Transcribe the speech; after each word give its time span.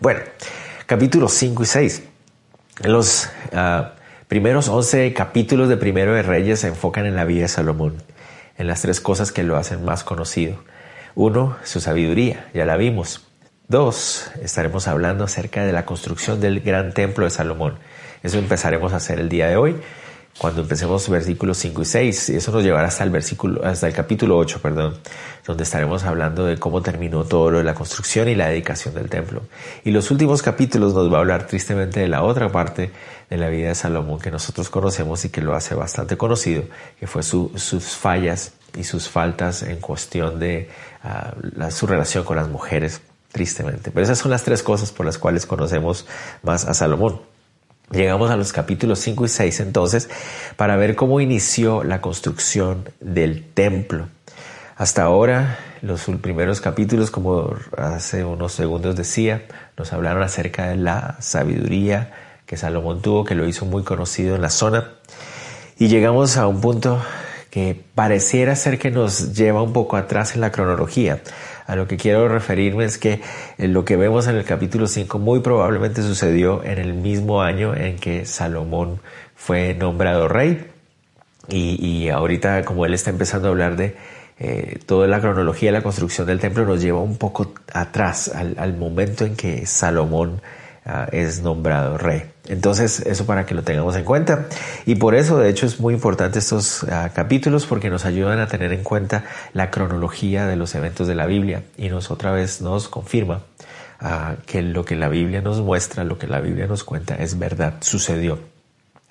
Bueno, 0.00 0.20
capítulos 0.86 1.32
5 1.32 1.64
y 1.64 1.66
6. 1.66 2.02
Los 2.84 3.28
ah, 3.52 3.94
primeros 4.28 4.68
11 4.68 5.12
capítulos 5.12 5.68
de 5.68 5.76
Primero 5.76 6.14
de 6.14 6.22
Reyes 6.22 6.60
se 6.60 6.68
enfocan 6.68 7.04
en 7.04 7.16
la 7.16 7.24
vida 7.24 7.42
de 7.42 7.48
Salomón, 7.48 7.96
en 8.58 8.68
las 8.68 8.82
tres 8.82 9.00
cosas 9.00 9.32
que 9.32 9.42
lo 9.42 9.56
hacen 9.56 9.84
más 9.84 10.04
conocido. 10.04 10.62
Uno, 11.16 11.56
su 11.64 11.80
sabiduría, 11.80 12.48
ya 12.54 12.64
la 12.64 12.76
vimos. 12.76 13.26
Dos, 13.66 14.30
estaremos 14.40 14.86
hablando 14.86 15.24
acerca 15.24 15.64
de 15.64 15.72
la 15.72 15.84
construcción 15.84 16.40
del 16.40 16.60
gran 16.60 16.94
templo 16.94 17.24
de 17.24 17.30
Salomón. 17.30 17.80
Eso 18.22 18.38
empezaremos 18.38 18.92
a 18.92 18.98
hacer 18.98 19.18
el 19.18 19.28
día 19.28 19.48
de 19.48 19.56
hoy 19.56 19.80
cuando 20.38 20.62
empecemos 20.62 21.08
versículos 21.08 21.58
5 21.58 21.82
y 21.82 21.84
6, 21.84 22.28
y 22.30 22.36
eso 22.36 22.52
nos 22.52 22.62
llevará 22.62 22.88
hasta 22.88 23.02
el 23.02 23.10
versículo, 23.10 23.64
hasta 23.64 23.88
el 23.88 23.92
capítulo 23.92 24.38
8, 24.38 24.60
perdón, 24.62 24.96
donde 25.44 25.64
estaremos 25.64 26.04
hablando 26.04 26.46
de 26.46 26.56
cómo 26.58 26.80
terminó 26.80 27.24
todo 27.24 27.50
lo 27.50 27.58
de 27.58 27.64
la 27.64 27.74
construcción 27.74 28.28
y 28.28 28.36
la 28.36 28.48
dedicación 28.48 28.94
del 28.94 29.10
templo. 29.10 29.42
Y 29.84 29.90
los 29.90 30.12
últimos 30.12 30.42
capítulos 30.42 30.94
nos 30.94 31.12
va 31.12 31.16
a 31.16 31.20
hablar 31.20 31.46
tristemente 31.48 32.00
de 32.00 32.08
la 32.08 32.22
otra 32.22 32.50
parte 32.50 32.92
de 33.28 33.36
la 33.36 33.48
vida 33.48 33.68
de 33.68 33.74
Salomón 33.74 34.20
que 34.20 34.30
nosotros 34.30 34.70
conocemos 34.70 35.24
y 35.24 35.30
que 35.30 35.42
lo 35.42 35.54
hace 35.54 35.74
bastante 35.74 36.16
conocido, 36.16 36.62
que 37.00 37.08
fue 37.08 37.22
sus 37.24 37.96
fallas 37.96 38.52
y 38.76 38.84
sus 38.84 39.08
faltas 39.08 39.62
en 39.62 39.78
cuestión 39.78 40.38
de 40.38 40.70
ah, 41.02 41.34
su 41.70 41.86
relación 41.86 42.22
con 42.24 42.36
las 42.36 42.48
mujeres, 42.48 43.00
tristemente. 43.32 43.90
Pero 43.90 44.04
esas 44.04 44.18
son 44.18 44.30
las 44.30 44.44
tres 44.44 44.62
cosas 44.62 44.92
por 44.92 45.04
las 45.04 45.18
cuales 45.18 45.46
conocemos 45.46 46.06
más 46.42 46.64
a 46.64 46.74
Salomón. 46.74 47.20
Llegamos 47.90 48.30
a 48.30 48.36
los 48.36 48.52
capítulos 48.52 48.98
5 48.98 49.24
y 49.24 49.28
6 49.28 49.60
entonces 49.60 50.10
para 50.56 50.76
ver 50.76 50.94
cómo 50.94 51.20
inició 51.20 51.84
la 51.84 52.00
construcción 52.00 52.88
del 53.00 53.44
templo. 53.44 54.08
Hasta 54.76 55.02
ahora, 55.02 55.58
los 55.82 56.04
primeros 56.20 56.60
capítulos, 56.60 57.10
como 57.10 57.54
hace 57.76 58.24
unos 58.24 58.52
segundos 58.52 58.94
decía, 58.94 59.46
nos 59.76 59.92
hablaron 59.92 60.22
acerca 60.22 60.68
de 60.68 60.76
la 60.76 61.16
sabiduría 61.20 62.12
que 62.46 62.56
Salomón 62.56 63.02
tuvo, 63.02 63.24
que 63.24 63.34
lo 63.34 63.46
hizo 63.46 63.66
muy 63.66 63.82
conocido 63.82 64.36
en 64.36 64.42
la 64.42 64.50
zona. 64.50 64.92
Y 65.78 65.88
llegamos 65.88 66.36
a 66.36 66.46
un 66.46 66.60
punto 66.60 67.02
que 67.50 67.80
pareciera 67.94 68.54
ser 68.56 68.78
que 68.78 68.90
nos 68.90 69.34
lleva 69.34 69.62
un 69.62 69.72
poco 69.72 69.96
atrás 69.96 70.34
en 70.34 70.40
la 70.40 70.52
cronología. 70.52 71.20
A 71.66 71.76
lo 71.76 71.86
que 71.86 71.96
quiero 71.96 72.28
referirme 72.28 72.84
es 72.84 72.98
que 72.98 73.20
eh, 73.58 73.68
lo 73.68 73.84
que 73.84 73.96
vemos 73.96 74.26
en 74.26 74.36
el 74.36 74.44
capítulo 74.44 74.86
5 74.86 75.18
muy 75.18 75.40
probablemente 75.40 76.02
sucedió 76.02 76.62
en 76.64 76.78
el 76.78 76.94
mismo 76.94 77.42
año 77.42 77.74
en 77.74 77.96
que 77.96 78.26
Salomón 78.26 79.00
fue 79.34 79.74
nombrado 79.74 80.28
rey. 80.28 80.66
Y, 81.50 82.10
ahorita 82.10 82.62
como 82.66 82.84
él 82.84 82.92
está 82.92 83.08
empezando 83.08 83.48
a 83.48 83.50
hablar 83.52 83.76
de 83.76 83.96
eh, 84.38 84.78
toda 84.84 85.06
la 85.06 85.18
cronología 85.18 85.70
de 85.70 85.78
la 85.78 85.82
construcción 85.82 86.26
del 86.26 86.40
templo, 86.40 86.66
nos 86.66 86.82
lleva 86.82 87.00
un 87.00 87.16
poco 87.16 87.54
atrás 87.72 88.28
al 88.28 88.76
momento 88.76 89.24
en 89.24 89.34
que 89.34 89.64
Salomón 89.64 90.42
es 91.12 91.42
nombrado 91.42 91.98
rey. 91.98 92.22
Entonces, 92.46 93.00
eso 93.00 93.26
para 93.26 93.44
que 93.44 93.54
lo 93.54 93.62
tengamos 93.62 93.94
en 93.96 94.04
cuenta. 94.04 94.46
Y 94.86 94.94
por 94.94 95.14
eso, 95.14 95.38
de 95.38 95.50
hecho, 95.50 95.66
es 95.66 95.80
muy 95.80 95.94
importante 95.94 96.38
estos 96.38 96.84
ah, 96.84 97.10
capítulos 97.14 97.66
porque 97.66 97.90
nos 97.90 98.06
ayudan 98.06 98.40
a 98.40 98.46
tener 98.46 98.72
en 98.72 98.82
cuenta 98.82 99.24
la 99.52 99.70
cronología 99.70 100.46
de 100.46 100.56
los 100.56 100.74
eventos 100.74 101.06
de 101.06 101.14
la 101.14 101.26
Biblia 101.26 101.62
y 101.76 101.90
nos 101.90 102.10
otra 102.10 102.32
vez 102.32 102.62
nos 102.62 102.88
confirma 102.88 103.42
ah, 104.00 104.36
que 104.46 104.62
lo 104.62 104.84
que 104.84 104.96
la 104.96 105.08
Biblia 105.08 105.42
nos 105.42 105.60
muestra, 105.60 106.04
lo 106.04 106.18
que 106.18 106.26
la 106.26 106.40
Biblia 106.40 106.66
nos 106.66 106.84
cuenta 106.84 107.14
es 107.16 107.38
verdad, 107.38 107.74
sucedió. 107.80 108.38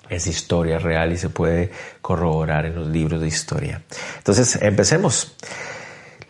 Es 0.08 0.26
historia 0.26 0.78
real 0.78 1.12
y 1.12 1.18
se 1.18 1.28
puede 1.28 1.70
corroborar 2.00 2.64
en 2.64 2.74
los 2.74 2.88
libros 2.88 3.20
de 3.20 3.28
historia. 3.28 3.82
Entonces, 4.16 4.58
empecemos. 4.62 5.36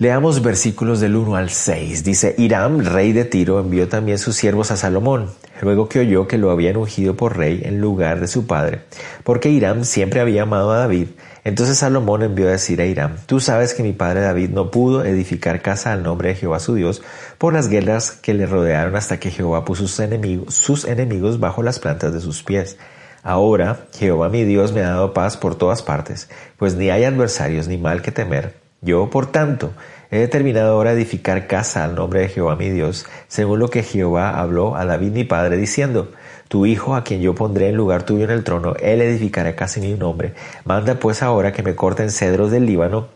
Leamos 0.01 0.43
versículos 0.43 1.01
del 1.01 1.17
1 1.17 1.35
al 1.35 1.51
6. 1.51 2.05
Dice, 2.05 2.37
Hiram, 2.39 2.85
rey 2.85 3.13
de 3.13 3.25
Tiro, 3.25 3.59
envió 3.59 3.89
también 3.89 4.19
sus 4.19 4.37
siervos 4.37 4.71
a 4.71 4.77
Salomón, 4.77 5.31
luego 5.61 5.89
que 5.89 5.99
oyó 5.99 6.29
que 6.29 6.39
lo 6.39 6.53
habían 6.53 6.77
ungido 6.77 7.17
por 7.17 7.37
rey 7.37 7.63
en 7.65 7.81
lugar 7.81 8.21
de 8.21 8.29
su 8.29 8.47
padre, 8.47 8.83
porque 9.25 9.51
Hiram 9.51 9.83
siempre 9.83 10.21
había 10.21 10.43
amado 10.45 10.71
a 10.71 10.79
David. 10.79 11.09
Entonces 11.43 11.79
Salomón 11.79 12.23
envió 12.23 12.47
a 12.47 12.53
decir 12.53 12.81
a 12.81 12.87
Hiram, 12.87 13.17
tú 13.27 13.41
sabes 13.41 13.75
que 13.75 13.83
mi 13.83 13.93
padre 13.93 14.21
David 14.21 14.51
no 14.51 14.71
pudo 14.71 15.05
edificar 15.05 15.63
casa 15.63 15.93
al 15.93 16.05
nombre 16.05 16.29
de 16.29 16.37
Jehová 16.37 16.61
su 16.61 16.77
Dios 16.77 17.03
por 17.37 17.53
las 17.53 17.69
guerras 17.69 18.13
que 18.13 18.35
le 18.35 18.47
rodearon 18.47 18.95
hasta 18.95 19.19
que 19.19 19.33
Jehová 19.33 19.65
puso 19.65 19.89
sus 19.89 19.99
enemigos, 19.99 20.55
sus 20.55 20.85
enemigos 20.85 21.41
bajo 21.41 21.65
las 21.65 21.81
plantas 21.81 22.13
de 22.13 22.21
sus 22.21 22.45
pies. 22.45 22.79
Ahora 23.25 23.89
Jehová 23.99 24.29
mi 24.29 24.45
Dios 24.45 24.73
me 24.73 24.83
ha 24.83 24.91
dado 24.91 25.13
paz 25.13 25.37
por 25.37 25.57
todas 25.57 25.83
partes, 25.83 26.31
pues 26.57 26.77
ni 26.77 26.89
hay 26.89 27.03
adversarios 27.03 27.67
ni 27.67 27.79
mal 27.79 28.01
que 28.01 28.13
temer 28.13 28.68
yo, 28.81 29.11
por 29.11 29.33
tanto, 29.33 29.73
he 30.11 30.19
determinado 30.19 30.73
ahora 30.73 30.93
edificar 30.93 31.47
casa 31.47 31.85
al 31.85 31.95
nombre 31.95 32.21
de 32.21 32.29
Jehová 32.29 32.57
mi 32.57 32.71
Dios, 32.71 33.07
según 33.27 33.59
lo 33.59 33.69
que 33.69 33.83
Jehová 33.83 34.39
habló 34.39 34.77
a 34.77 34.85
David 34.85 35.13
mi 35.13 35.25
padre, 35.25 35.57
diciendo, 35.57 36.13
Tu 36.49 36.67
hijo, 36.67 36.95
a 36.95 37.03
quien 37.03 37.21
yo 37.21 37.35
pondré 37.35 37.69
en 37.69 37.77
lugar 37.77 38.05
tuyo 38.05 38.25
en 38.25 38.31
el 38.31 38.45
trono, 38.45 38.75
él 38.81 39.01
edificará 39.01 39.57
casa 39.57 39.81
en 39.81 39.87
mi 39.87 39.95
nombre. 39.95 40.35
Manda 40.65 40.95
pues 40.95 41.23
ahora 41.23 41.53
que 41.53 41.63
me 41.63 41.75
corten 41.75 42.11
cedros 42.11 42.51
del 42.51 42.67
Líbano, 42.67 43.09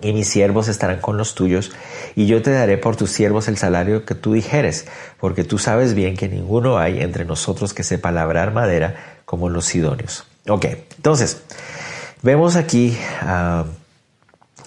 y 0.00 0.12
mis 0.12 0.28
siervos 0.28 0.68
estarán 0.68 1.00
con 1.00 1.18
los 1.18 1.34
tuyos, 1.34 1.72
y 2.14 2.26
yo 2.26 2.40
te 2.40 2.50
daré 2.50 2.78
por 2.78 2.96
tus 2.96 3.10
siervos 3.10 3.46
el 3.48 3.58
salario 3.58 4.06
que 4.06 4.14
tú 4.14 4.32
dijeres, 4.32 4.86
porque 5.20 5.44
tú 5.44 5.58
sabes 5.58 5.92
bien 5.92 6.16
que 6.16 6.28
ninguno 6.28 6.78
hay 6.78 7.02
entre 7.02 7.24
nosotros 7.26 7.74
que 7.74 7.82
sepa 7.82 8.10
labrar 8.10 8.52
madera 8.54 9.20
como 9.26 9.50
los 9.50 9.66
sidonios. 9.66 10.24
Ok, 10.48 10.64
entonces, 10.96 11.42
vemos 12.22 12.56
aquí... 12.56 12.96
a 13.20 13.66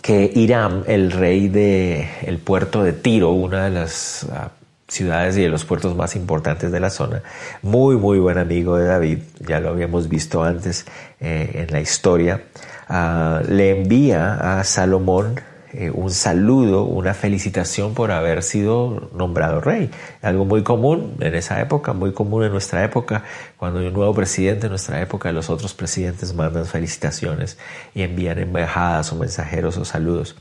que 0.02 0.32
Hiram, 0.34 0.84
el 0.88 1.12
rey 1.12 1.48
del 1.48 2.08
el 2.24 2.38
puerto 2.40 2.84
de 2.84 2.94
Tiro, 2.94 3.32
una 3.32 3.66
de 3.66 3.70
las 3.70 4.26
ah, 4.32 4.52
ciudades 4.88 5.38
y 5.38 5.42
de 5.42 5.50
los 5.50 5.64
puertos 5.64 5.96
más 5.96 6.16
importantes 6.16 6.72
de 6.72 6.80
la 6.80 6.90
zona, 6.90 7.22
muy 7.62 7.96
muy 7.96 8.20
buen 8.20 8.38
amigo 8.38 8.78
de 8.78 8.86
David, 8.86 9.20
ya 9.40 9.60
lo 9.60 9.70
habíamos 9.70 10.10
visto 10.10 10.44
antes 10.44 10.86
eh, 11.20 11.52
en 11.54 11.72
la 11.72 11.82
historia, 11.82 12.44
ah, 12.90 13.42
le 13.48 13.82
envía 13.82 14.60
a 14.60 14.64
Salomón 14.64 15.40
eh, 15.74 15.90
un 15.90 16.12
saludo, 16.12 16.84
una 16.84 17.14
felicitación 17.14 17.94
por 17.94 18.12
haber 18.12 18.44
sido 18.44 19.10
nombrado 19.16 19.62
rey. 19.62 19.90
Algo 20.22 20.44
muy 20.44 20.64
común 20.64 21.16
en 21.22 21.34
esa 21.34 21.62
época, 21.62 21.94
muy 21.94 22.12
común 22.12 22.44
en 22.44 22.52
nuestra 22.52 22.84
época. 22.84 23.24
Cuando 23.58 23.80
hay 23.80 23.88
un 23.88 23.94
nuevo 23.94 24.14
presidente 24.14 24.66
en 24.66 24.72
nuestra 24.72 25.02
época, 25.02 25.32
los 25.32 25.50
otros 25.50 25.74
presidentes 25.74 26.34
mandan 26.34 26.66
felicitaciones 26.66 27.58
y 27.96 28.02
envían 28.02 28.40
embajadas 28.40 29.14
o 29.14 29.16
mensajeros 29.16 29.78
o 29.78 29.86
saludos. 29.86 30.36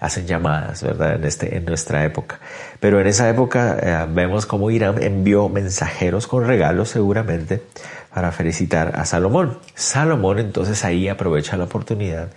Hacen 0.00 0.26
llamadas, 0.26 0.82
¿verdad? 0.82 1.14
En, 1.14 1.24
este, 1.24 1.58
nuestra 1.60 2.04
época. 2.04 2.40
Pero 2.78 3.00
en 3.00 3.06
esa 3.06 3.28
época 3.30 3.78
eh, 3.80 4.06
vemos 4.10 4.44
cómo 4.44 4.70
Irán 4.70 5.02
envió 5.02 5.48
mensajeros 5.48 6.26
con 6.26 6.46
regalos 6.46 6.90
seguramente 6.90 7.62
para 8.12 8.32
felicitar 8.32 8.92
a 8.94 9.06
Salomón. 9.06 9.58
Salomón 9.74 10.38
entonces 10.38 10.84
ahí 10.84 11.08
aprovecha 11.08 11.56
la 11.56 11.64
oportunidad 11.64 12.28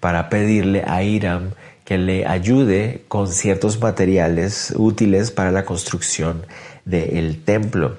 para 0.00 0.28
pedirle 0.28 0.84
a 0.86 1.02
Irán 1.02 1.54
que 1.86 1.98
le 1.98 2.26
ayude 2.26 3.04
con 3.06 3.28
ciertos 3.28 3.80
materiales 3.80 4.74
útiles 4.76 5.30
para 5.30 5.52
la 5.52 5.64
construcción 5.64 6.44
del 6.84 7.42
templo. 7.44 7.98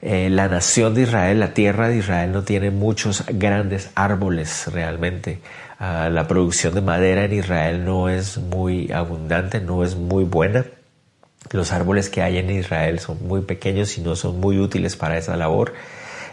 Eh, 0.00 0.30
la 0.30 0.48
nación 0.48 0.94
de 0.94 1.02
Israel, 1.02 1.38
la 1.40 1.52
tierra 1.52 1.88
de 1.88 1.98
Israel 1.98 2.32
no 2.32 2.44
tiene 2.44 2.70
muchos 2.70 3.24
grandes 3.28 3.90
árboles 3.94 4.72
realmente. 4.72 5.40
Ah, 5.78 6.08
la 6.10 6.26
producción 6.26 6.74
de 6.74 6.80
madera 6.80 7.26
en 7.26 7.34
Israel 7.34 7.84
no 7.84 8.08
es 8.08 8.38
muy 8.38 8.90
abundante, 8.90 9.60
no 9.60 9.84
es 9.84 9.96
muy 9.96 10.24
buena. 10.24 10.64
Los 11.52 11.72
árboles 11.72 12.08
que 12.08 12.22
hay 12.22 12.38
en 12.38 12.48
Israel 12.48 13.00
son 13.00 13.18
muy 13.28 13.42
pequeños 13.42 13.98
y 13.98 14.00
no 14.00 14.16
son 14.16 14.40
muy 14.40 14.58
útiles 14.58 14.96
para 14.96 15.18
esa 15.18 15.36
labor. 15.36 15.74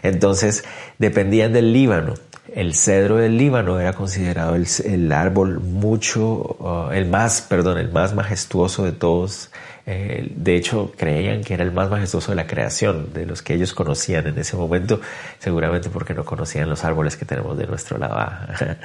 Entonces 0.02 0.64
dependían 0.98 1.52
del 1.52 1.74
Líbano. 1.74 2.14
El 2.52 2.74
cedro 2.74 3.16
del 3.16 3.38
Líbano 3.38 3.80
era 3.80 3.94
considerado 3.94 4.54
el, 4.54 5.12
árbol 5.12 5.60
mucho, 5.60 6.56
uh, 6.58 6.92
el 6.92 7.06
más, 7.06 7.40
perdón, 7.40 7.78
el 7.78 7.90
más 7.90 8.14
majestuoso 8.14 8.84
de 8.84 8.92
todos. 8.92 9.50
Eh, 9.86 10.30
de 10.34 10.54
hecho, 10.54 10.92
creían 10.96 11.42
que 11.42 11.54
era 11.54 11.62
el 11.62 11.72
más 11.72 11.90
majestuoso 11.90 12.32
de 12.32 12.36
la 12.36 12.46
creación, 12.46 13.12
de 13.14 13.24
los 13.24 13.40
que 13.40 13.54
ellos 13.54 13.72
conocían 13.72 14.26
en 14.26 14.38
ese 14.38 14.56
momento, 14.56 15.00
seguramente 15.38 15.88
porque 15.88 16.12
no 16.12 16.24
conocían 16.24 16.68
los 16.68 16.84
árboles 16.84 17.16
que 17.16 17.24
tenemos 17.24 17.56
de 17.56 17.66
nuestro 17.66 17.96
lado. 17.96 18.14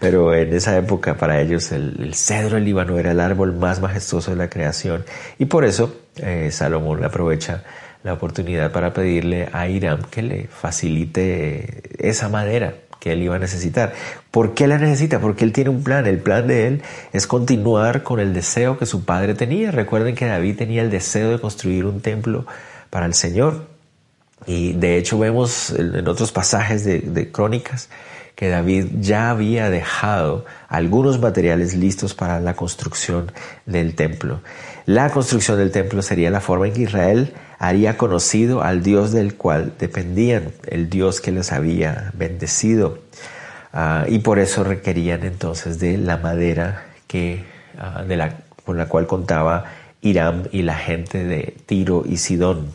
Pero 0.00 0.34
en 0.34 0.52
esa 0.52 0.76
época, 0.76 1.14
para 1.16 1.40
ellos, 1.40 1.70
el, 1.70 2.14
cedro 2.14 2.56
del 2.56 2.64
Líbano 2.64 2.98
era 2.98 3.12
el 3.12 3.20
árbol 3.20 3.52
más 3.52 3.80
majestuoso 3.80 4.32
de 4.32 4.36
la 4.36 4.50
creación. 4.50 5.04
Y 5.38 5.44
por 5.44 5.64
eso, 5.64 5.94
eh, 6.16 6.50
Salomón 6.50 7.04
aprovecha 7.04 7.62
la 8.04 8.12
oportunidad 8.12 8.70
para 8.70 8.92
pedirle 8.92 9.48
a 9.52 9.66
Hiram 9.66 10.02
que 10.10 10.22
le 10.22 10.46
facilite 10.46 11.82
esa 11.98 12.28
madera 12.28 12.74
que 13.00 13.12
él 13.12 13.22
iba 13.22 13.36
a 13.36 13.38
necesitar. 13.38 13.92
¿Por 14.30 14.54
qué 14.54 14.66
la 14.66 14.78
necesita? 14.78 15.20
Porque 15.20 15.44
él 15.44 15.52
tiene 15.52 15.70
un 15.70 15.82
plan. 15.82 16.06
El 16.06 16.18
plan 16.18 16.46
de 16.46 16.66
él 16.66 16.82
es 17.12 17.26
continuar 17.26 18.02
con 18.02 18.20
el 18.20 18.32
deseo 18.34 18.78
que 18.78 18.86
su 18.86 19.04
padre 19.04 19.34
tenía. 19.34 19.70
Recuerden 19.70 20.14
que 20.14 20.26
David 20.26 20.56
tenía 20.56 20.82
el 20.82 20.90
deseo 20.90 21.30
de 21.30 21.38
construir 21.38 21.84
un 21.84 22.00
templo 22.00 22.46
para 22.90 23.06
el 23.06 23.14
Señor. 23.14 23.66
Y 24.46 24.72
de 24.74 24.98
hecho 24.98 25.18
vemos 25.18 25.70
en 25.70 26.06
otros 26.06 26.32
pasajes 26.32 26.84
de, 26.84 27.30
crónicas 27.32 27.88
que 28.34 28.48
David 28.48 28.86
ya 29.00 29.30
había 29.30 29.70
dejado 29.70 30.44
algunos 30.68 31.20
materiales 31.20 31.74
listos 31.74 32.14
para 32.14 32.40
la 32.40 32.54
construcción 32.54 33.30
del 33.64 33.94
templo. 33.94 34.40
La 34.86 35.10
construcción 35.10 35.56
del 35.56 35.70
templo 35.70 36.02
sería 36.02 36.30
la 36.30 36.40
forma 36.40 36.66
en 36.66 36.72
que 36.74 36.82
Israel 36.82 37.32
haría 37.68 37.96
conocido 37.96 38.62
al 38.62 38.82
Dios 38.82 39.12
del 39.12 39.36
cual 39.36 39.72
dependían, 39.78 40.52
el 40.66 40.90
Dios 40.90 41.20
que 41.20 41.32
les 41.32 41.52
había 41.52 42.12
bendecido. 42.14 42.98
Ah, 43.72 44.04
y 44.06 44.18
por 44.20 44.38
eso 44.38 44.64
requerían 44.64 45.24
entonces 45.24 45.78
de 45.78 45.96
la 45.96 46.16
madera 46.16 46.86
que, 47.06 47.44
ah, 47.78 48.04
de 48.06 48.16
la, 48.16 48.36
con 48.64 48.76
la 48.76 48.86
cual 48.86 49.06
contaba 49.06 49.64
Irán 50.02 50.48
y 50.52 50.62
la 50.62 50.76
gente 50.76 51.24
de 51.24 51.56
Tiro 51.66 52.04
y 52.06 52.18
Sidón. 52.18 52.74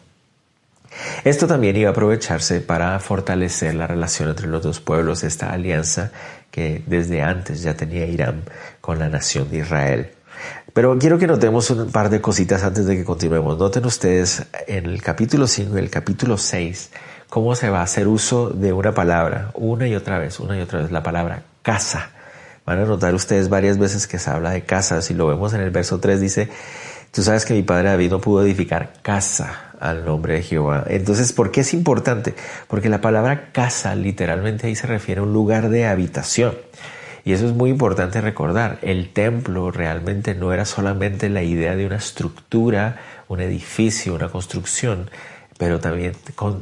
Esto 1.24 1.46
también 1.46 1.78
iba 1.78 1.90
a 1.90 1.92
aprovecharse 1.92 2.60
para 2.60 3.00
fortalecer 3.00 3.76
la 3.76 3.86
relación 3.86 4.30
entre 4.30 4.48
los 4.48 4.64
dos 4.64 4.80
pueblos, 4.80 5.24
esta 5.24 5.54
alianza 5.54 6.12
que 6.50 6.82
desde 6.88 7.22
antes 7.22 7.62
ya 7.62 7.76
tenía 7.76 8.06
Irán 8.08 8.44
con 8.82 8.98
la 8.98 9.08
nación 9.08 9.50
de 9.52 9.60
Israel. 9.60 10.10
Pero 10.74 10.98
quiero 11.00 11.18
que 11.18 11.28
notemos 11.28 11.70
un 11.72 11.92
par 11.92 12.10
de 12.10 12.22
cositas 12.22 12.64
antes 12.64 12.86
de 12.86 12.96
que 12.96 13.04
continuemos. 13.04 13.58
Noten 13.58 13.86
ustedes 13.86 14.46
en 14.68 14.86
el 14.86 15.02
capítulo 15.02 15.48
5 15.48 15.76
y 15.76 15.80
el 15.80 15.90
capítulo 15.90 16.38
6 16.38 16.92
cómo 17.30 17.56
se 17.56 17.70
va 17.70 17.80
a 17.80 17.84
hacer 17.84 18.08
uso 18.08 18.50
de 18.50 18.74
una 18.74 18.94
palabra 18.94 19.52
una 19.54 19.88
y 19.88 19.96
otra 19.96 20.20
vez, 20.20 20.40
una 20.40 20.58
y 20.58 20.62
otra 20.62 20.82
vez, 20.82 20.92
la 20.92 21.04
palabra 21.04 21.44
casa. 21.62 22.12
Van 22.66 22.80
a 22.80 22.86
notar 22.86 23.14
ustedes 23.16 23.50
varias 23.50 23.78
veces 23.78 24.06
que 24.06 24.20
se 24.20 24.30
habla 24.30 24.52
de 24.52 24.64
casa. 24.64 25.02
Si 25.02 25.14
lo 25.14 25.28
vemos 25.28 25.54
en 25.54 25.62
el 25.62 25.72
verso 25.72 26.00
3 26.00 26.20
dice, 26.20 26.50
tú 27.12 27.24
sabes 27.24 27.46
que 27.46 27.54
mi 27.54 27.64
padre 27.64 27.90
David 27.90 28.12
no 28.12 28.22
pudo 28.22 28.44
edificar 28.44 28.94
casa 29.02 29.72
al 29.80 30.06
nombre 30.06 30.36
de 30.36 30.44
Jehová. 30.44 30.84
Entonces, 30.88 31.34
¿por 31.34 31.52
qué 31.52 31.62
es 31.62 31.74
importante? 31.74 32.36
Porque 32.68 32.90
la 32.90 33.02
palabra 33.02 33.52
casa 33.54 33.96
literalmente 33.96 34.68
ahí 34.68 34.76
se 34.76 34.88
refiere 34.88 35.22
a 35.22 35.24
un 35.24 35.34
lugar 35.34 35.70
de 35.70 35.88
habitación. 35.88 36.54
Y 37.26 37.34
eso 37.34 37.46
es 37.46 37.54
muy 37.54 37.70
importante 37.70 38.22
recordar. 38.22 38.80
El 38.82 39.10
templo 39.10 39.72
realmente 39.72 40.36
no 40.36 40.54
era 40.54 40.66
solamente 40.66 41.30
la 41.30 41.44
idea 41.44 41.76
de 41.76 41.86
una 41.86 41.98
estructura, 41.98 42.98
un 43.28 43.42
edificio, 43.42 44.16
una 44.16 44.30
construcción, 44.30 45.10
pero 45.58 45.80
también 45.80 46.14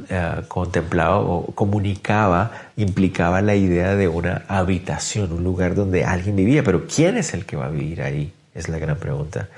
eh, 0.10 0.32
contemplaba 0.48 1.20
o 1.20 1.54
comunicaba, 1.54 2.52
implicaba 2.78 3.42
la 3.42 3.56
idea 3.56 3.96
de 3.96 4.08
una 4.08 4.44
habitación, 4.48 5.32
un 5.32 5.44
lugar 5.44 5.76
donde 5.76 6.04
alguien 6.04 6.36
vivía. 6.36 6.64
Pero 6.64 6.88
¿quién 6.88 7.18
es 7.18 7.34
el 7.34 7.46
que 7.46 7.56
va 7.56 7.66
a 7.66 7.70
vivir 7.70 8.02
ahí? 8.02 8.34
Es 8.56 8.70
la 8.70 8.80
gran 8.80 8.98
pregunta 8.98 9.50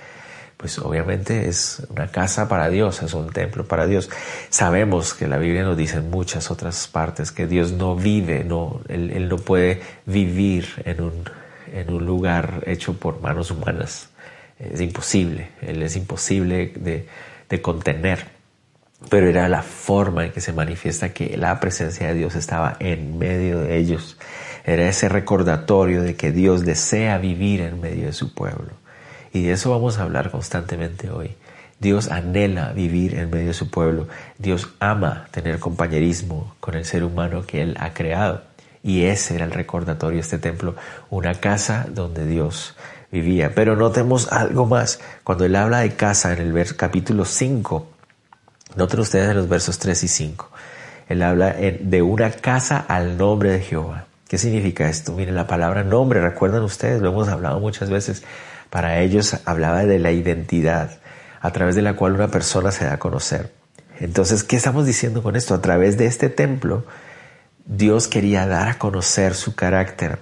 pues 0.60 0.78
obviamente 0.78 1.48
es 1.48 1.88
una 1.90 2.12
casa 2.12 2.50
para 2.50 2.70
Dios, 2.70 3.02
es 3.02 3.14
un 3.14 3.30
templo 3.30 3.66
para 3.66 3.88
Dios. 3.88 4.10
Sabemos 4.50 5.14
que 5.14 5.26
la 5.26 5.38
Biblia 5.38 5.64
nos 5.64 5.78
dice 5.78 6.00
en 6.00 6.10
muchas 6.10 6.52
otras 6.52 6.86
partes 6.90 7.32
que 7.32 7.48
Dios 7.48 7.72
no 7.72 7.96
vive, 7.96 8.44
no, 8.44 8.82
él, 8.90 9.30
no 9.30 9.38
puede 9.38 9.82
vivir 10.06 10.68
en 10.84 11.00
un, 11.00 11.24
en 11.72 11.90
un 11.90 12.06
lugar 12.06 12.66
hecho 12.66 12.94
por 13.00 13.22
manos 13.22 13.52
humanas. 13.52 14.10
Es 14.60 14.82
imposible, 14.82 15.48
Él 15.62 15.82
es 15.82 15.96
imposible 15.96 16.74
de, 16.76 17.08
de 17.48 17.62
contener. 17.62 18.26
Pero 19.10 19.30
era 19.30 19.48
la 19.48 19.62
forma 19.62 20.26
en 20.26 20.34
que 20.34 20.42
se 20.42 20.52
manifiesta 20.52 21.14
que 21.14 21.38
la 21.38 21.58
presencia 21.62 22.10
de 22.10 22.16
Dios 22.16 22.36
estaba 22.36 22.76
en 22.82 23.18
medio 23.18 23.62
de 23.62 23.78
ellos. 23.78 24.18
Era 24.66 24.90
ese 24.90 25.08
recordatorio 25.08 26.02
de 26.02 26.18
que 26.18 26.34
Dios 26.34 26.66
desea 26.66 27.18
vivir 27.18 27.62
en 27.62 27.80
medio 27.80 28.08
de 28.08 28.14
su 28.14 28.34
pueblo. 28.34 28.79
Y 29.34 29.44
de 29.44 29.54
eso 29.54 29.72
vamos 29.72 29.98
a 29.98 30.04
hablar 30.04 30.32
constantemente 30.32 31.10
hoy. 31.10 31.36
Dios 31.80 32.12
anhela 32.12 32.74
vivir 32.74 33.16
en 33.16 33.30
medio 33.30 33.48
de 33.48 33.54
su 33.54 33.70
pueblo. 33.70 34.08
Dios 34.38 34.70
ama 34.80 35.28
tener 35.32 35.60
compañerismo 35.60 36.56
con 36.60 36.76
el 36.76 36.86
ser 36.86 37.04
humano 37.04 37.46
que 37.46 37.62
Él 37.62 37.78
ha 37.80 37.94
creado. 37.94 38.42
Y 38.84 39.06
ese 39.06 39.36
era 39.36 39.46
el 39.46 39.52
recordatorio 39.52 40.18
de 40.18 40.22
este 40.22 40.40
templo, 40.40 40.76
una 41.10 41.36
casa 41.36 41.86
donde 41.90 42.26
Dios 42.26 42.76
vivía. 43.12 43.54
Pero 43.56 43.76
notemos 43.76 44.32
algo 44.32 44.66
más. 44.66 45.00
Cuando 45.24 45.46
Él 45.46 45.56
habla 45.56 45.80
de 45.80 45.96
casa 45.96 46.34
en 46.34 46.40
el 46.40 46.76
capítulo 46.76 47.24
5, 47.24 47.88
noten 48.76 49.00
ustedes 49.00 49.30
en 49.30 49.38
los 49.38 49.48
versos 49.48 49.80
3 49.80 50.04
y 50.04 50.08
5. 50.08 50.50
Él 51.08 51.24
habla 51.24 51.54
de 51.54 52.02
una 52.02 52.30
casa 52.32 52.78
al 52.88 53.18
nombre 53.18 53.52
de 53.52 53.62
Jehová. 53.62 54.06
¿Qué 54.28 54.38
significa 54.38 54.88
esto? 54.88 55.14
Miren, 55.14 55.34
la 55.34 55.48
palabra 55.48 55.84
nombre, 55.84 56.22
recuerdan 56.22 56.62
ustedes, 56.62 57.02
lo 57.02 57.10
hemos 57.10 57.30
hablado 57.30 57.60
muchas 57.60 57.90
veces. 57.90 58.24
Para 58.70 59.00
ellos 59.00 59.38
hablaba 59.46 59.86
de 59.86 60.00
la 60.00 60.12
identidad 60.12 61.00
a 61.42 61.52
través 61.52 61.76
de 61.76 61.82
la 61.82 61.96
cual 61.96 62.14
una 62.14 62.30
persona 62.30 62.72
se 62.72 62.86
da 62.86 62.94
a 62.94 63.00
conocer. 63.00 63.52
Entonces, 64.00 64.44
¿qué 64.44 64.56
estamos 64.56 64.86
diciendo 64.86 65.24
con 65.24 65.36
esto? 65.36 65.54
A 65.54 65.62
través 65.62 65.98
de 65.98 66.06
este 66.06 66.30
templo, 66.30 66.86
Dios 67.66 68.08
quería 68.08 68.46
dar 68.48 68.68
a 68.68 68.78
conocer 68.78 69.34
su 69.36 69.56
carácter, 69.56 70.20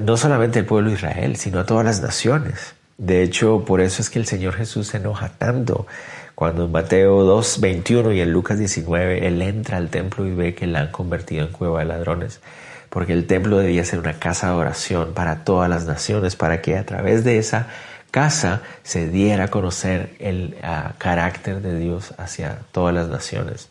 no 0.00 0.16
solamente 0.16 0.58
al 0.58 0.66
pueblo 0.66 0.90
de 0.90 0.96
Israel, 0.96 1.36
sino 1.36 1.60
a 1.60 1.66
todas 1.66 1.84
las 1.84 2.00
naciones. 2.00 2.74
De 2.96 3.22
hecho, 3.22 3.64
por 3.64 3.80
eso 3.80 4.02
es 4.02 4.10
que 4.10 4.18
el 4.18 4.26
Señor 4.26 4.54
Jesús 4.54 4.88
se 4.88 4.96
enoja 4.96 5.28
tanto 5.28 5.86
cuando 6.34 6.64
en 6.64 6.72
Mateo 6.72 7.22
2, 7.22 7.60
21 7.60 8.12
y 8.12 8.20
en 8.20 8.32
Lucas 8.32 8.58
19 8.58 9.26
Él 9.26 9.40
entra 9.42 9.76
al 9.76 9.88
templo 9.88 10.26
y 10.26 10.34
ve 10.34 10.54
que 10.54 10.66
la 10.66 10.80
han 10.80 10.92
convertido 10.92 11.46
en 11.46 11.52
cueva 11.52 11.80
de 11.80 11.86
ladrones 11.86 12.40
porque 12.90 13.12
el 13.12 13.26
templo 13.26 13.58
debía 13.58 13.84
ser 13.84 13.98
una 13.98 14.14
casa 14.14 14.48
de 14.48 14.54
oración 14.54 15.12
para 15.14 15.44
todas 15.44 15.68
las 15.68 15.86
naciones, 15.86 16.36
para 16.36 16.62
que 16.62 16.76
a 16.76 16.86
través 16.86 17.24
de 17.24 17.38
esa 17.38 17.68
casa 18.10 18.62
se 18.82 19.08
diera 19.08 19.44
a 19.44 19.48
conocer 19.48 20.14
el 20.18 20.56
carácter 20.98 21.60
de 21.60 21.78
Dios 21.78 22.14
hacia 22.18 22.60
todas 22.72 22.94
las 22.94 23.08
naciones. 23.08 23.68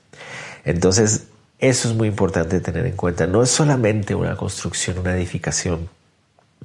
Entonces, 0.63 1.27
eso 1.59 1.89
es 1.89 1.95
muy 1.95 2.07
importante 2.07 2.59
tener 2.59 2.85
en 2.85 2.95
cuenta. 2.95 3.25
No 3.25 3.41
es 3.41 3.49
solamente 3.49 4.13
una 4.13 4.35
construcción, 4.35 4.99
una 4.99 5.15
edificación 5.15 5.89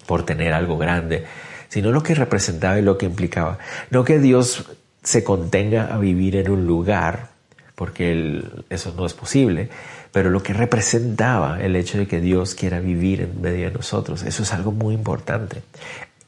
por 0.07 0.27
tener 0.27 0.53
algo 0.53 0.77
grande, 0.77 1.25
sino 1.69 1.93
lo 1.93 2.03
que 2.03 2.15
representaba 2.15 2.79
y 2.79 2.83
lo 2.83 2.99
que 2.99 3.07
implicaba. 3.07 3.59
No 3.91 4.05
que 4.05 4.19
Dios 4.19 4.67
se 5.03 5.25
contenga 5.25 5.95
a 5.95 5.99
vivir 5.99 6.37
en 6.37 6.51
un 6.51 6.67
lugar, 6.67 7.31
porque 7.75 8.45
eso 8.69 8.93
no 8.95 9.07
es 9.07 9.15
posible, 9.15 9.71
pero 10.13 10.31
lo 10.31 10.43
que 10.43 10.53
representaba 10.53 11.61
el 11.61 11.75
hecho 11.75 11.99
de 11.99 12.07
que 12.07 12.21
Dios 12.21 12.55
quiera 12.55 12.81
vivir 12.81 13.23
en 13.23 13.41
medio 13.41 13.67
de 13.67 13.73
nosotros, 13.73 14.23
eso 14.23 14.43
es 14.43 14.53
algo 14.53 14.71
muy 14.71 14.95
importante. 14.95 15.63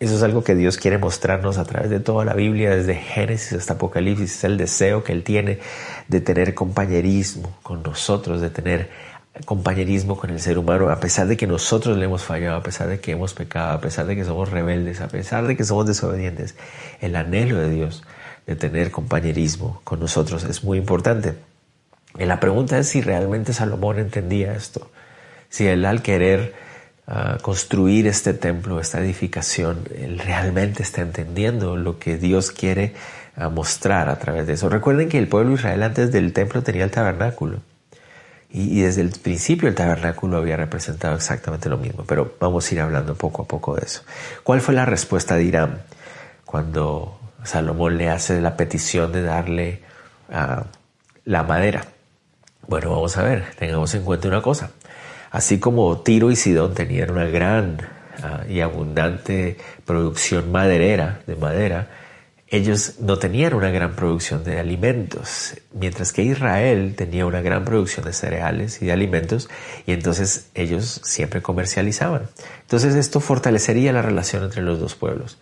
Eso 0.00 0.16
es 0.16 0.22
algo 0.22 0.42
que 0.42 0.54
Dios 0.54 0.76
quiere 0.76 0.98
mostrarnos 0.98 1.56
a 1.56 1.64
través 1.64 1.88
de 1.88 2.00
toda 2.00 2.24
la 2.24 2.34
Biblia, 2.34 2.74
desde 2.74 2.94
Génesis 2.94 3.52
hasta 3.52 3.74
Apocalipsis, 3.74 4.36
es 4.38 4.44
el 4.44 4.56
deseo 4.56 5.04
que 5.04 5.12
Él 5.12 5.22
tiene 5.22 5.60
de 6.08 6.20
tener 6.20 6.52
compañerismo 6.54 7.56
con 7.62 7.82
nosotros, 7.82 8.40
de 8.40 8.50
tener 8.50 8.90
compañerismo 9.44 10.16
con 10.16 10.30
el 10.30 10.40
ser 10.40 10.58
humano, 10.58 10.90
a 10.90 11.00
pesar 11.00 11.26
de 11.26 11.36
que 11.36 11.46
nosotros 11.46 11.96
le 11.96 12.06
hemos 12.06 12.22
fallado, 12.22 12.56
a 12.56 12.62
pesar 12.62 12.88
de 12.88 13.00
que 13.00 13.12
hemos 13.12 13.34
pecado, 13.34 13.72
a 13.72 13.80
pesar 13.80 14.06
de 14.06 14.16
que 14.16 14.24
somos 14.24 14.50
rebeldes, 14.50 15.00
a 15.00 15.08
pesar 15.08 15.46
de 15.46 15.56
que 15.56 15.64
somos 15.64 15.86
desobedientes. 15.86 16.54
El 17.00 17.16
anhelo 17.16 17.58
de 17.58 17.70
Dios 17.70 18.02
de 18.46 18.56
tener 18.56 18.90
compañerismo 18.90 19.80
con 19.84 20.00
nosotros 20.00 20.44
es 20.44 20.64
muy 20.64 20.78
importante. 20.78 21.34
Y 22.18 22.24
la 22.26 22.38
pregunta 22.38 22.78
es 22.78 22.88
si 22.88 23.00
realmente 23.00 23.52
Salomón 23.52 23.98
entendía 23.98 24.54
esto, 24.54 24.90
si 25.48 25.66
él 25.66 25.84
al 25.84 26.02
querer 26.02 26.54
ah, 27.06 27.38
construir 27.42 28.06
este 28.06 28.34
templo, 28.34 28.78
esta 28.80 29.00
edificación, 29.00 29.88
él 29.96 30.20
realmente 30.20 30.82
está 30.82 31.02
entendiendo 31.02 31.76
lo 31.76 31.98
que 31.98 32.16
Dios 32.16 32.52
quiere 32.52 32.94
ah, 33.36 33.48
mostrar 33.48 34.08
a 34.08 34.18
través 34.18 34.46
de 34.46 34.52
eso. 34.52 34.68
Recuerden 34.68 35.08
que 35.08 35.18
el 35.18 35.28
pueblo 35.28 35.50
de 35.50 35.56
Israel 35.56 35.82
antes 35.82 36.12
del 36.12 36.32
templo 36.32 36.62
tenía 36.62 36.84
el 36.84 36.90
tabernáculo. 36.90 37.60
Y, 38.56 38.82
desde 38.82 39.00
el 39.00 39.10
principio 39.10 39.68
el 39.68 39.74
tabernáculo 39.74 40.36
había 40.36 40.56
representado 40.56 41.16
exactamente 41.16 41.68
lo 41.68 41.76
mismo, 41.76 42.04
pero 42.06 42.36
vamos 42.38 42.70
a 42.70 42.74
ir 42.74 42.80
hablando 42.80 43.16
poco 43.16 43.42
a 43.42 43.48
poco 43.48 43.74
de 43.74 43.82
eso. 43.84 44.02
¿Cuál 44.44 44.60
fue 44.60 44.74
la 44.74 44.84
respuesta 44.84 45.34
de 45.34 45.42
Irán 45.42 45.82
cuando 46.44 47.18
Salomón 47.42 47.98
le 47.98 48.10
hace 48.10 48.40
la 48.40 48.56
petición 48.56 49.10
de 49.10 49.22
darle 49.22 49.82
uh, 50.28 50.62
la 51.24 51.42
madera? 51.42 51.84
Bueno, 52.66 52.90
vamos 52.90 53.16
a 53.18 53.22
ver, 53.22 53.44
tengamos 53.58 53.94
en 53.94 54.04
cuenta 54.04 54.28
una 54.28 54.40
cosa. 54.40 54.70
Así 55.30 55.58
como 55.58 56.00
Tiro 56.00 56.30
y 56.30 56.36
Sidón 56.36 56.74
tenían 56.74 57.10
una 57.10 57.26
gran 57.26 57.78
uh, 58.18 58.50
y 58.50 58.60
abundante 58.60 59.58
producción 59.84 60.50
maderera, 60.50 61.20
de 61.26 61.36
madera, 61.36 61.88
ellos 62.48 63.00
no 63.00 63.18
tenían 63.18 63.52
una 63.52 63.70
gran 63.70 63.94
producción 63.96 64.44
de 64.44 64.60
alimentos, 64.60 65.54
mientras 65.72 66.12
que 66.12 66.22
Israel 66.22 66.94
tenía 66.96 67.26
una 67.26 67.42
gran 67.42 67.64
producción 67.64 68.06
de 68.06 68.12
cereales 68.12 68.80
y 68.80 68.86
de 68.86 68.92
alimentos, 68.92 69.50
y 69.86 69.92
entonces 69.92 70.48
ellos 70.54 71.00
siempre 71.04 71.42
comercializaban. 71.42 72.28
Entonces 72.62 72.94
esto 72.94 73.20
fortalecería 73.20 73.92
la 73.92 74.02
relación 74.02 74.44
entre 74.44 74.62
los 74.62 74.78
dos 74.78 74.94
pueblos. 74.94 75.38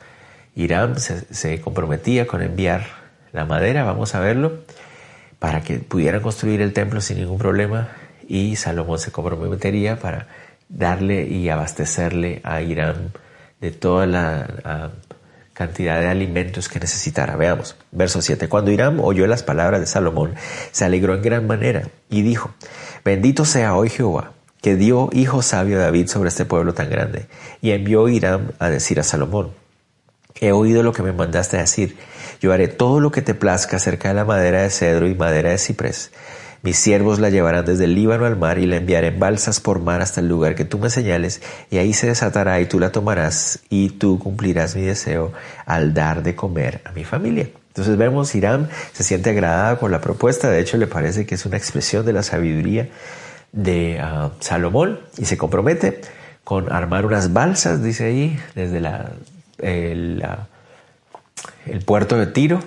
Irán 0.57 0.97
se 0.99 1.61
comprometía 1.61 2.27
con 2.27 2.43
enviar 2.43 2.87
la 3.33 3.45
madera, 3.45 3.85
vamos 3.85 4.15
a 4.15 4.21
verlo, 4.21 4.61
para 5.43 5.61
que 5.61 5.81
pudieran 5.81 6.23
construir 6.23 6.61
el 6.61 6.73
templo 6.73 7.01
sin 7.01 7.19
ningún 7.19 7.37
problema 7.37 7.89
y 8.29 8.55
Salomón 8.55 9.01
se 9.01 9.11
comprometería 9.11 9.99
para 9.99 10.29
darle 10.69 11.27
y 11.27 11.49
abastecerle 11.49 12.41
a 12.45 12.63
Irán 12.63 13.11
de 13.61 13.73
toda 13.73 14.07
la 14.07 14.93
cantidad 15.53 15.99
de 15.99 16.07
alimentos 16.07 16.69
que 16.69 16.79
necesitara. 16.79 17.35
Veamos, 17.35 17.75
verso 17.91 18.23
7. 18.23 18.49
Cuando 18.49 18.71
Irán 18.71 19.01
oyó 19.03 19.27
las 19.27 19.43
palabras 19.43 19.81
de 19.81 19.87
Salomón, 19.89 20.37
se 20.71 20.85
alegró 20.85 21.17
en 21.17 21.23
gran 21.23 21.49
manera 21.49 21.89
y 22.09 22.23
dijo, 22.23 22.53
bendito 23.05 23.45
sea 23.45 23.75
hoy 23.75 23.91
Jehová, 23.91 24.35
que 24.61 24.77
dio 24.77 25.11
hijo 25.13 25.43
sabio 25.43 25.79
a 25.79 25.83
David 25.83 26.07
sobre 26.07 26.29
este 26.29 26.45
pueblo 26.45 26.73
tan 26.73 26.89
grande. 26.89 27.27
Y 27.61 27.73
envió 27.73 28.09
Irán 28.09 28.53
a 28.61 28.71
decir 28.71 29.01
a 29.01 29.03
Salomón, 29.03 29.51
he 30.41 30.53
oído 30.53 30.83
lo 30.83 30.93
que 30.93 31.03
me 31.03 31.13
mandaste 31.13 31.57
decir 31.57 31.97
Yo 32.41 32.53
haré 32.53 32.69
todo 32.69 33.01
lo 33.01 33.11
que 33.11 33.23
te 33.23 33.35
plazca 33.35 33.77
acerca 33.77 34.09
de 34.09 34.15
la 34.15 34.25
madera 34.25 34.63
de 34.63 34.71
cedro 34.71 35.09
y 35.09 35.15
madera 35.15 35.51
de 35.51 35.59
ciprés. 35.59 36.11
Mis 36.63 36.79
siervos 36.79 37.19
la 37.19 37.29
llevarán 37.29 37.65
desde 37.65 37.87
el 37.87 37.97
Líbano 37.97 38.25
al 38.25 38.37
mar 38.37 38.59
y 38.59 38.67
la 38.67 38.77
enviaré 38.77 39.09
en 39.09 39.19
balsas 39.19 39.59
por 39.59 39.81
mar 39.81 40.01
hasta 40.01 40.21
el 40.21 40.29
lugar 40.29 40.55
que 40.55 40.65
tú 40.65 40.79
me 40.79 40.91
señales, 40.91 41.43
y 41.73 41.79
ahí 41.79 41.93
se 41.93 42.07
desatará 42.07 42.61
y 42.61 42.67
tú 42.67 42.79
la 42.79 42.93
tomarás 42.93 43.59
y 43.69 43.91
tú 43.91 44.21
cumplirás 44.21 44.77
mi 44.77 44.83
deseo 44.83 45.33
al 45.67 45.93
dar 45.93 46.23
de 46.23 46.37
comer 46.37 46.81
a 46.85 46.93
mi 46.93 47.03
familia. 47.03 47.49
Entonces 47.67 47.97
vemos, 47.97 48.33
Irán 48.37 48.69
se 48.93 49.03
siente 49.03 49.31
agradada 49.31 49.81
por 49.81 49.91
la 49.91 50.01
propuesta, 50.01 50.51
de 50.51 50.61
hecho 50.61 50.77
le 50.77 50.87
parece 50.87 51.27
que 51.27 51.35
es 51.35 51.45
una 51.47 51.57
expresión 51.57 52.07
de 52.07 52.13
la 52.13 52.23
sabiduría 52.23 52.89
de 53.51 53.99
ah, 54.01 54.31
Salomón 54.39 55.01
y 55.19 55.25
se 55.25 55.37
compromete 55.37 56.01
con 56.45 56.71
armar 56.71 57.07
unas 57.07 57.33
balsas, 57.33 57.83
dice 57.83 58.05
ahí, 58.05 58.39
desde 58.55 58.79
la, 58.79 59.11
el, 59.63 60.23
puerto 61.87 62.19
de 62.19 62.27
Tiro 62.27 62.61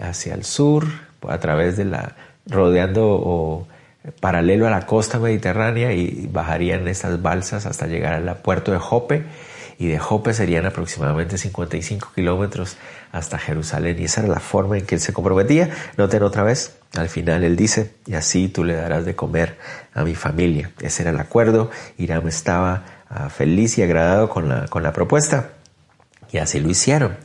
hacia 0.00 0.34
el 0.34 0.44
sur, 0.44 0.86
a 1.28 1.38
través 1.38 1.76
de 1.76 1.84
la 1.86 2.16
rodeando 2.46 3.06
o 3.06 3.66
paralelo 4.20 4.66
a 4.66 4.70
la 4.70 4.86
costa 4.86 5.18
mediterránea 5.18 5.92
y 5.92 6.28
bajarían 6.30 6.86
estas 6.88 7.22
balsas 7.22 7.64
hasta 7.64 7.86
llegar 7.86 8.14
al 8.14 8.36
puerto 8.36 8.72
de 8.72 8.78
Jope 8.78 9.24
y 9.78 9.88
de 9.88 9.98
Jope 9.98 10.34
serían 10.34 10.66
aproximadamente 10.66 11.38
55 11.38 12.12
kilómetros 12.14 12.76
hasta 13.12 13.38
Jerusalén 13.38 13.96
y 13.98 14.04
esa 14.04 14.20
era 14.20 14.34
la 14.34 14.40
forma 14.40 14.78
en 14.78 14.86
que 14.86 14.96
él 14.96 15.00
se 15.00 15.12
comprometía. 15.12 15.70
Noten 15.96 16.22
otra 16.22 16.42
vez, 16.42 16.76
al 16.96 17.08
final 17.08 17.44
él 17.44 17.56
dice, 17.56 17.92
y 18.06 18.14
así 18.14 18.48
tú 18.48 18.62
le 18.62 18.74
darás 18.74 19.04
de 19.04 19.16
comer 19.16 19.56
a 19.94 20.04
mi 20.04 20.14
familia. 20.14 20.70
Ese 20.80 21.02
era 21.02 21.10
el 21.10 21.18
acuerdo, 21.18 21.70
Irán 21.98 22.28
estaba 22.28 22.84
ah, 23.08 23.30
feliz 23.30 23.78
y 23.78 23.82
agradado 23.82 24.28
con 24.28 24.48
la, 24.48 24.66
con 24.68 24.82
la 24.82 24.92
propuesta 24.92 25.53
y 26.34 26.38
así 26.38 26.58
lo 26.58 26.68
hicieron. 26.68 27.16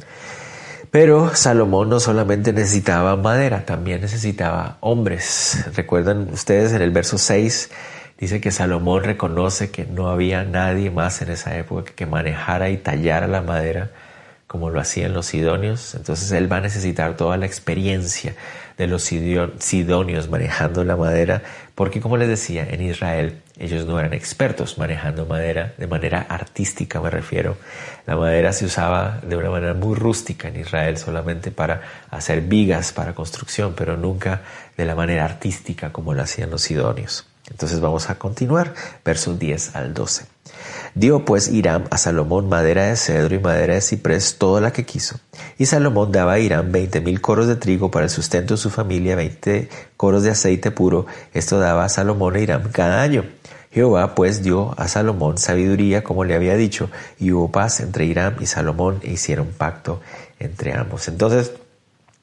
Pero 0.91 1.35
Salomón 1.35 1.89
no 1.89 1.99
solamente 1.99 2.53
necesitaba 2.53 3.15
madera, 3.15 3.65
también 3.65 4.01
necesitaba 4.01 4.77
hombres. 4.81 5.65
Recuerdan 5.75 6.29
ustedes 6.31 6.73
en 6.73 6.81
el 6.81 6.91
verso 6.91 7.17
6 7.17 7.71
dice 8.19 8.39
que 8.39 8.51
Salomón 8.51 9.03
reconoce 9.03 9.71
que 9.71 9.85
no 9.85 10.09
había 10.09 10.43
nadie 10.43 10.91
más 10.91 11.21
en 11.21 11.31
esa 11.31 11.57
época 11.57 11.91
que 11.95 12.05
manejara 12.05 12.69
y 12.69 12.77
tallara 12.77 13.27
la 13.27 13.41
madera 13.41 13.89
como 14.45 14.71
lo 14.71 14.79
hacían 14.79 15.13
los 15.13 15.27
sidonios. 15.27 15.95
Entonces 15.95 16.31
él 16.31 16.51
va 16.51 16.57
a 16.57 16.61
necesitar 16.61 17.15
toda 17.15 17.37
la 17.37 17.45
experiencia 17.45 18.35
de 18.77 18.87
los 18.87 19.03
sidonios 19.03 20.29
manejando 20.29 20.83
la 20.83 20.95
madera, 20.95 21.43
porque 21.79 22.01
como 22.01 22.17
les 22.17 22.27
decía, 22.27 22.67
en 22.69 22.81
Israel 22.81 23.41
ellos 23.57 23.85
no 23.85 23.97
eran 23.97 24.13
expertos 24.13 24.77
manejando 24.77 25.25
madera 25.25 25.75
de 25.77 25.87
manera 25.87 26.25
artística, 26.27 26.99
me 26.99 27.09
refiero. 27.09 27.55
La 28.05 28.17
madera 28.17 28.51
se 28.51 28.65
usaba 28.65 29.21
de 29.23 29.37
una 29.37 29.49
manera 29.49 29.73
muy 29.75 29.95
rústica 29.95 30.49
en 30.49 30.59
Israel, 30.59 30.97
solamente 30.97 31.51
para 31.51 31.81
hacer 32.11 32.41
vigas 32.41 32.91
para 32.91 33.15
construcción, 33.15 33.75
pero 33.77 33.95
nunca 33.95 34.41
de 34.75 34.83
la 34.83 34.93
manera 34.93 35.23
artística 35.23 35.93
como 35.93 36.13
lo 36.13 36.21
hacían 36.21 36.49
los 36.49 36.63
sidonios. 36.63 37.25
Entonces 37.49 37.79
vamos 37.79 38.09
a 38.09 38.15
continuar, 38.15 38.73
versos 39.05 39.39
10 39.39 39.77
al 39.77 39.93
12. 39.93 40.25
Dio 40.95 41.25
pues 41.25 41.47
Hiram 41.47 41.85
a 41.91 41.97
Salomón 41.97 42.49
madera 42.49 42.87
de 42.87 42.95
cedro 42.95 43.35
y 43.35 43.39
madera 43.39 43.75
de 43.75 43.81
ciprés, 43.81 44.37
toda 44.37 44.61
la 44.61 44.73
que 44.73 44.85
quiso. 44.85 45.19
Y 45.57 45.65
Salomón 45.65 46.11
daba 46.11 46.33
a 46.33 46.39
Hiram 46.39 46.71
veinte 46.71 47.01
mil 47.01 47.21
coros 47.21 47.47
de 47.47 47.55
trigo 47.55 47.91
para 47.91 48.05
el 48.05 48.09
sustento 48.09 48.55
de 48.55 48.57
su 48.57 48.69
familia, 48.69 49.15
veinte 49.15 49.69
coros 49.97 50.23
de 50.23 50.31
aceite 50.31 50.71
puro. 50.71 51.05
Esto 51.33 51.59
daba 51.59 51.85
a 51.85 51.89
Salomón 51.89 52.35
e 52.35 52.41
Hiram 52.41 52.71
cada 52.71 53.01
año. 53.01 53.25
Jehová 53.71 54.15
pues 54.15 54.41
dio 54.41 54.73
a 54.79 54.87
Salomón 54.87 55.37
sabiduría 55.37 56.03
como 56.03 56.23
le 56.23 56.33
había 56.33 56.55
dicho, 56.55 56.89
y 57.19 57.31
hubo 57.31 57.51
paz 57.51 57.79
entre 57.81 58.05
Hiram 58.05 58.35
y 58.39 58.47
Salomón 58.47 58.99
e 59.03 59.11
hicieron 59.11 59.47
pacto 59.47 60.01
entre 60.39 60.73
ambos. 60.73 61.07
Entonces, 61.07 61.51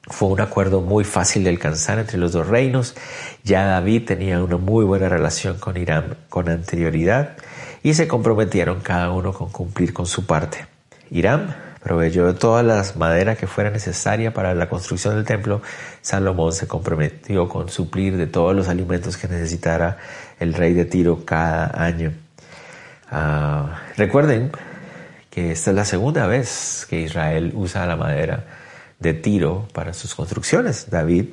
fue 0.09 0.29
un 0.29 0.39
acuerdo 0.39 0.81
muy 0.81 1.03
fácil 1.03 1.43
de 1.43 1.49
alcanzar 1.49 1.99
entre 1.99 2.17
los 2.17 2.31
dos 2.31 2.47
reinos. 2.47 2.95
Ya 3.43 3.65
David 3.65 4.05
tenía 4.05 4.41
una 4.41 4.57
muy 4.57 4.85
buena 4.85 5.09
relación 5.09 5.57
con 5.57 5.77
Hiram 5.77 6.15
con 6.29 6.49
anterioridad 6.49 7.35
y 7.83 7.93
se 7.93 8.07
comprometieron 8.07 8.81
cada 8.81 9.11
uno 9.11 9.33
con 9.33 9.49
cumplir 9.49 9.93
con 9.93 10.05
su 10.05 10.25
parte. 10.25 10.65
Hiram 11.09 11.53
proveyó 11.81 12.27
de 12.27 12.33
todas 12.33 12.65
las 12.65 12.97
maderas 12.97 13.37
que 13.37 13.47
fuera 13.47 13.69
necesaria 13.69 14.33
para 14.33 14.53
la 14.53 14.67
construcción 14.67 15.15
del 15.15 15.23
templo. 15.23 15.61
Salomón 16.01 16.51
se 16.51 16.67
comprometió 16.67 17.47
con 17.47 17.69
suplir 17.69 18.17
de 18.17 18.27
todos 18.27 18.55
los 18.55 18.67
alimentos 18.67 19.15
que 19.15 19.27
necesitara 19.27 19.97
el 20.39 20.53
rey 20.53 20.73
de 20.73 20.85
Tiro 20.85 21.23
cada 21.23 21.81
año. 21.81 22.11
Ah, 23.09 23.83
recuerden 23.95 24.51
que 25.29 25.51
esta 25.51 25.69
es 25.71 25.75
la 25.75 25.85
segunda 25.85 26.27
vez 26.27 26.85
que 26.89 27.01
Israel 27.01 27.53
usa 27.55 27.85
la 27.85 27.95
madera 27.95 28.43
de 28.99 29.13
Tiro 29.13 29.67
para 29.73 29.93
sus 29.93 30.13
construcciones. 30.13 30.89
David 30.89 31.25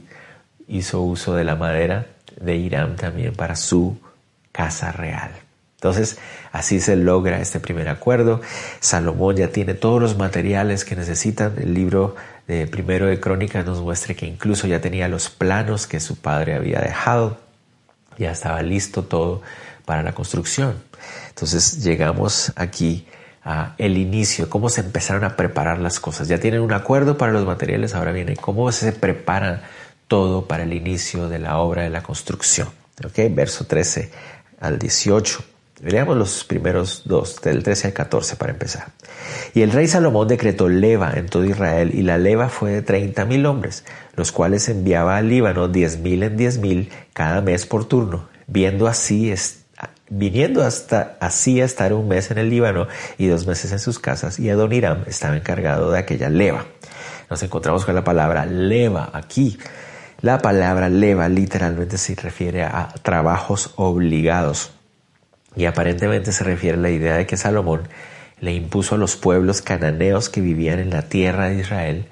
hizo 0.68 1.00
uso 1.00 1.34
de 1.34 1.44
la 1.44 1.56
madera 1.56 2.06
de 2.40 2.56
Irán 2.56 2.96
también 2.96 3.34
para 3.34 3.56
su 3.56 3.98
casa 4.52 4.92
real. 4.92 5.32
Entonces, 5.84 6.16
así 6.50 6.80
se 6.80 6.96
logra 6.96 7.42
este 7.42 7.60
primer 7.60 7.90
acuerdo. 7.90 8.40
Salomón 8.80 9.36
ya 9.36 9.48
tiene 9.48 9.74
todos 9.74 10.00
los 10.00 10.16
materiales 10.16 10.82
que 10.86 10.96
necesitan. 10.96 11.52
El 11.58 11.74
libro 11.74 12.16
de 12.48 12.66
primero 12.66 13.04
de 13.04 13.20
Crónicas 13.20 13.66
nos 13.66 13.82
muestra 13.82 14.14
que 14.14 14.24
incluso 14.24 14.66
ya 14.66 14.80
tenía 14.80 15.08
los 15.08 15.28
planos 15.28 15.86
que 15.86 16.00
su 16.00 16.16
padre 16.16 16.54
había 16.54 16.80
dejado. 16.80 17.36
Ya 18.16 18.30
estaba 18.30 18.62
listo 18.62 19.02
todo 19.02 19.42
para 19.84 20.02
la 20.02 20.14
construcción. 20.14 20.74
Entonces, 21.28 21.84
llegamos 21.84 22.54
aquí 22.56 23.06
el 23.76 23.98
inicio, 23.98 24.48
cómo 24.48 24.70
se 24.70 24.80
empezaron 24.80 25.22
a 25.24 25.36
preparar 25.36 25.80
las 25.80 26.00
cosas. 26.00 26.28
Ya 26.28 26.38
tienen 26.38 26.62
un 26.62 26.72
acuerdo 26.72 27.18
para 27.18 27.30
los 27.30 27.44
materiales, 27.44 27.94
ahora 27.94 28.12
viene 28.12 28.36
cómo 28.36 28.72
se 28.72 28.92
prepara 28.92 29.64
todo 30.08 30.48
para 30.48 30.62
el 30.62 30.72
inicio 30.72 31.28
de 31.28 31.40
la 31.40 31.58
obra 31.58 31.82
de 31.82 31.90
la 31.90 32.02
construcción. 32.02 32.68
¿Ok? 33.04 33.18
Verso 33.32 33.66
13 33.66 34.10
al 34.60 34.78
18. 34.78 35.44
Veamos 35.84 36.16
los 36.16 36.44
primeros 36.44 37.02
dos, 37.04 37.42
del 37.42 37.62
13 37.62 37.88
al 37.88 37.92
14 37.92 38.36
para 38.36 38.52
empezar. 38.52 38.86
Y 39.52 39.60
el 39.60 39.70
rey 39.70 39.86
Salomón 39.86 40.26
decretó 40.28 40.70
leva 40.70 41.12
en 41.14 41.26
todo 41.26 41.44
Israel, 41.44 41.90
y 41.92 42.02
la 42.02 42.16
leva 42.16 42.48
fue 42.48 42.70
de 42.72 42.82
treinta 42.82 43.26
mil 43.26 43.44
hombres, 43.44 43.84
los 44.16 44.32
cuales 44.32 44.68
enviaba 44.70 45.18
al 45.18 45.28
Líbano 45.28 45.68
diez 45.68 45.98
mil 45.98 46.22
en 46.22 46.38
diez 46.38 46.56
mil 46.56 46.90
cada 47.12 47.42
mes 47.42 47.66
por 47.66 47.86
turno, 47.86 48.28
viendo 48.46 48.86
así 48.86 49.32
viniendo 50.08 50.64
hasta 50.64 51.16
así 51.20 51.60
a 51.60 51.66
estar 51.66 51.92
un 51.92 52.08
mes 52.08 52.30
en 52.30 52.38
el 52.38 52.48
Líbano 52.48 52.86
y 53.18 53.26
dos 53.26 53.46
meses 53.46 53.70
en 53.72 53.78
sus 53.78 53.98
casas, 53.98 54.38
y 54.38 54.48
Adoniram 54.48 55.04
estaba 55.06 55.36
encargado 55.36 55.90
de 55.90 55.98
aquella 55.98 56.30
leva. 56.30 56.64
Nos 57.28 57.42
encontramos 57.42 57.84
con 57.84 57.94
la 57.94 58.04
palabra 58.04 58.46
leva 58.46 59.10
aquí. 59.12 59.58
La 60.22 60.38
palabra 60.38 60.88
leva 60.88 61.28
literalmente 61.28 61.98
se 61.98 62.14
refiere 62.14 62.62
a 62.62 62.88
trabajos 63.02 63.72
obligados 63.76 64.73
y 65.56 65.66
aparentemente 65.66 66.32
se 66.32 66.44
refiere 66.44 66.78
a 66.78 66.80
la 66.80 66.90
idea 66.90 67.16
de 67.16 67.26
que 67.26 67.36
Salomón 67.36 67.82
le 68.40 68.52
impuso 68.52 68.94
a 68.94 68.98
los 68.98 69.16
pueblos 69.16 69.62
cananeos 69.62 70.28
que 70.28 70.40
vivían 70.40 70.78
en 70.78 70.90
la 70.90 71.02
tierra 71.02 71.48
de 71.48 71.60
Israel 71.60 72.06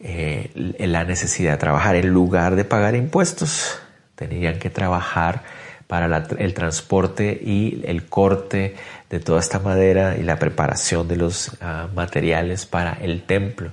eh, 0.00 0.50
la 0.78 1.04
necesidad 1.04 1.52
de 1.52 1.58
trabajar 1.58 1.96
en 1.96 2.08
lugar 2.08 2.56
de 2.56 2.64
pagar 2.64 2.94
impuestos. 2.94 3.78
Tenían 4.14 4.58
que 4.58 4.70
trabajar 4.70 5.42
para 5.86 6.26
el 6.38 6.54
transporte 6.54 7.40
y 7.42 7.82
el 7.86 8.06
corte 8.06 8.74
de 9.10 9.20
toda 9.20 9.40
esta 9.40 9.58
madera 9.58 10.16
y 10.16 10.22
la 10.22 10.38
preparación 10.38 11.08
de 11.08 11.16
los 11.16 11.52
ah, 11.60 11.88
materiales 11.94 12.66
para 12.66 12.94
el 12.94 13.22
templo. 13.22 13.70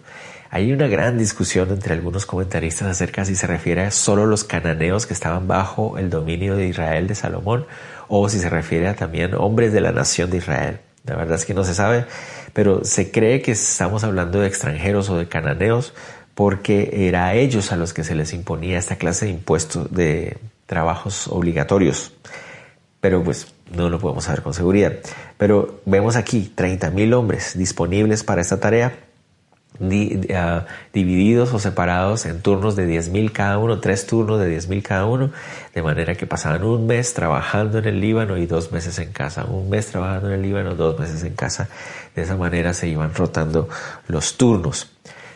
Hay 0.50 0.74
una 0.74 0.88
gran 0.88 1.18
discusión 1.18 1.70
entre 1.70 1.94
algunos 1.94 2.26
comentaristas 2.26 2.90
acerca 2.90 3.24
si 3.24 3.36
se 3.36 3.48
refiere 3.48 3.84
a 3.84 3.92
solo 3.92 4.26
los 4.26 4.44
cananeos 4.44 5.06
que 5.06 5.14
estaban 5.14 5.48
bajo 5.48 5.98
el 5.98 6.10
dominio 6.10 6.58
de 6.58 6.68
Israel 6.68 7.08
de 7.08 7.16
Salomón 7.16 7.66
o 8.14 8.28
si 8.28 8.40
se 8.40 8.50
refiere 8.50 8.90
a 8.90 8.96
también 8.96 9.34
hombres 9.36 9.72
de 9.72 9.80
la 9.80 9.94
nación 9.94 10.30
de 10.30 10.38
Israel. 10.38 10.80
La 11.06 11.16
verdad 11.16 11.36
es 11.36 11.46
que 11.46 11.54
no 11.54 11.64
se 11.64 11.74
sabe, 11.74 12.06
pero 12.52 12.84
se 12.84 13.10
cree 13.10 13.42
que 13.42 13.54
estamos 13.54 14.04
hablando 14.04 14.42
de 14.42 14.48
extranjeros 14.48 15.10
o 15.10 15.18
de 15.18 15.30
cananeos 15.30 15.94
porque 16.36 17.08
era 17.08 17.28
a 17.28 17.36
ellos 17.36 17.72
a 17.72 17.78
los 17.78 17.94
que 17.94 18.04
se 18.04 18.14
les 18.14 18.34
imponía 18.34 18.78
esta 18.78 18.98
clase 18.98 19.26
de 19.26 19.32
impuestos 19.32 19.94
de 19.94 20.38
trabajos 20.66 21.30
obligatorios. 21.30 22.12
Pero 23.00 23.24
pues 23.24 23.54
no 23.74 23.90
lo 23.90 23.98
podemos 23.98 24.26
saber 24.26 24.42
con 24.42 24.54
seguridad. 24.54 24.92
Pero 25.38 25.80
vemos 25.86 26.18
aquí 26.18 26.52
30.000 26.54 27.14
hombres 27.16 27.58
disponibles 27.58 28.26
para 28.26 28.42
esta 28.42 28.60
tarea, 28.60 28.94
ah, 30.36 30.66
divididos 30.94 31.54
o 31.54 31.60
separados 31.60 32.26
en 32.26 32.42
turnos 32.42 32.76
de 32.76 32.88
10.000 32.88 33.32
cada 33.32 33.58
uno, 33.58 33.80
tres 33.80 34.06
turnos 34.06 34.40
de 34.40 34.58
10.000 34.58 34.82
cada 34.82 35.06
uno, 35.06 35.32
de 35.74 35.82
manera 35.82 36.16
que 36.16 36.28
pasaban 36.28 36.64
un 36.64 36.88
mes 36.88 37.14
trabajando 37.14 37.80
en 37.80 37.86
el 37.86 38.02
Líbano 38.02 38.38
y 38.38 38.46
dos 38.46 38.72
meses 38.72 39.00
en 39.00 39.12
casa, 39.12 39.46
un 39.46 39.70
mes 39.70 39.88
trabajando 39.88 40.28
en 40.28 40.36
el 40.36 40.42
Líbano, 40.42 40.76
dos 40.76 41.00
meses 41.00 41.24
en 41.24 41.34
casa. 41.34 41.70
De 42.16 42.24
esa 42.24 42.36
manera 42.36 42.74
se 42.74 42.88
iban 42.88 43.14
rotando 43.14 43.70
los 44.08 44.38
turnos. 44.38 44.92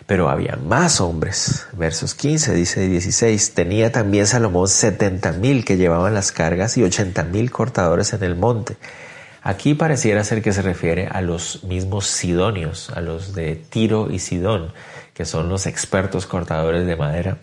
Pero 0.08 0.30
había 0.30 0.56
más 0.58 1.02
hombres. 1.02 1.66
Versos 1.74 2.14
15 2.14 2.54
dice 2.54 2.88
16. 2.88 3.54
Tenía 3.56 3.92
también 3.92 4.28
Salomón 4.28 4.68
setenta 4.68 5.32
mil 5.32 5.66
que 5.66 5.78
llevaban 5.78 6.14
las 6.14 6.32
cargas 6.32 6.78
y 6.78 6.84
ochenta 6.84 7.24
mil 7.24 7.50
cortadores 7.50 8.14
en 8.14 8.24
el 8.24 8.36
monte. 8.36 8.78
Aquí 9.48 9.76
pareciera 9.76 10.24
ser 10.24 10.42
que 10.42 10.52
se 10.52 10.64
refiere 10.64 11.06
a 11.06 11.22
los 11.22 11.64
mismos 11.66 12.08
sidonios, 12.08 12.90
a 12.90 13.00
los 13.00 13.36
de 13.36 13.56
Tiro 13.56 14.10
y 14.10 14.18
Sidón, 14.18 14.74
que 15.14 15.24
son 15.24 15.50
los 15.50 15.68
expertos 15.68 16.26
cortadores 16.26 16.88
de 16.88 16.96
madera, 16.96 17.38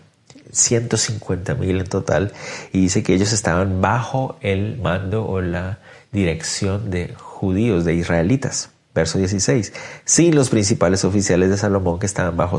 150 0.51 1.55
mil 1.55 1.79
en 1.79 1.87
total, 1.87 2.33
y 2.73 2.81
dice 2.81 3.03
que 3.03 3.13
ellos 3.13 3.31
estaban 3.31 3.79
bajo 3.79 4.35
el 4.41 4.77
mando 4.81 5.25
o 5.25 5.39
la 5.39 5.79
dirección 6.11 6.91
de 6.91 7.13
judíos, 7.15 7.85
de 7.85 7.93
israelitas. 7.93 8.71
Verso 8.93 9.17
16. 9.17 9.71
Sin 10.03 10.35
los 10.35 10.49
principales 10.49 11.05
oficiales 11.05 11.51
de 11.51 11.57
Salomón 11.57 11.99
que 11.99 12.05
estaban 12.05 12.35
bajo 12.35 12.57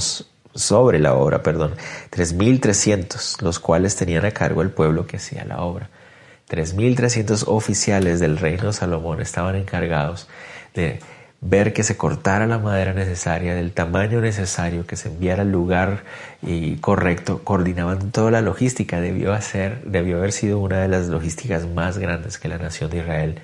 sobre 0.55 0.99
la 0.99 1.13
obra, 1.13 1.43
perdón, 1.43 1.75
3.300, 2.13 3.43
los 3.43 3.59
cuales 3.59 3.95
tenían 3.95 4.25
a 4.25 4.31
cargo 4.31 4.63
el 4.63 4.71
pueblo 4.71 5.07
que 5.07 5.19
hacía 5.19 5.45
la 5.45 5.61
obra. 5.61 5.91
3.300 6.49 7.45
oficiales 7.47 8.21
del 8.21 8.39
reino 8.39 8.67
de 8.67 8.73
Salomón 8.73 9.21
estaban 9.21 9.57
encargados 9.57 10.29
de 10.75 11.01
ver 11.41 11.75
que 11.75 11.83
se 11.83 11.97
cortara 11.97 12.47
la 12.47 12.59
madera 12.59 12.95
necesaria, 12.95 13.55
del 13.55 13.73
tamaño 13.73 14.21
necesario, 14.21 14.87
que 14.87 14.97
se 14.97 15.09
enviara 15.09 15.43
al 15.43 15.53
lugar 15.53 16.05
y 16.41 16.77
correcto, 16.77 17.43
coordinaban 17.45 18.11
toda 18.11 18.31
la 18.31 18.41
logística. 18.41 19.01
Debió, 19.01 19.35
hacer, 19.35 19.83
debió 19.85 20.17
haber 20.17 20.33
sido 20.33 20.59
una 20.59 20.81
de 20.81 20.89
las 20.89 21.09
logísticas 21.09 21.67
más 21.67 21.99
grandes 21.99 22.39
que 22.39 22.49
la 22.49 22.57
nación 22.57 22.91
de 22.91 22.99
Israel 22.99 23.39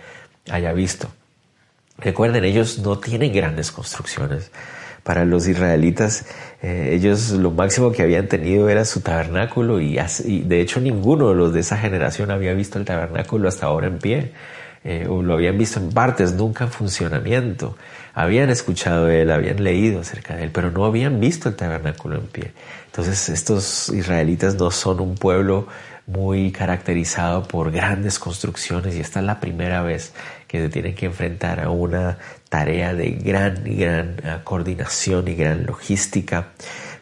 haya 0.51 0.73
visto. 0.73 1.09
Recuerden, 1.99 2.45
ellos 2.45 2.79
no 2.79 2.99
tienen 2.99 3.35
grandes 3.35 3.71
construcciones. 3.71 4.51
Para 5.03 5.25
los 5.25 5.49
israelitas, 5.49 6.27
eh, 6.63 6.91
ellos 6.93 7.31
lo 7.31 7.51
máximo 7.51 7.93
que 7.93 8.03
habían 8.03 8.29
tenido 8.29 8.69
era 8.69 8.85
su 8.85 9.01
tabernáculo 9.01 9.81
y, 9.81 9.97
de 9.97 10.61
hecho 10.61 10.81
ninguno 10.81 11.31
de 11.31 11.35
los 11.35 11.53
de 11.53 11.61
esa 11.61 11.79
generación 11.79 12.31
había 12.31 12.53
visto 12.53 12.79
el 12.79 12.85
tabernáculo 12.85 13.49
hasta 13.49 13.67
ahora 13.67 13.87
en 13.87 13.99
pie. 13.99 14.33
Eh, 14.83 15.07
o 15.07 15.23
lo 15.23 15.35
habían 15.35 15.59
visto 15.59 15.79
en 15.79 15.91
partes, 15.91 16.33
nunca 16.33 16.65
en 16.65 16.71
funcionamiento. 16.71 17.77
Habían 18.15 18.49
escuchado 18.49 19.05
de 19.05 19.21
él, 19.21 19.31
habían 19.31 19.63
leído 19.63 20.01
acerca 20.01 20.37
de 20.37 20.45
él, 20.45 20.51
pero 20.53 20.71
no 20.71 20.87
habían 20.87 21.21
visto 21.21 21.51
el 21.51 21.57
tabernáculo 21.57 22.17
en 22.17 22.27
pie. 22.27 22.53
Entonces 22.87 23.29
estos 23.29 23.91
israelitas 23.91 24.55
no 24.55 24.71
son 24.71 25.01
un 25.01 25.17
pueblo 25.17 25.67
muy 26.07 26.51
caracterizado 26.51 27.45
por 27.45 27.71
grandes 27.71 28.19
construcciones 28.19 28.97
y 28.97 29.01
esta 29.01 29.21
es 29.21 29.27
la 29.27 29.39
primera 29.39 29.83
vez 29.83 30.13
que 30.51 30.61
se 30.61 30.69
tienen 30.69 30.97
que 30.97 31.07
enfrentar 31.07 31.61
a 31.61 31.71
una 31.71 32.19
tarea 32.49 32.93
de 32.93 33.13
gran, 33.13 33.63
gran 33.65 34.17
ah, 34.25 34.41
coordinación 34.43 35.29
y 35.29 35.37
gran 35.37 35.65
logística. 35.65 36.49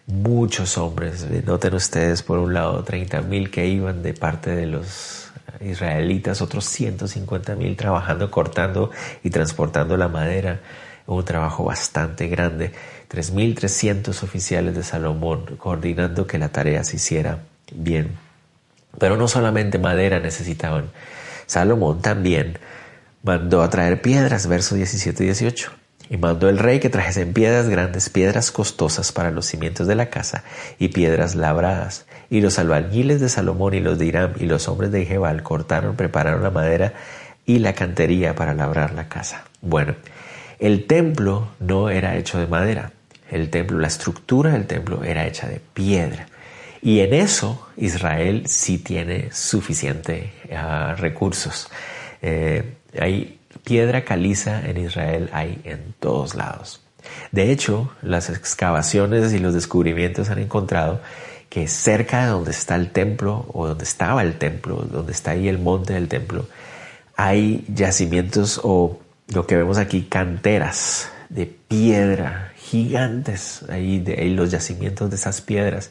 Muchos 0.06 0.76
hombres, 0.76 1.26
noten 1.46 1.72
ustedes 1.72 2.22
por 2.22 2.40
un 2.40 2.52
lado 2.52 2.84
30 2.84 3.22
mil 3.22 3.50
que 3.50 3.66
iban 3.66 4.02
de 4.02 4.12
parte 4.12 4.54
de 4.54 4.66
los 4.66 5.30
israelitas, 5.62 6.42
otros 6.42 6.66
150 6.66 7.54
mil 7.54 7.74
trabajando, 7.74 8.30
cortando 8.30 8.90
y 9.24 9.30
transportando 9.30 9.96
la 9.96 10.08
madera. 10.08 10.60
Un 11.06 11.24
trabajo 11.24 11.64
bastante 11.64 12.28
grande. 12.28 12.72
3.300 13.10 14.22
oficiales 14.24 14.74
de 14.74 14.82
Salomón 14.82 15.56
coordinando 15.56 16.26
que 16.26 16.36
la 16.36 16.50
tarea 16.50 16.84
se 16.84 16.96
hiciera 16.96 17.38
bien. 17.72 18.10
Pero 18.98 19.16
no 19.16 19.26
solamente 19.26 19.78
madera 19.78 20.20
necesitaban. 20.20 20.90
Salomón 21.46 22.02
también 22.02 22.58
mandó 23.28 23.62
a 23.62 23.68
traer 23.68 24.00
piedras, 24.00 24.46
versos 24.46 24.78
17 24.78 25.22
y 25.22 25.26
18. 25.26 25.70
Y 26.08 26.16
mandó 26.16 26.48
el 26.48 26.58
rey 26.58 26.80
que 26.80 26.88
trajesen 26.88 27.34
piedras 27.34 27.68
grandes, 27.68 28.08
piedras 28.08 28.50
costosas 28.50 29.12
para 29.12 29.30
los 29.30 29.44
cimientos 29.44 29.86
de 29.86 29.94
la 29.94 30.08
casa 30.08 30.44
y 30.78 30.88
piedras 30.88 31.34
labradas. 31.34 32.06
Y 32.30 32.40
los 32.40 32.58
albañiles 32.58 33.20
de 33.20 33.28
Salomón 33.28 33.74
y 33.74 33.80
los 33.80 33.98
de 33.98 34.06
Hiram 34.06 34.32
y 34.40 34.46
los 34.46 34.66
hombres 34.66 34.92
de 34.92 35.04
Jebal 35.04 35.42
cortaron, 35.42 35.94
prepararon 35.94 36.42
la 36.42 36.50
madera 36.50 36.94
y 37.44 37.58
la 37.58 37.74
cantería 37.74 38.34
para 38.34 38.54
labrar 38.54 38.94
la 38.94 39.10
casa. 39.10 39.44
Bueno, 39.60 39.94
el 40.58 40.86
templo 40.86 41.48
no 41.60 41.90
era 41.90 42.16
hecho 42.16 42.38
de 42.38 42.46
madera. 42.46 42.92
El 43.30 43.50
templo, 43.50 43.78
la 43.78 43.88
estructura 43.88 44.52
del 44.52 44.66
templo 44.66 45.04
era 45.04 45.26
hecha 45.26 45.46
de 45.46 45.60
piedra. 45.60 46.28
Y 46.80 47.00
en 47.00 47.12
eso 47.12 47.68
Israel 47.76 48.44
sí 48.46 48.78
tiene 48.78 49.28
suficiente 49.32 50.32
ah, 50.56 50.94
recursos. 50.96 51.68
Eh, 52.22 52.74
hay 52.98 53.38
piedra 53.64 54.04
caliza 54.04 54.66
en 54.68 54.78
Israel, 54.78 55.30
hay 55.32 55.60
en 55.64 55.94
todos 56.00 56.34
lados. 56.34 56.82
De 57.32 57.50
hecho, 57.50 57.90
las 58.02 58.30
excavaciones 58.30 59.32
y 59.32 59.38
los 59.38 59.54
descubrimientos 59.54 60.30
han 60.30 60.38
encontrado 60.38 61.00
que 61.48 61.66
cerca 61.66 62.24
de 62.24 62.30
donde 62.30 62.50
está 62.50 62.76
el 62.76 62.90
templo 62.90 63.46
o 63.52 63.66
donde 63.66 63.84
estaba 63.84 64.22
el 64.22 64.36
templo, 64.36 64.76
donde 64.90 65.12
está 65.12 65.32
ahí 65.32 65.48
el 65.48 65.58
monte 65.58 65.94
del 65.94 66.08
templo, 66.08 66.46
hay 67.16 67.64
yacimientos 67.68 68.60
o 68.62 69.00
lo 69.28 69.46
que 69.46 69.56
vemos 69.56 69.78
aquí, 69.78 70.02
canteras 70.02 71.10
de 71.28 71.46
piedra 71.46 72.52
gigantes. 72.56 73.64
Ahí, 73.68 73.98
de, 73.98 74.14
ahí 74.14 74.34
los 74.34 74.50
yacimientos 74.50 75.10
de 75.10 75.16
esas 75.16 75.40
piedras 75.40 75.90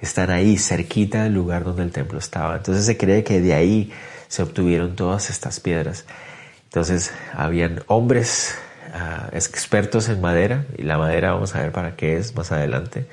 están 0.00 0.30
ahí 0.30 0.56
cerquita 0.56 1.24
del 1.24 1.34
lugar 1.34 1.64
donde 1.64 1.82
el 1.82 1.90
templo 1.90 2.18
estaba. 2.18 2.56
Entonces 2.56 2.84
se 2.84 2.96
cree 2.96 3.24
que 3.24 3.40
de 3.40 3.54
ahí 3.54 3.92
se 4.28 4.42
obtuvieron 4.42 4.94
todas 4.96 5.30
estas 5.30 5.60
piedras. 5.60 6.04
Entonces 6.64 7.12
habían 7.34 7.82
hombres 7.86 8.54
ah, 8.94 9.28
expertos 9.32 10.08
en 10.08 10.20
madera, 10.20 10.66
y 10.76 10.82
la 10.82 10.98
madera 10.98 11.32
vamos 11.32 11.54
a 11.54 11.62
ver 11.62 11.72
para 11.72 11.96
qué 11.96 12.16
es 12.16 12.34
más 12.36 12.52
adelante. 12.52 13.06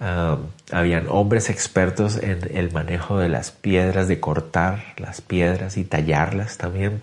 Ah, 0.00 0.38
habían 0.70 1.06
hombres 1.08 1.48
expertos 1.50 2.16
en 2.16 2.40
el 2.54 2.72
manejo 2.72 3.18
de 3.18 3.28
las 3.28 3.50
piedras, 3.50 4.08
de 4.08 4.20
cortar 4.20 4.94
las 4.96 5.20
piedras 5.20 5.76
y 5.76 5.84
tallarlas 5.84 6.58
también. 6.58 7.02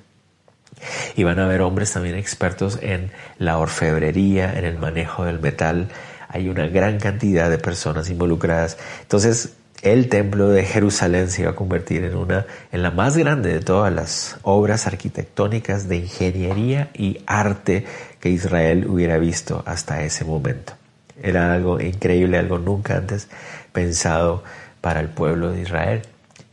Y 1.15 1.23
van 1.23 1.39
a 1.39 1.45
haber 1.45 1.61
hombres 1.61 1.93
también 1.93 2.15
expertos 2.15 2.79
en 2.81 3.11
la 3.37 3.57
orfebrería, 3.57 4.57
en 4.57 4.65
el 4.65 4.77
manejo 4.77 5.23
del 5.23 5.39
metal. 5.39 5.89
Hay 6.27 6.49
una 6.49 6.67
gran 6.67 6.99
cantidad 6.99 7.49
de 7.49 7.57
personas 7.57 8.09
involucradas. 8.09 8.77
Entonces, 9.01 9.53
el 9.81 10.09
templo 10.09 10.49
de 10.49 10.63
Jerusalén 10.63 11.29
se 11.29 11.43
iba 11.43 11.51
a 11.51 11.55
convertir 11.55 12.03
en 12.03 12.15
una 12.15 12.45
en 12.71 12.81
la 12.81 12.91
más 12.91 13.17
grande 13.17 13.53
de 13.53 13.59
todas 13.59 13.93
las 13.93 14.37
obras 14.41 14.87
arquitectónicas 14.87 15.87
de 15.87 15.97
ingeniería 15.97 16.89
y 16.93 17.19
arte 17.27 17.85
que 18.19 18.29
Israel 18.29 18.87
hubiera 18.87 19.17
visto 19.17 19.63
hasta 19.65 20.03
ese 20.03 20.25
momento. 20.25 20.73
Era 21.21 21.53
algo 21.53 21.79
increíble, 21.79 22.37
algo 22.37 22.57
nunca 22.57 22.97
antes 22.97 23.27
pensado 23.71 24.43
para 24.81 24.99
el 24.99 25.09
pueblo 25.09 25.51
de 25.51 25.61
Israel. 25.61 26.01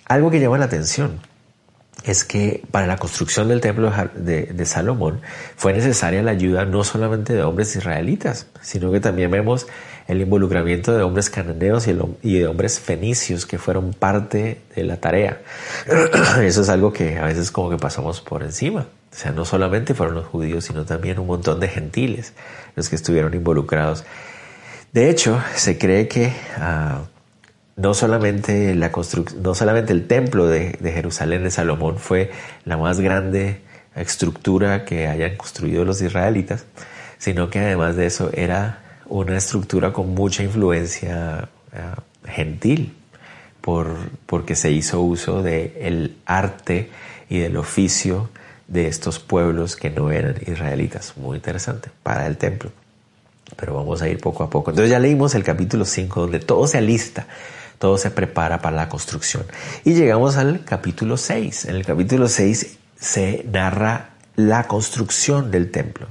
Algo 0.06 0.30
que 0.30 0.40
llama 0.40 0.58
la 0.58 0.66
atención 0.66 1.20
es 2.04 2.24
que 2.24 2.64
para 2.70 2.86
la 2.86 2.96
construcción 2.96 3.48
del 3.48 3.60
templo 3.60 3.92
de, 4.14 4.66
Salomón 4.66 5.20
fue 5.56 5.72
necesaria 5.72 6.22
la 6.22 6.32
ayuda 6.32 6.64
no 6.64 6.82
solamente 6.84 7.32
de 7.32 7.42
hombres 7.42 7.76
israelitas, 7.76 8.46
sino 8.60 8.90
que 8.90 9.00
también 9.00 9.30
vemos 9.30 9.66
el 10.12 10.20
involucramiento 10.20 10.92
de 10.92 11.02
hombres 11.02 11.30
cananeos 11.30 11.86
y, 11.88 12.38
de 12.38 12.46
hombres 12.46 12.78
fenicios 12.78 13.46
que 13.46 13.58
fueron 13.58 13.92
parte 13.92 14.60
de 14.76 14.84
la 14.84 14.98
tarea. 14.98 15.40
Eso 16.42 16.62
es 16.62 16.68
algo 16.68 16.92
que 16.92 17.18
a 17.18 17.24
veces 17.24 17.50
como 17.50 17.70
que 17.70 17.76
pasamos 17.76 18.20
por 18.20 18.42
encima. 18.42 18.86
O 19.12 19.14
sea, 19.14 19.32
no 19.32 19.44
solamente 19.44 19.94
fueron 19.94 20.14
los 20.14 20.26
judíos, 20.26 20.64
sino 20.64 20.84
también 20.84 21.18
un 21.18 21.26
montón 21.26 21.60
de 21.60 21.68
gentiles 21.68 22.32
los 22.76 22.88
que 22.88 22.96
estuvieron 22.96 23.34
involucrados. 23.34 24.04
De 24.92 25.10
hecho, 25.10 25.42
se 25.54 25.78
cree 25.78 26.08
que 26.08 26.32
ah, 26.56 27.02
no 27.76 27.94
solamente, 27.94 28.74
la 28.74 28.90
no 29.40 29.54
solamente 29.54 29.92
el 29.92 30.06
templo 30.06 30.46
de, 30.46 30.78
Jerusalén 30.82 31.44
de 31.44 31.50
Salomón 31.50 31.98
fue 31.98 32.30
la 32.64 32.76
más 32.76 33.00
grande 33.00 33.60
estructura 33.96 34.84
que 34.84 35.06
hayan 35.06 35.36
construido 35.36 35.84
los 35.84 36.00
israelitas, 36.00 36.66
sino 37.18 37.50
que 37.50 37.60
además 37.60 37.96
de 37.96 38.06
eso 38.06 38.30
era 38.32 38.80
una 39.06 39.36
estructura 39.36 39.92
con 39.92 40.14
mucha 40.14 40.42
influencia 40.42 41.48
eh, 41.72 41.80
gentil, 42.26 42.94
por, 43.60 43.96
porque 44.26 44.54
se 44.54 44.70
hizo 44.70 45.00
uso 45.00 45.42
del 45.42 46.16
arte 46.26 46.90
y 47.28 47.38
del 47.38 47.56
oficio 47.56 48.30
de 48.68 48.88
estos 48.88 49.18
pueblos 49.18 49.76
que 49.76 49.90
no 49.90 50.10
eran 50.10 50.36
israelitas. 50.46 51.16
Muy 51.16 51.36
interesante 51.36 51.90
para 52.02 52.26
el 52.26 52.36
templo. 52.36 52.70
Pero 53.56 53.74
vamos 53.74 54.00
a 54.02 54.08
ir 54.08 54.18
poco 54.18 54.44
a 54.44 54.50
poco. 54.50 54.70
Entonces 54.70 54.90
ya 54.90 54.98
leímos 54.98 55.34
el 55.34 55.44
capítulo 55.44 55.84
5 55.84 56.22
donde 56.22 56.40
todo 56.40 56.66
se 56.66 56.78
alista 56.78 57.26
todo 57.82 57.98
se 57.98 58.12
prepara 58.12 58.62
para 58.62 58.76
la 58.76 58.88
construcción. 58.88 59.44
Y 59.84 59.94
llegamos 59.94 60.36
al 60.36 60.64
capítulo 60.64 61.16
6. 61.16 61.64
En 61.64 61.74
el 61.74 61.84
capítulo 61.84 62.28
6 62.28 62.78
se 62.96 63.44
narra 63.50 64.10
la 64.36 64.64
construcción 64.64 65.50
del 65.50 65.70
templo. 65.70 66.06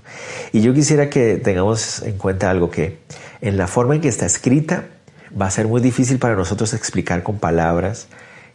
Y 0.51 0.62
yo 0.62 0.73
quisiera 0.73 1.10
que 1.10 1.36
tengamos 1.36 2.01
en 2.03 2.17
cuenta 2.17 2.49
algo 2.49 2.69
que 2.69 2.99
en 3.41 3.57
la 3.57 3.67
forma 3.67 3.95
en 3.95 4.01
que 4.01 4.07
está 4.07 4.25
escrita 4.25 4.86
va 5.39 5.47
a 5.47 5.51
ser 5.51 5.67
muy 5.67 5.81
difícil 5.81 6.19
para 6.19 6.36
nosotros 6.36 6.73
explicar 6.73 7.23
con 7.23 7.39
palabras 7.39 8.07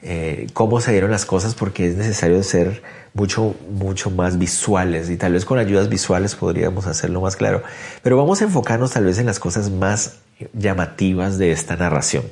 eh, 0.02 0.46
cómo 0.52 0.80
se 0.80 0.92
dieron 0.92 1.10
las 1.10 1.24
cosas 1.24 1.54
porque 1.54 1.88
es 1.88 1.96
necesario 1.96 2.42
ser 2.42 2.82
mucho, 3.14 3.56
mucho 3.70 4.10
más 4.10 4.38
visuales 4.38 5.10
y 5.10 5.16
tal 5.16 5.32
vez 5.32 5.44
con 5.44 5.58
ayudas 5.58 5.88
visuales 5.88 6.36
podríamos 6.36 6.86
hacerlo 6.86 7.20
más 7.20 7.34
claro. 7.34 7.62
Pero 8.02 8.16
vamos 8.16 8.40
a 8.40 8.44
enfocarnos 8.44 8.92
tal 8.92 9.04
vez 9.04 9.18
en 9.18 9.26
las 9.26 9.40
cosas 9.40 9.70
más 9.70 10.18
llamativas 10.52 11.38
de 11.38 11.50
esta 11.50 11.76
narración. 11.76 12.24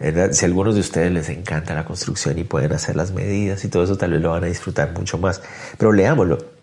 Si 0.00 0.44
a 0.44 0.46
algunos 0.46 0.74
de 0.74 0.80
ustedes 0.80 1.10
les 1.10 1.28
encanta 1.28 1.74
la 1.74 1.84
construcción 1.84 2.38
y 2.38 2.44
pueden 2.44 2.72
hacer 2.72 2.94
las 2.94 3.10
medidas 3.10 3.64
y 3.64 3.68
todo 3.68 3.82
eso, 3.82 3.96
tal 3.96 4.12
vez 4.12 4.20
lo 4.20 4.30
van 4.30 4.44
a 4.44 4.46
disfrutar 4.46 4.92
mucho 4.92 5.18
más. 5.18 5.40
Pero 5.76 5.92
leámoslo 5.92 6.57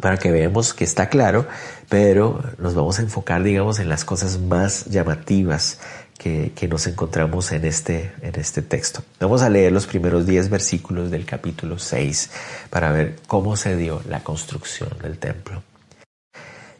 para 0.00 0.16
que 0.16 0.30
veamos 0.30 0.74
que 0.74 0.84
está 0.84 1.08
claro, 1.08 1.46
pero 1.88 2.42
nos 2.58 2.74
vamos 2.74 2.98
a 2.98 3.02
enfocar, 3.02 3.42
digamos, 3.42 3.78
en 3.78 3.88
las 3.88 4.04
cosas 4.04 4.38
más 4.38 4.86
llamativas 4.86 5.78
que, 6.18 6.68
nos 6.68 6.86
encontramos 6.86 7.50
en 7.52 7.64
este, 7.64 8.12
en 8.20 8.38
este 8.38 8.60
texto. 8.60 9.02
Vamos 9.18 9.42
a 9.42 9.48
leer 9.48 9.72
los 9.72 9.86
primeros 9.86 10.26
10 10.26 10.50
versículos 10.50 11.10
del 11.10 11.24
capítulo 11.24 11.78
6 11.78 12.30
para 12.68 12.92
ver 12.92 13.16
cómo 13.26 13.56
se 13.56 13.76
dio 13.76 14.02
la 14.08 14.22
construcción 14.22 14.90
del 15.02 15.18
templo. 15.18 15.62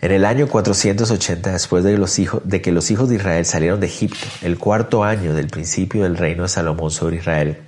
En 0.02 0.12
el 0.12 0.24
año 0.24 0.46
480 0.46 1.52
después 1.52 1.84
de, 1.84 1.96
los 1.98 2.18
hijos, 2.18 2.42
de 2.44 2.62
que 2.62 2.72
los 2.72 2.90
hijos 2.90 3.08
de 3.08 3.16
Israel 3.16 3.44
salieron 3.44 3.80
de 3.80 3.86
Egipto, 3.86 4.26
el 4.42 4.58
cuarto 4.58 5.04
año 5.04 5.34
del 5.34 5.48
principio 5.48 6.04
del 6.04 6.16
reino 6.16 6.44
de 6.44 6.48
Salomón 6.48 6.90
sobre 6.90 7.16
Israel, 7.16 7.58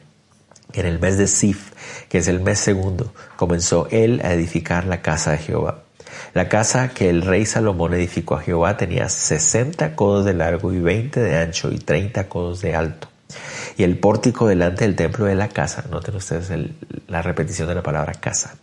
en 0.80 0.86
el 0.86 0.98
mes 0.98 1.18
de 1.18 1.26
Sif, 1.26 1.72
que 2.08 2.18
es 2.18 2.28
el 2.28 2.40
mes 2.40 2.58
segundo, 2.58 3.12
comenzó 3.36 3.88
él 3.90 4.20
a 4.24 4.32
edificar 4.32 4.86
la 4.86 5.02
casa 5.02 5.32
de 5.32 5.38
Jehová. 5.38 5.84
La 6.34 6.48
casa 6.48 6.88
que 6.88 7.10
el 7.10 7.22
rey 7.22 7.44
Salomón 7.46 7.94
edificó 7.94 8.36
a 8.36 8.40
Jehová 8.40 8.76
tenía 8.76 9.08
60 9.08 9.94
codos 9.94 10.24
de 10.24 10.34
largo 10.34 10.72
y 10.72 10.80
20 10.80 11.20
de 11.20 11.36
ancho 11.36 11.70
y 11.70 11.78
30 11.78 12.28
codos 12.28 12.60
de 12.62 12.74
alto. 12.74 13.11
Y 13.76 13.84
el 13.84 13.98
pórtico 13.98 14.46
delante 14.46 14.84
del 14.84 14.96
templo 14.96 15.24
de 15.26 15.34
la 15.34 15.48
casa, 15.48 15.84
noten 15.90 16.16
ustedes 16.16 16.50
la 17.08 17.22
repetición 17.22 17.68
de 17.68 17.74
la 17.74 17.82
palabra 17.82 18.12
casa, 18.14 18.54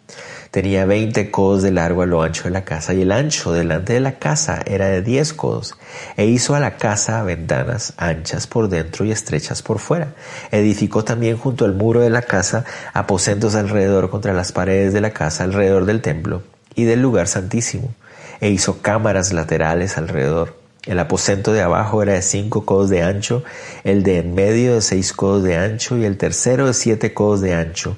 tenía 0.52 0.86
20 0.86 1.32
codos 1.32 1.64
de 1.64 1.72
largo 1.72 2.02
a 2.02 2.06
lo 2.06 2.22
ancho 2.22 2.44
de 2.44 2.50
la 2.50 2.66
casa 2.66 2.94
y 2.94 3.02
el 3.02 3.12
ancho 3.12 3.52
delante 3.52 3.94
de 3.94 4.00
la 4.00 4.20
casa 4.20 4.62
era 4.66 4.88
de 4.88 5.02
10 5.02 5.34
codos. 5.34 5.76
E 6.18 6.26
hizo 6.26 6.56
a 6.56 6.60
la 6.60 6.78
casa 6.78 7.24
ventanas 7.24 7.94
anchas 7.98 8.48
por 8.48 8.70
dentro 8.70 9.06
y 9.06 9.12
estrechas 9.12 9.62
por 9.62 9.80
fuera. 9.80 10.14
Edificó 10.52 11.04
también 11.04 11.38
junto 11.38 11.66
al 11.66 11.74
muro 11.74 12.02
de 12.02 12.10
la 12.10 12.22
casa 12.22 12.66
aposentos 12.94 13.56
alrededor 13.56 14.10
contra 14.10 14.34
las 14.34 14.52
paredes 14.52 14.94
de 14.94 15.02
la 15.02 15.12
casa 15.12 15.44
alrededor 15.44 15.86
del 15.86 16.02
templo 16.02 16.44
y 16.76 16.86
del 16.86 17.02
lugar 17.02 17.28
santísimo, 17.28 17.94
e 18.40 18.50
hizo 18.50 18.82
cámaras 18.82 19.34
laterales 19.34 19.98
alrededor. 19.98 20.59
El 20.90 20.98
aposento 20.98 21.54
de 21.54 21.62
abajo 21.62 22.02
era 22.02 22.14
de 22.14 22.24
cinco 22.24 22.66
codos 22.66 22.90
de 22.90 23.04
ancho, 23.04 23.44
el 23.84 24.02
de 24.02 24.18
en 24.18 24.34
medio 24.34 24.74
de 24.74 24.82
seis 24.82 25.14
codos 25.14 25.44
de 25.44 25.56
ancho 25.56 25.96
y 25.96 26.04
el 26.04 26.18
tercero 26.18 26.66
de 26.66 26.74
siete 26.74 27.14
codos 27.14 27.42
de 27.42 27.54
ancho, 27.54 27.96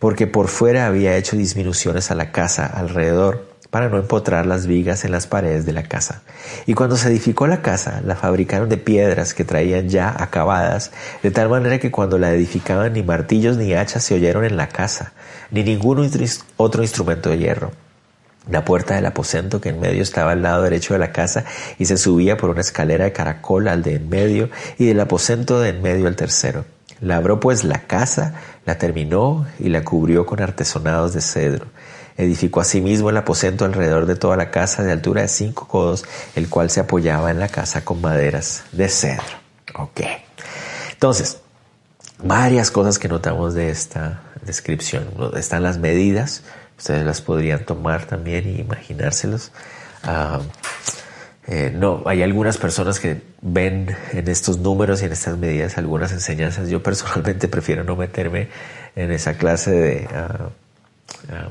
porque 0.00 0.26
por 0.26 0.48
fuera 0.48 0.88
había 0.88 1.16
hecho 1.16 1.36
disminuciones 1.36 2.10
a 2.10 2.16
la 2.16 2.32
casa 2.32 2.66
alrededor 2.66 3.46
para 3.70 3.88
no 3.88 3.96
empotrar 3.96 4.44
las 4.44 4.66
vigas 4.66 5.04
en 5.04 5.12
las 5.12 5.28
paredes 5.28 5.66
de 5.66 5.72
la 5.72 5.84
casa. 5.84 6.22
Y 6.66 6.74
cuando 6.74 6.96
se 6.96 7.10
edificó 7.10 7.46
la 7.46 7.62
casa, 7.62 8.02
la 8.04 8.16
fabricaron 8.16 8.68
de 8.68 8.76
piedras 8.76 9.34
que 9.34 9.44
traían 9.44 9.88
ya 9.88 10.12
acabadas, 10.12 10.90
de 11.22 11.30
tal 11.30 11.48
manera 11.48 11.78
que 11.78 11.92
cuando 11.92 12.18
la 12.18 12.34
edificaban 12.34 12.94
ni 12.94 13.04
martillos 13.04 13.56
ni 13.56 13.72
hachas 13.72 14.02
se 14.02 14.16
oyeron 14.16 14.44
en 14.44 14.56
la 14.56 14.68
casa, 14.68 15.12
ni 15.52 15.62
ningún 15.62 16.10
otro 16.56 16.82
instrumento 16.82 17.30
de 17.30 17.38
hierro 17.38 17.70
la 18.50 18.64
puerta 18.64 18.94
del 18.94 19.06
aposento 19.06 19.60
que 19.60 19.70
en 19.70 19.80
medio 19.80 20.02
estaba 20.02 20.32
al 20.32 20.42
lado 20.42 20.62
derecho 20.62 20.94
de 20.94 20.98
la 20.98 21.12
casa 21.12 21.44
y 21.78 21.86
se 21.86 21.96
subía 21.96 22.36
por 22.36 22.50
una 22.50 22.60
escalera 22.60 23.04
de 23.04 23.12
caracol 23.12 23.68
al 23.68 23.82
de 23.82 23.96
en 23.96 24.08
medio 24.08 24.50
y 24.78 24.86
del 24.86 25.00
aposento 25.00 25.60
de 25.60 25.70
en 25.70 25.82
medio 25.82 26.06
al 26.08 26.16
tercero. 26.16 26.64
Labró 27.00 27.40
pues 27.40 27.64
la 27.64 27.86
casa, 27.86 28.34
la 28.64 28.78
terminó 28.78 29.46
y 29.58 29.68
la 29.68 29.82
cubrió 29.84 30.24
con 30.26 30.40
artesonados 30.40 31.14
de 31.14 31.20
cedro. 31.20 31.66
Edificó 32.16 32.60
asimismo 32.60 33.10
el 33.10 33.16
aposento 33.16 33.64
alrededor 33.64 34.06
de 34.06 34.16
toda 34.16 34.36
la 34.36 34.50
casa 34.50 34.82
de 34.82 34.92
altura 34.92 35.22
de 35.22 35.28
cinco 35.28 35.66
codos, 35.66 36.04
el 36.36 36.48
cual 36.48 36.70
se 36.70 36.80
apoyaba 36.80 37.30
en 37.30 37.40
la 37.40 37.48
casa 37.48 37.84
con 37.84 38.00
maderas 38.00 38.64
de 38.72 38.88
cedro. 38.88 39.24
Ok. 39.74 40.00
Entonces, 40.92 41.38
varias 42.22 42.70
cosas 42.70 42.98
que 42.98 43.08
notamos 43.08 43.54
de 43.54 43.70
esta 43.70 44.22
descripción. 44.44 45.08
Están 45.34 45.62
las 45.62 45.78
medidas, 45.78 46.42
Ustedes 46.82 47.06
las 47.06 47.20
podrían 47.20 47.64
tomar 47.64 48.06
también 48.06 48.48
y 48.48 48.58
imaginárselos. 48.58 49.52
Ah, 50.02 50.40
eh, 51.46 51.70
no, 51.72 52.02
hay 52.06 52.24
algunas 52.24 52.58
personas 52.58 52.98
que 52.98 53.22
ven 53.40 53.96
en 54.12 54.26
estos 54.26 54.58
números 54.58 55.00
y 55.00 55.04
en 55.04 55.12
estas 55.12 55.38
medidas 55.38 55.78
algunas 55.78 56.10
enseñanzas. 56.10 56.68
Yo 56.68 56.82
personalmente 56.82 57.46
prefiero 57.56 57.84
no 57.84 57.94
meterme 57.94 58.48
en 58.96 59.12
esa 59.12 59.34
clase 59.34 59.70
de 59.70 60.08
ah, 60.12 60.48
ah, 61.30 61.50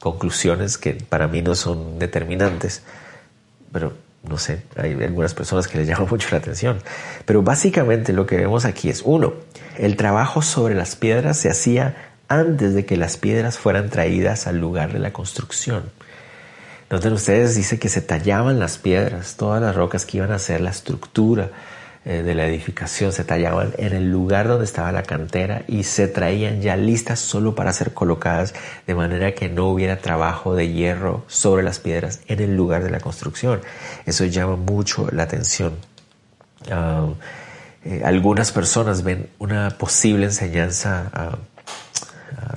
conclusiones 0.00 0.76
que 0.76 0.94
para 0.94 1.28
mí 1.28 1.40
no 1.40 1.54
son 1.54 2.00
determinantes. 2.00 2.82
Pero 3.70 3.92
no 4.24 4.38
sé, 4.38 4.64
hay 4.74 5.00
algunas 5.04 5.34
personas 5.34 5.68
que 5.68 5.78
les 5.78 5.86
llama 5.86 6.06
mucho 6.10 6.30
la 6.32 6.38
atención. 6.38 6.80
Pero 7.24 7.42
básicamente 7.42 8.12
lo 8.12 8.26
que 8.26 8.38
vemos 8.38 8.64
aquí 8.64 8.88
es, 8.88 9.02
uno, 9.04 9.34
el 9.78 9.94
trabajo 9.94 10.42
sobre 10.42 10.74
las 10.74 10.96
piedras 10.96 11.36
se 11.36 11.48
hacía 11.48 12.13
antes 12.28 12.74
de 12.74 12.84
que 12.86 12.96
las 12.96 13.16
piedras 13.16 13.58
fueran 13.58 13.90
traídas 13.90 14.46
al 14.46 14.58
lugar 14.58 14.92
de 14.92 14.98
la 14.98 15.12
construcción. 15.12 15.84
Noten 16.90 17.12
ustedes, 17.12 17.54
dice 17.54 17.78
que 17.78 17.88
se 17.88 18.00
tallaban 18.00 18.58
las 18.58 18.78
piedras, 18.78 19.36
todas 19.36 19.60
las 19.60 19.74
rocas 19.74 20.06
que 20.06 20.18
iban 20.18 20.32
a 20.32 20.38
ser 20.38 20.60
la 20.60 20.70
estructura 20.70 21.50
eh, 22.04 22.22
de 22.22 22.34
la 22.34 22.46
edificación, 22.46 23.12
se 23.12 23.24
tallaban 23.24 23.72
en 23.78 23.94
el 23.94 24.10
lugar 24.10 24.46
donde 24.46 24.66
estaba 24.66 24.92
la 24.92 25.02
cantera 25.02 25.62
y 25.66 25.84
se 25.84 26.06
traían 26.06 26.60
ya 26.60 26.76
listas 26.76 27.18
solo 27.18 27.54
para 27.54 27.72
ser 27.72 27.94
colocadas, 27.94 28.54
de 28.86 28.94
manera 28.94 29.32
que 29.32 29.48
no 29.48 29.68
hubiera 29.68 29.98
trabajo 29.98 30.54
de 30.54 30.70
hierro 30.70 31.24
sobre 31.26 31.62
las 31.62 31.78
piedras 31.78 32.20
en 32.28 32.40
el 32.40 32.54
lugar 32.54 32.84
de 32.84 32.90
la 32.90 33.00
construcción. 33.00 33.62
Eso 34.04 34.26
llama 34.26 34.56
mucho 34.56 35.08
la 35.10 35.22
atención. 35.22 35.72
Ah, 36.70 37.08
eh, 37.84 38.02
algunas 38.04 38.52
personas 38.52 39.02
ven 39.02 39.28
una 39.38 39.70
posible 39.70 40.26
enseñanza 40.26 41.10
uh, 41.32 41.53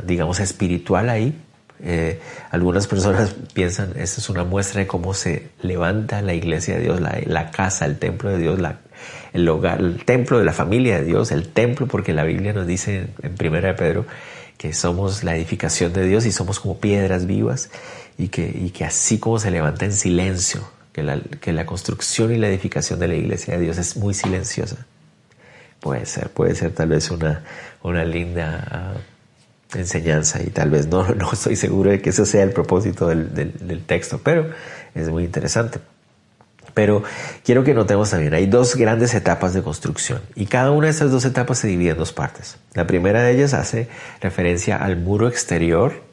digamos, 0.04 0.40
espiritual 0.40 1.10
ahí. 1.10 1.40
Eh, 1.80 2.20
algunas 2.50 2.88
personas 2.88 3.36
piensan, 3.54 3.94
esta 3.98 4.20
es 4.20 4.30
una 4.30 4.44
muestra 4.44 4.82
de 4.82 4.88
cómo 4.88 5.14
se 5.14 5.50
levanta 5.62 6.22
la 6.22 6.34
iglesia 6.34 6.76
de 6.76 6.82
Dios, 6.82 7.02
la, 7.02 7.52
casa, 7.52 7.86
el 7.86 7.98
templo 7.98 8.30
de 8.30 8.40
Dios, 8.40 8.60
el 9.34 9.50
hogar, 9.50 9.80
el 9.80 10.04
templo 10.04 10.40
de 10.40 10.46
la 10.46 10.54
familia 10.54 10.98
de 10.98 11.06
Dios, 11.06 11.32
el 11.32 11.50
templo, 11.50 11.88
porque 11.88 12.14
la 12.14 12.24
Biblia 12.24 12.54
nos 12.54 12.66
dice 12.66 13.08
en 13.22 13.36
Primera 13.36 13.70
de 13.70 13.74
Pedro 13.76 14.06
que 14.58 14.74
somos 14.74 15.24
la 15.24 15.36
edificación 15.36 15.94
de 15.94 16.06
Dios 16.08 16.26
y 16.26 16.32
somos 16.32 16.60
como 16.60 16.80
piedras 16.80 17.28
vivas 17.28 17.70
y 18.18 18.30
que, 18.30 18.48
y 18.48 18.72
que 18.72 18.86
así 18.86 19.20
como 19.20 19.38
se 19.40 19.52
levanta 19.52 19.86
en 19.86 19.94
silencio, 19.94 20.68
que 20.92 21.04
la, 21.04 21.20
que 21.20 21.54
la 21.54 21.68
construcción 21.68 22.34
y 22.34 22.38
la 22.38 22.48
edificación 22.48 23.00
de 23.00 23.08
la 23.08 23.16
iglesia 23.16 23.56
de 23.56 23.62
Dios 23.62 23.78
es 23.78 23.98
muy 23.98 24.16
silenciosa. 24.16 24.88
Puede 25.80 26.08
ser, 26.08 26.30
puede 26.30 26.56
ser 26.56 26.72
tal 26.72 26.90
vez 26.90 27.12
una, 27.12 27.44
una 27.84 28.04
linda... 28.04 28.96
enseñanza 29.76 30.42
y 30.42 30.50
tal 30.50 30.70
vez 30.70 30.88
no, 30.88 31.08
no 31.16 31.32
estoy 31.32 31.56
seguro 31.56 31.92
de 31.92 32.02
que 32.02 32.10
ese 32.12 32.26
sea 32.26 32.44
el 32.44 32.52
propósito 32.52 33.08
del, 33.08 33.34
del, 33.34 33.84
texto, 33.84 34.20
pero 34.24 34.50
es 34.96 35.10
muy 35.10 35.24
interesante. 35.24 35.80
Pero 36.74 37.02
quiero 37.44 37.64
que 37.64 37.74
notemos 37.74 38.12
también, 38.12 38.36
hay 38.36 38.46
dos 38.46 38.76
grandes 38.76 39.16
etapas 39.16 39.54
de 39.54 39.64
construcción 39.64 40.22
y 40.36 40.46
cada 40.46 40.72
una 40.72 40.88
de 40.88 40.92
esas 40.92 41.12
dos 41.12 41.26
etapas 41.26 41.58
se 41.58 41.68
divide 41.68 41.92
en 41.92 41.98
dos 41.98 42.14
partes. 42.14 42.58
La 42.74 42.86
primera 42.86 43.24
de 43.24 43.32
ellas 43.32 43.54
hace 43.56 43.88
referencia 44.22 44.78
al 44.78 44.96
muro 44.96 45.28
exterior, 45.28 46.04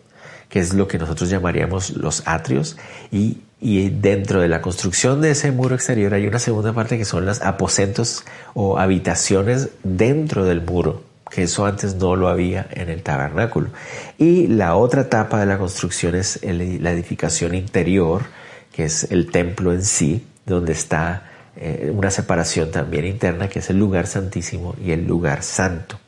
que 0.48 0.60
es 0.60 0.72
lo 0.72 0.88
que 0.88 0.98
nosotros 0.98 1.28
llamaríamos 1.28 1.90
los 1.90 2.22
atrios, 2.26 2.78
y, 3.12 3.42
y 3.60 3.90
dentro 3.90 4.40
de 4.40 4.48
la 4.48 4.62
construcción 4.62 5.20
de 5.20 5.32
ese 5.32 5.52
muro 5.52 5.74
exterior 5.74 6.14
hay 6.14 6.26
una 6.26 6.38
segunda 6.38 6.72
parte 6.72 6.96
que 6.96 7.04
son 7.04 7.26
los 7.26 7.42
aposentos 7.42 8.24
o 8.54 8.78
habitaciones 8.78 9.68
dentro 9.82 10.46
del 10.46 10.62
muro 10.62 11.02
que 11.34 11.42
eso 11.42 11.66
antes 11.66 11.96
no 11.96 12.14
lo 12.14 12.28
había 12.28 12.68
en 12.70 12.88
el 12.90 13.02
tabernáculo. 13.02 13.70
Y 14.18 14.46
la 14.46 14.76
otra 14.76 15.00
etapa 15.02 15.40
de 15.40 15.46
la 15.46 15.58
construcción 15.58 16.14
es 16.14 16.38
la 16.44 16.92
edificación 16.92 17.56
interior, 17.56 18.22
que 18.70 18.84
es 18.84 19.10
el 19.10 19.32
templo 19.32 19.72
en 19.72 19.82
sí, 19.82 20.24
donde 20.46 20.72
está 20.72 21.24
eh, 21.56 21.90
una 21.92 22.12
separación 22.12 22.70
también 22.70 23.04
interna, 23.04 23.48
que 23.48 23.58
es 23.58 23.68
el 23.68 23.78
lugar 23.80 24.06
santísimo 24.06 24.76
y 24.80 24.92
el 24.92 25.08
lugar 25.08 25.42
santo. 25.42 25.98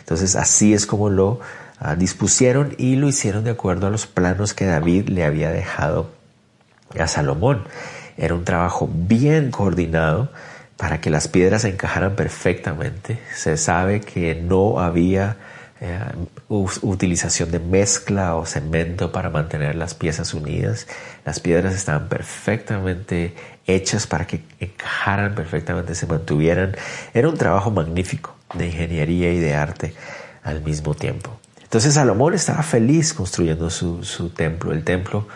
Entonces 0.00 0.36
así 0.36 0.72
es 0.72 0.86
como 0.86 1.10
lo 1.10 1.40
ah, 1.78 1.94
dispusieron 1.94 2.74
y 2.78 2.96
lo 2.96 3.08
hicieron 3.08 3.44
de 3.44 3.50
acuerdo 3.50 3.88
a 3.88 3.90
los 3.90 4.06
planos 4.06 4.54
que 4.54 4.64
David 4.64 5.10
le 5.10 5.24
había 5.24 5.50
dejado 5.50 6.12
a 6.98 7.06
Salomón. 7.08 7.64
Era 8.16 8.34
un 8.34 8.44
trabajo 8.44 8.88
bien 8.90 9.50
coordinado 9.50 10.30
para 10.82 11.00
que 11.00 11.10
las 11.10 11.28
piedras 11.28 11.64
encajaran 11.64 12.16
perfectamente. 12.16 13.20
Se 13.36 13.56
sabe 13.56 14.00
que 14.00 14.34
no 14.34 14.80
había 14.80 15.36
eh, 15.80 15.96
utilización 16.48 17.52
de 17.52 17.60
mezcla 17.60 18.34
o 18.34 18.44
cemento 18.46 19.12
para 19.12 19.30
mantener 19.30 19.76
las 19.76 19.94
piezas 19.94 20.34
unidas. 20.34 20.88
Las 21.24 21.38
piedras 21.38 21.76
estaban 21.76 22.08
perfectamente 22.08 23.32
hechas 23.64 24.08
para 24.08 24.26
que 24.26 24.42
encajaran 24.58 25.36
perfectamente, 25.36 25.94
se 25.94 26.08
mantuvieran. 26.08 26.74
Era 27.14 27.28
un 27.28 27.36
trabajo 27.36 27.70
magnífico 27.70 28.34
de 28.52 28.66
ingeniería 28.66 29.32
y 29.32 29.38
de 29.38 29.54
arte 29.54 29.94
al 30.42 30.62
mismo 30.62 30.94
tiempo. 30.94 31.38
Entonces 31.62 31.94
Salomón 31.94 32.34
estaba 32.34 32.64
feliz 32.64 33.14
construyendo 33.14 33.70
su, 33.70 34.02
su 34.02 34.30
templo, 34.30 34.72
el 34.72 34.82
templo 34.82 35.28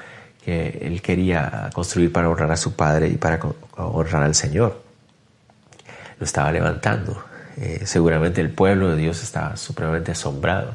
que 0.45 0.81
él 0.83 1.01
quería 1.03 1.71
construir 1.73 2.11
para 2.11 2.29
honrar 2.29 2.51
a 2.51 2.57
su 2.57 2.75
padre 2.75 3.07
y 3.07 3.17
para 3.17 3.39
honrar 3.77 4.25
al 4.25 4.35
Señor 4.35 4.86
lo 6.19 6.25
estaba 6.25 6.53
levantando. 6.53 7.25
Eh, 7.57 7.83
seguramente 7.87 8.41
el 8.41 8.51
pueblo 8.51 8.91
de 8.91 8.97
Dios 8.97 9.23
estaba 9.23 9.57
supremamente 9.57 10.13
asombrado. 10.13 10.75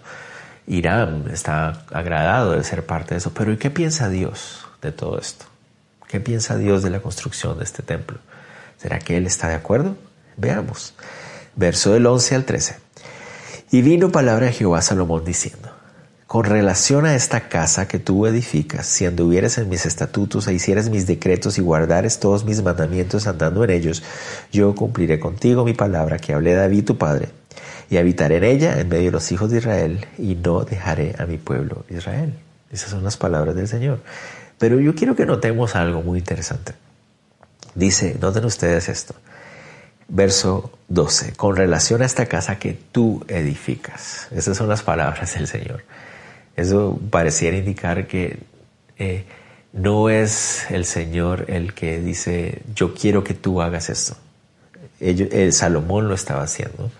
Irán 0.67 1.25
está 1.31 1.83
agradado 1.91 2.51
de 2.53 2.63
ser 2.63 2.85
parte 2.85 3.13
de 3.13 3.19
eso. 3.19 3.33
Pero 3.33 3.51
¿y 3.51 3.57
qué 3.57 3.69
piensa 3.69 4.09
Dios 4.09 4.65
de 4.81 4.91
todo 4.91 5.19
esto? 5.19 5.45
¿Qué 6.07 6.19
piensa 6.19 6.57
Dios 6.57 6.83
de 6.83 6.89
la 6.89 6.99
construcción 6.99 7.57
de 7.57 7.63
este 7.63 7.83
templo? 7.83 8.17
¿Será 8.77 8.99
que 8.99 9.17
Él 9.17 9.25
está 9.25 9.47
de 9.47 9.55
acuerdo? 9.55 9.95
Veamos. 10.37 10.93
Verso 11.55 11.93
del 11.93 12.05
11 12.05 12.35
al 12.35 12.45
13. 12.45 12.77
Y 13.71 13.81
vino 13.81 14.11
palabra 14.11 14.47
de 14.47 14.53
Jehová 14.53 14.79
a 14.79 14.81
Salomón 14.81 15.23
diciendo, 15.23 15.70
con 16.31 16.45
relación 16.45 17.05
a 17.05 17.13
esta 17.13 17.49
casa 17.49 17.89
que 17.89 17.99
tú 17.99 18.25
edificas, 18.25 18.85
si 18.85 19.05
anduvieres 19.05 19.57
en 19.57 19.67
mis 19.67 19.85
estatutos 19.85 20.47
e 20.47 20.53
hicieres 20.53 20.89
mis 20.89 21.05
decretos 21.05 21.57
y 21.57 21.61
guardares 21.61 22.21
todos 22.21 22.45
mis 22.45 22.63
mandamientos 22.63 23.27
andando 23.27 23.65
en 23.65 23.69
ellos, 23.69 24.01
yo 24.49 24.73
cumpliré 24.73 25.19
contigo 25.19 25.65
mi 25.65 25.73
palabra 25.73 26.19
que 26.19 26.33
hablé 26.33 26.53
David 26.53 26.85
tu 26.85 26.97
padre, 26.97 27.27
y 27.89 27.97
habitaré 27.97 28.37
en 28.37 28.45
ella 28.45 28.79
en 28.79 28.87
medio 28.87 29.07
de 29.07 29.11
los 29.11 29.29
hijos 29.33 29.51
de 29.51 29.57
Israel, 29.57 30.07
y 30.17 30.35
no 30.35 30.63
dejaré 30.63 31.15
a 31.19 31.25
mi 31.25 31.37
pueblo 31.37 31.83
Israel. 31.89 32.33
Esas 32.71 32.91
son 32.91 33.03
las 33.03 33.17
palabras 33.17 33.53
del 33.53 33.67
Señor. 33.67 33.99
Pero 34.57 34.79
yo 34.79 34.95
quiero 34.95 35.17
que 35.17 35.25
notemos 35.25 35.75
algo 35.75 36.01
muy 36.01 36.19
interesante. 36.19 36.71
Dice, 37.75 38.15
noten 38.21 38.45
ustedes 38.45 38.87
esto, 38.87 39.15
verso 40.07 40.71
12, 40.87 41.33
con 41.33 41.57
relación 41.57 42.01
a 42.01 42.05
esta 42.05 42.27
casa 42.27 42.57
que 42.57 42.79
tú 42.93 43.25
edificas. 43.27 44.29
Esas 44.31 44.55
son 44.55 44.69
las 44.69 44.81
palabras 44.81 45.33
del 45.33 45.47
Señor. 45.47 45.83
Eso 46.61 46.99
pareciera 47.09 47.57
indicar 47.57 48.07
que 48.07 48.39
eh, 48.97 49.25
no 49.73 50.09
es 50.09 50.69
el 50.69 50.85
Señor 50.85 51.45
el 51.47 51.73
que 51.73 51.99
dice, 51.99 52.61
yo 52.75 52.93
quiero 52.93 53.23
que 53.23 53.33
tú 53.33 53.61
hagas 53.61 53.89
esto. 53.89 54.15
el 54.99 55.53
Salomón 55.53 56.07
lo 56.07 56.13
estaba 56.13 56.43
haciendo, 56.43 56.91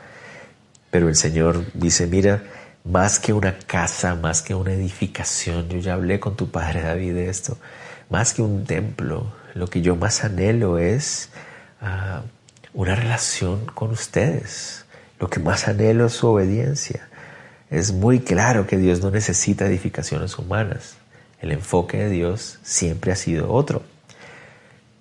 pero 0.90 1.08
el 1.08 1.16
Señor 1.16 1.66
dice, 1.74 2.08
mira, 2.08 2.44
más 2.84 3.20
que 3.20 3.34
una 3.34 3.58
casa, 3.60 4.16
más 4.16 4.42
que 4.42 4.56
una 4.56 4.74
edificación, 4.74 5.70
yo 5.70 5.80
ya 5.80 5.94
hablé 5.94 6.20
con 6.20 6.36
tu 6.36 6.50
padre 6.50 6.82
David 6.82 7.14
de 7.14 7.30
esto, 7.30 7.58
más 8.10 8.34
que 8.34 8.42
un 8.42 8.66
templo, 8.66 9.32
lo 9.54 9.68
que 9.68 9.82
yo 9.82 9.96
más 9.96 10.24
anhelo 10.24 10.78
es 10.78 11.30
ah, 11.82 12.24
una 12.74 12.96
relación 12.96 13.66
con 13.66 13.92
ustedes. 13.92 14.86
Lo 15.20 15.30
que 15.30 15.40
más 15.40 15.68
anhelo 15.68 16.08
es 16.08 16.14
su 16.14 16.28
obediencia. 16.28 17.08
Es 17.72 17.94
muy 17.94 18.20
claro 18.20 18.68
que 18.68 18.78
Dios 18.78 19.00
no 19.00 19.12
necesita 19.12 19.66
edificaciones 19.66 20.38
humanas. 20.38 20.98
El 21.40 21.54
enfoque 21.54 21.98
de 21.98 22.10
Dios 22.10 22.60
siempre 22.64 23.14
ha 23.14 23.16
sido 23.16 23.50
otro. 23.50 23.82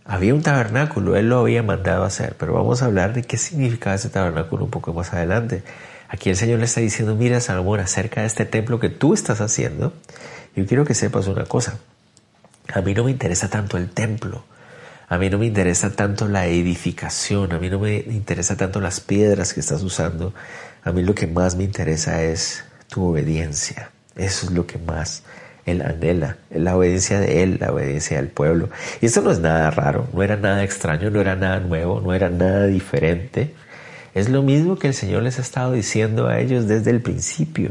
Había 0.05 0.35
un 0.35 0.43
tabernáculo, 0.43 1.17
Él 1.17 1.29
lo 1.29 1.41
había 1.41 1.65
mandado 1.65 2.05
a 2.05 2.07
hacer, 2.07 2.37
pero 2.39 2.55
vamos 2.55 2.81
a 2.81 2.85
hablar 2.85 3.13
de 3.13 3.23
qué 3.23 3.39
significaba 3.39 3.97
ese 3.97 4.09
tabernáculo 4.09 4.65
un 4.65 4.71
poco 4.71 4.93
más 4.93 5.13
adelante. 5.13 5.65
Aquí 6.09 6.31
el 6.31 6.37
Señor 6.37 6.61
le 6.61 6.67
está 6.67 6.81
diciendo, 6.81 7.17
mira 7.17 7.41
Salomón, 7.41 7.81
acerca 7.81 8.21
de 8.21 8.29
este 8.29 8.45
templo 8.45 8.79
que 8.79 8.89
tú 8.89 9.15
estás 9.15 9.41
haciendo, 9.41 9.93
yo 10.55 10.65
quiero 10.65 10.85
que 10.85 10.95
sepas 10.95 11.27
una 11.27 11.47
cosa. 11.47 11.81
A 12.73 12.83
mí 12.83 12.95
no 12.95 13.03
me 13.03 13.11
interesa 13.11 13.51
tanto 13.51 13.79
el 13.79 13.91
templo, 13.91 14.45
a 15.09 15.19
mí 15.19 15.29
no 15.29 15.39
me 15.39 15.47
interesa 15.47 15.91
tanto 15.91 16.29
la 16.29 16.47
edificación, 16.47 17.53
a 17.53 17.59
mí 17.59 17.69
no 17.69 17.81
me 17.81 17.97
interesa 17.97 18.57
tanto 18.57 18.81
las 18.81 19.01
piedras 19.01 19.55
que 19.55 19.61
estás 19.61 19.83
usando, 19.83 20.33
a 20.83 20.93
mí 20.93 21.03
lo 21.03 21.15
que 21.15 21.27
más 21.27 21.57
me 21.57 21.65
interesa 21.65 22.23
es 22.23 22.65
tu 22.89 23.05
obediencia. 23.05 23.91
Eso 24.17 24.47
es 24.47 24.53
lo 24.53 24.67
que 24.67 24.79
más 24.79 25.23
él 25.67 25.83
anhela, 25.83 26.39
la 26.51 26.77
obediencia 26.77 27.21
de 27.21 27.43
él, 27.43 27.59
la 27.61 27.73
obediencia 27.73 28.17
del 28.17 28.29
pueblo. 28.29 28.71
Y 29.01 29.07
esto 29.07 29.21
no 29.23 29.31
es 29.31 29.39
nada 29.39 29.71
raro, 29.71 30.09
no 30.13 30.23
era 30.23 30.37
nada 30.37 30.65
extraño, 30.65 31.11
no 31.11 31.21
era 31.21 31.37
nada 31.37 31.61
nuevo, 31.61 32.01
no 32.01 32.13
era 32.15 32.31
nada 32.31 32.67
diferente. 32.67 33.55
Es 34.15 34.29
lo 34.29 34.43
mismo 34.43 34.79
que 34.79 34.89
el 34.89 34.95
Señor 34.95 35.23
les 35.23 35.39
ha 35.39 35.43
estado 35.43 35.73
diciendo 35.73 36.29
a 36.29 36.41
ellos 36.41 36.67
desde 36.67 36.91
el 36.91 37.01
principio. 37.01 37.71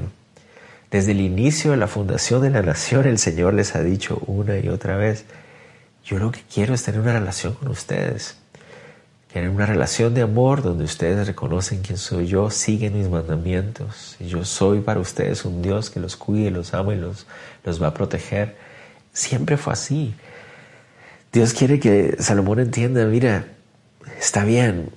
Desde 0.91 1.12
el 1.12 1.22
inicio 1.22 1.72
de 1.72 1.78
la 1.78 1.88
fundación 1.88 2.41
de 2.41 2.50
la 2.50 2.62
nación, 2.62 3.06
el 3.06 3.19
Señor 3.19 3.54
les 3.54 3.76
ha 3.76 3.84
dicho 3.84 4.22
una 4.26 4.58
y 4.58 4.69
otra 4.69 4.95
vez, 4.95 5.26
yo 6.04 6.17
lo 6.17 6.32
que 6.32 6.41
quiero 6.52 6.74
es 6.74 6.84
tener 6.84 7.02
una 7.02 7.13
relación 7.13 7.54
con 7.54 7.67
ustedes. 7.67 8.38
Tener 9.32 9.52
una 9.52 9.68
relación 9.68 10.15
de 10.15 10.24
amor 10.24 10.63
donde 10.63 10.86
ustedes 10.86 11.28
reconocen 11.28 11.82
quién 11.82 12.00
soy 12.00 12.26
yo, 12.26 12.50
siguen 12.50 12.98
mis 12.98 13.10
mandamientos. 13.10 14.15
Yo 14.20 14.44
soy 14.44 14.80
para 14.80 15.00
ustedes 15.00 15.46
un 15.46 15.62
Dios 15.62 15.92
que 15.92 16.00
los 16.00 16.15
cuide, 16.15 16.50
los 16.50 16.74
ama 16.74 16.96
y 16.96 16.98
los, 16.98 17.28
los 17.63 17.82
va 17.82 17.88
a 17.88 17.94
proteger. 17.94 18.56
Siempre 19.13 19.58
fue 19.58 19.74
así. 19.74 20.15
Dios 21.32 21.54
quiere 21.54 21.80
que 21.80 22.15
Salomón 22.20 22.60
entienda, 22.60 23.06
mira, 23.06 23.46
está 24.20 24.44
bien, 24.44 24.89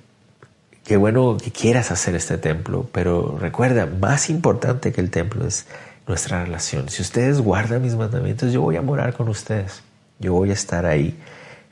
qué 0.83 0.97
bueno 0.97 1.37
que 1.37 1.51
quieras 1.51 1.91
hacer 1.91 2.15
este 2.15 2.39
templo, 2.39 2.89
pero 2.91 3.37
recuerda, 3.39 3.85
más 3.85 4.31
importante 4.31 4.91
que 4.91 5.01
el 5.01 5.11
templo 5.11 5.45
es 5.45 5.67
nuestra 6.07 6.43
relación. 6.43 6.89
Si 6.89 7.03
ustedes 7.03 7.39
guardan 7.39 7.83
mis 7.83 7.95
mandamientos, 7.95 8.51
yo 8.51 8.61
voy 8.61 8.77
a 8.77 8.81
morar 8.81 9.13
con 9.13 9.29
ustedes. 9.29 9.83
Yo 10.17 10.33
voy 10.33 10.49
a 10.49 10.53
estar 10.53 10.87
ahí 10.87 11.15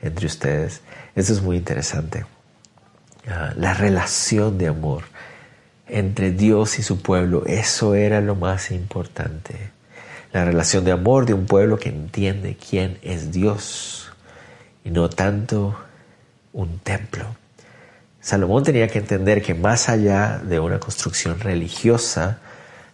entre 0.00 0.26
ustedes. 0.26 0.80
Eso 1.16 1.32
es 1.32 1.42
muy 1.42 1.56
interesante. 1.56 2.24
La 3.24 3.74
relación 3.74 4.58
de 4.58 4.66
amor 4.68 5.04
entre 5.86 6.32
Dios 6.32 6.78
y 6.78 6.82
su 6.82 7.02
pueblo, 7.02 7.44
eso 7.46 7.94
era 7.94 8.20
lo 8.20 8.34
más 8.34 8.70
importante. 8.70 9.70
La 10.32 10.44
relación 10.44 10.84
de 10.84 10.92
amor 10.92 11.26
de 11.26 11.34
un 11.34 11.46
pueblo 11.46 11.78
que 11.78 11.90
entiende 11.90 12.56
quién 12.56 12.98
es 13.02 13.30
Dios 13.30 14.10
y 14.84 14.90
no 14.90 15.10
tanto 15.10 15.76
un 16.52 16.78
templo. 16.78 17.26
Salomón 18.20 18.64
tenía 18.64 18.88
que 18.88 18.98
entender 18.98 19.42
que 19.42 19.54
más 19.54 19.88
allá 19.88 20.38
de 20.38 20.58
una 20.58 20.80
construcción 20.80 21.38
religiosa, 21.38 22.38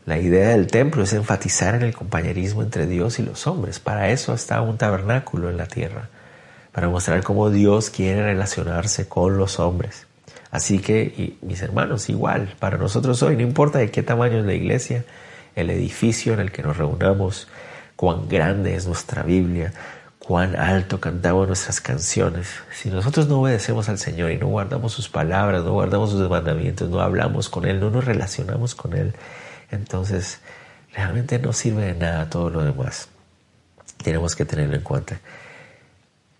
la 0.04 0.18
idea 0.18 0.48
del 0.48 0.66
templo 0.66 1.04
es 1.04 1.12
enfatizar 1.12 1.76
en 1.76 1.82
el 1.82 1.94
compañerismo 1.94 2.62
entre 2.62 2.86
Dios 2.86 3.18
y 3.18 3.22
los 3.22 3.46
hombres. 3.46 3.78
Para 3.78 4.10
eso 4.10 4.34
está 4.34 4.60
un 4.60 4.76
tabernáculo 4.76 5.48
en 5.48 5.56
la 5.56 5.66
tierra, 5.66 6.08
para 6.72 6.88
mostrar 6.88 7.22
cómo 7.22 7.50
Dios 7.50 7.90
quiere 7.90 8.22
relacionarse 8.22 9.06
con 9.06 9.38
los 9.38 9.60
hombres. 9.60 10.07
Así 10.50 10.78
que, 10.78 11.36
mis 11.42 11.60
hermanos, 11.60 12.08
igual, 12.08 12.54
para 12.58 12.78
nosotros 12.78 13.22
hoy, 13.22 13.36
no 13.36 13.42
importa 13.42 13.78
de 13.78 13.90
qué 13.90 14.02
tamaño 14.02 14.38
es 14.38 14.46
la 14.46 14.54
iglesia, 14.54 15.04
el 15.54 15.70
edificio 15.70 16.32
en 16.32 16.40
el 16.40 16.52
que 16.52 16.62
nos 16.62 16.76
reunamos, 16.76 17.48
cuán 17.96 18.28
grande 18.28 18.74
es 18.74 18.86
nuestra 18.86 19.22
Biblia, 19.22 19.74
cuán 20.18 20.56
alto 20.56 21.00
cantamos 21.00 21.46
nuestras 21.46 21.80
canciones. 21.80 22.48
Si 22.72 22.88
nosotros 22.90 23.28
no 23.28 23.40
obedecemos 23.40 23.88
al 23.90 23.98
Señor 23.98 24.30
y 24.30 24.38
no 24.38 24.46
guardamos 24.46 24.92
sus 24.92 25.08
palabras, 25.08 25.64
no 25.64 25.72
guardamos 25.72 26.10
sus 26.10 26.30
mandamientos, 26.30 26.88
no 26.88 27.00
hablamos 27.00 27.50
con 27.50 27.66
Él, 27.66 27.78
no 27.80 27.90
nos 27.90 28.06
relacionamos 28.06 28.74
con 28.74 28.94
Él, 28.94 29.14
entonces 29.70 30.40
realmente 30.94 31.38
no 31.38 31.52
sirve 31.52 31.86
de 31.86 31.94
nada 31.94 32.30
todo 32.30 32.48
lo 32.48 32.64
demás. 32.64 33.08
Tenemos 34.02 34.34
que 34.34 34.46
tenerlo 34.46 34.76
en 34.76 34.82
cuenta. 34.82 35.20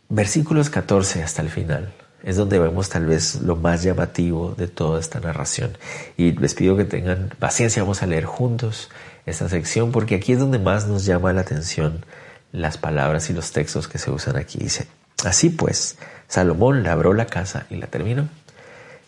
Versículos 0.09 0.71
14 0.71 1.23
hasta 1.23 1.43
el 1.43 1.51
final 1.51 1.93
es 2.23 2.37
donde 2.37 2.59
vemos 2.59 2.89
tal 2.89 3.07
vez 3.07 3.41
lo 3.43 3.57
más 3.57 3.83
llamativo 3.83 4.55
de 4.57 4.69
toda 4.69 5.01
esta 5.01 5.21
narración. 5.21 5.77
Y 6.17 6.33
les 6.33 6.55
pido 6.55 6.77
que 6.77 6.85
tengan 6.85 7.31
paciencia, 7.39 7.83
vamos 7.83 8.03
a 8.03 8.07
leer 8.07 8.25
juntos 8.25 8.91
esta 9.27 9.49
sección 9.49 9.93
porque 9.93 10.17
aquí 10.17 10.33
es 10.33 10.39
donde 10.39 10.59
más 10.59 10.87
nos 10.87 11.05
llama 11.05 11.33
la 11.33 11.43
atención 11.43 12.05
las 12.53 12.79
palabras 12.79 13.31
y 13.31 13.35
los 13.35 13.53
textos 13.53 13.89
que 13.89 13.99
se 13.99 14.11
usan 14.11 14.37
aquí. 14.37 14.59
Dice, 14.59 14.89
así 15.25 15.51
pues, 15.51 15.97
Salomón 16.27 16.83
labró 16.83 17.15
la 17.15 17.27
casa 17.27 17.67
y 17.71 17.77
la 17.77 17.87
terminó. 17.87 18.29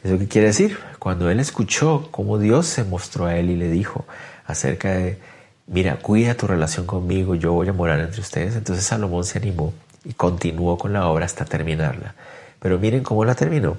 ¿Eso 0.05 0.19
qué 0.19 0.29
quiere 0.29 0.47
decir? 0.49 0.79
Cuando 0.99 1.31
él 1.31 1.41
escuchó 1.41 2.09
cómo 2.11 2.39
Dios 2.39 2.67
se 2.67 2.85
mostró 2.85 3.27
a 3.27 3.37
él 3.37 3.51
y 3.51 3.57
le 3.57 3.69
dijo 3.69 4.07
acerca 4.47 4.93
de, 4.93 5.19
mira, 5.67 5.97
cuida 5.97 6.35
tu 6.35 6.47
relación 6.47 6.87
conmigo, 6.87 7.35
yo 7.35 7.53
voy 7.53 7.69
a 7.69 7.73
morar 7.73 8.01
entre 8.01 8.21
ustedes, 8.21 8.57
entonces 8.57 8.85
Salomón 8.85 9.25
se 9.25 9.39
animó 9.39 9.75
y 10.05 10.15
continuó 10.15 10.79
con 10.79 10.93
la 10.95 11.07
obra 11.07 11.27
hasta 11.27 11.45
terminarla. 11.45 12.15
Pero 12.61 12.79
miren 12.79 13.03
cómo 13.03 13.25
la 13.25 13.35
terminó. 13.35 13.79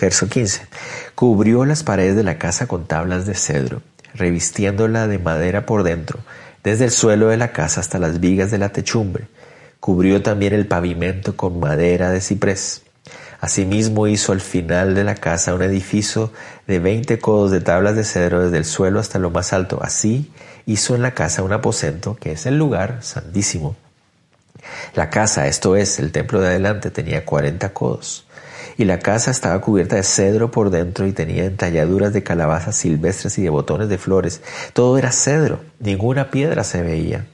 Verso 0.00 0.28
15. 0.28 0.66
Cubrió 1.14 1.64
las 1.64 1.82
paredes 1.82 2.16
de 2.16 2.24
la 2.24 2.38
casa 2.38 2.66
con 2.66 2.86
tablas 2.86 3.24
de 3.24 3.34
cedro, 3.34 3.80
revistiéndola 4.14 5.06
de 5.06 5.18
madera 5.18 5.64
por 5.64 5.82
dentro, 5.82 6.20
desde 6.62 6.84
el 6.84 6.90
suelo 6.90 7.28
de 7.28 7.36
la 7.36 7.52
casa 7.52 7.80
hasta 7.80 7.98
las 7.98 8.20
vigas 8.20 8.50
de 8.50 8.58
la 8.58 8.70
techumbre. 8.70 9.28
Cubrió 9.80 10.22
también 10.22 10.52
el 10.52 10.66
pavimento 10.66 11.36
con 11.36 11.58
madera 11.58 12.10
de 12.10 12.20
ciprés. 12.20 12.82
Asimismo 13.40 14.06
hizo 14.06 14.32
al 14.32 14.40
final 14.40 14.94
de 14.94 15.04
la 15.04 15.14
casa 15.14 15.54
un 15.54 15.62
edificio 15.62 16.32
de 16.66 16.78
veinte 16.78 17.18
codos 17.18 17.50
de 17.50 17.60
tablas 17.60 17.96
de 17.96 18.04
cedro 18.04 18.42
desde 18.42 18.58
el 18.58 18.64
suelo 18.64 19.00
hasta 19.00 19.18
lo 19.18 19.30
más 19.30 19.52
alto. 19.52 19.80
Así 19.82 20.30
hizo 20.66 20.94
en 20.94 21.02
la 21.02 21.12
casa 21.12 21.42
un 21.42 21.52
aposento, 21.52 22.16
que 22.16 22.32
es 22.32 22.46
el 22.46 22.58
lugar 22.58 22.98
santísimo. 23.02 23.76
La 24.94 25.10
casa, 25.10 25.46
esto 25.46 25.76
es, 25.76 25.98
el 25.98 26.12
templo 26.12 26.40
de 26.40 26.48
adelante, 26.48 26.90
tenía 26.90 27.24
cuarenta 27.24 27.72
codos. 27.72 28.26
Y 28.76 28.84
la 28.84 28.98
casa 28.98 29.30
estaba 29.30 29.60
cubierta 29.60 29.96
de 29.96 30.02
cedro 30.02 30.50
por 30.50 30.70
dentro 30.70 31.06
y 31.06 31.12
tenía 31.12 31.44
entalladuras 31.44 32.12
de 32.12 32.22
calabazas 32.22 32.76
silvestres 32.76 33.38
y 33.38 33.42
de 33.42 33.50
botones 33.50 33.88
de 33.88 33.98
flores. 33.98 34.40
Todo 34.72 34.98
era 34.98 35.12
cedro, 35.12 35.60
ninguna 35.78 36.30
piedra 36.30 36.64
se 36.64 36.82
veía 36.82 37.26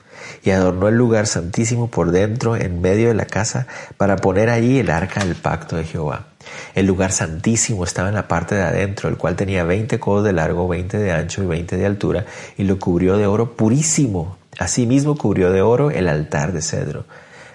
y 0.42 0.50
adornó 0.50 0.88
el 0.88 0.96
lugar 0.96 1.26
santísimo 1.26 1.90
por 1.90 2.10
dentro 2.10 2.56
en 2.56 2.80
medio 2.80 3.08
de 3.08 3.14
la 3.14 3.26
casa 3.26 3.66
para 3.96 4.16
poner 4.16 4.50
allí 4.50 4.78
el 4.78 4.90
arca 4.90 5.24
del 5.24 5.34
pacto 5.34 5.76
de 5.76 5.84
Jehová. 5.84 6.26
El 6.74 6.86
lugar 6.86 7.12
santísimo 7.12 7.84
estaba 7.84 8.08
en 8.08 8.14
la 8.14 8.28
parte 8.28 8.54
de 8.54 8.62
adentro, 8.62 9.08
el 9.08 9.16
cual 9.16 9.36
tenía 9.36 9.64
veinte 9.64 10.00
codos 10.00 10.24
de 10.24 10.32
largo, 10.32 10.68
veinte 10.68 10.98
de 10.98 11.12
ancho 11.12 11.42
y 11.42 11.46
veinte 11.46 11.76
de 11.76 11.86
altura, 11.86 12.24
y 12.56 12.64
lo 12.64 12.78
cubrió 12.78 13.16
de 13.16 13.26
oro 13.26 13.56
purísimo. 13.56 14.39
Asimismo 14.58 15.16
cubrió 15.16 15.52
de 15.52 15.62
oro 15.62 15.90
el 15.90 16.08
altar 16.08 16.52
de 16.52 16.62
cedro. 16.62 17.04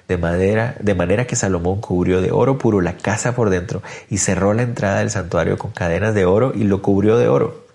de 0.08 0.18
madera, 0.18 0.76
de 0.80 0.94
manera 0.94 1.26
que 1.26 1.36
Salomón 1.36 1.82
cubrió 1.82 2.22
de 2.22 2.32
oro 2.32 2.60
puro 2.60 2.80
la 2.80 2.96
casa 2.96 3.34
por 3.34 3.50
dentro 3.50 3.82
y 4.08 4.20
cerró 4.20 4.54
la 4.54 4.62
entrada 4.62 5.00
del 5.00 5.10
santuario 5.10 5.58
con 5.58 5.72
cadenas 5.72 6.14
de 6.14 6.26
oro 6.26 6.52
y 6.54 6.64
lo 6.66 6.84
cubrió 6.84 7.18
de 7.18 7.28
oro. 7.28 7.66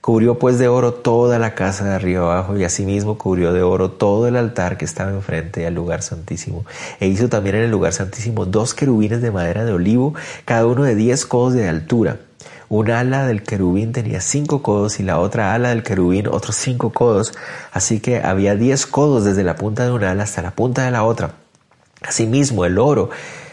Cubrió 0.00 0.38
pues 0.38 0.58
de 0.58 0.68
oro 0.68 0.94
toda 0.94 1.38
la 1.38 1.54
casa 1.54 1.84
de 1.84 1.94
arriba 1.94 2.22
abajo 2.22 2.56
y 2.56 2.64
asimismo 2.64 3.18
cubrió 3.18 3.52
de 3.52 3.62
oro 3.62 3.90
todo 3.90 4.28
el 4.28 4.36
altar 4.36 4.78
que 4.78 4.84
estaba 4.84 5.10
enfrente 5.10 5.66
al 5.66 5.74
lugar 5.74 6.02
santísimo. 6.02 6.64
E 7.00 7.08
hizo 7.08 7.28
también 7.28 7.56
en 7.56 7.64
el 7.64 7.70
lugar 7.70 7.92
santísimo 7.92 8.46
dos 8.46 8.72
querubines 8.72 9.20
de 9.20 9.30
madera 9.30 9.64
de 9.64 9.72
olivo, 9.72 10.14
cada 10.44 10.66
uno 10.66 10.84
de 10.84 10.94
diez 10.94 11.26
codos 11.26 11.52
de 11.52 11.68
altura. 11.68 12.18
Un 12.70 12.90
ala 12.90 13.26
del 13.26 13.42
querubín 13.42 13.92
tenía 13.92 14.20
cinco 14.20 14.62
codos 14.62 15.00
y 15.00 15.02
la 15.02 15.18
otra 15.18 15.54
ala 15.54 15.70
del 15.70 15.82
querubín 15.82 16.28
otros 16.28 16.54
cinco 16.54 16.90
codos, 16.90 17.34
así 17.72 17.98
que 17.98 18.22
había 18.22 18.54
diez 18.54 18.86
codos 18.86 19.24
desde 19.24 19.42
la 19.42 19.56
punta 19.56 19.84
de 19.84 19.90
un 19.90 20.04
ala 20.04 20.22
hasta 20.22 20.40
la 20.40 20.52
punta 20.52 20.84
de 20.84 20.92
la 20.92 21.02
otra. 21.02 21.34
Asimismo, 22.00 22.64
el 22.64 22.78
oro 22.78 23.10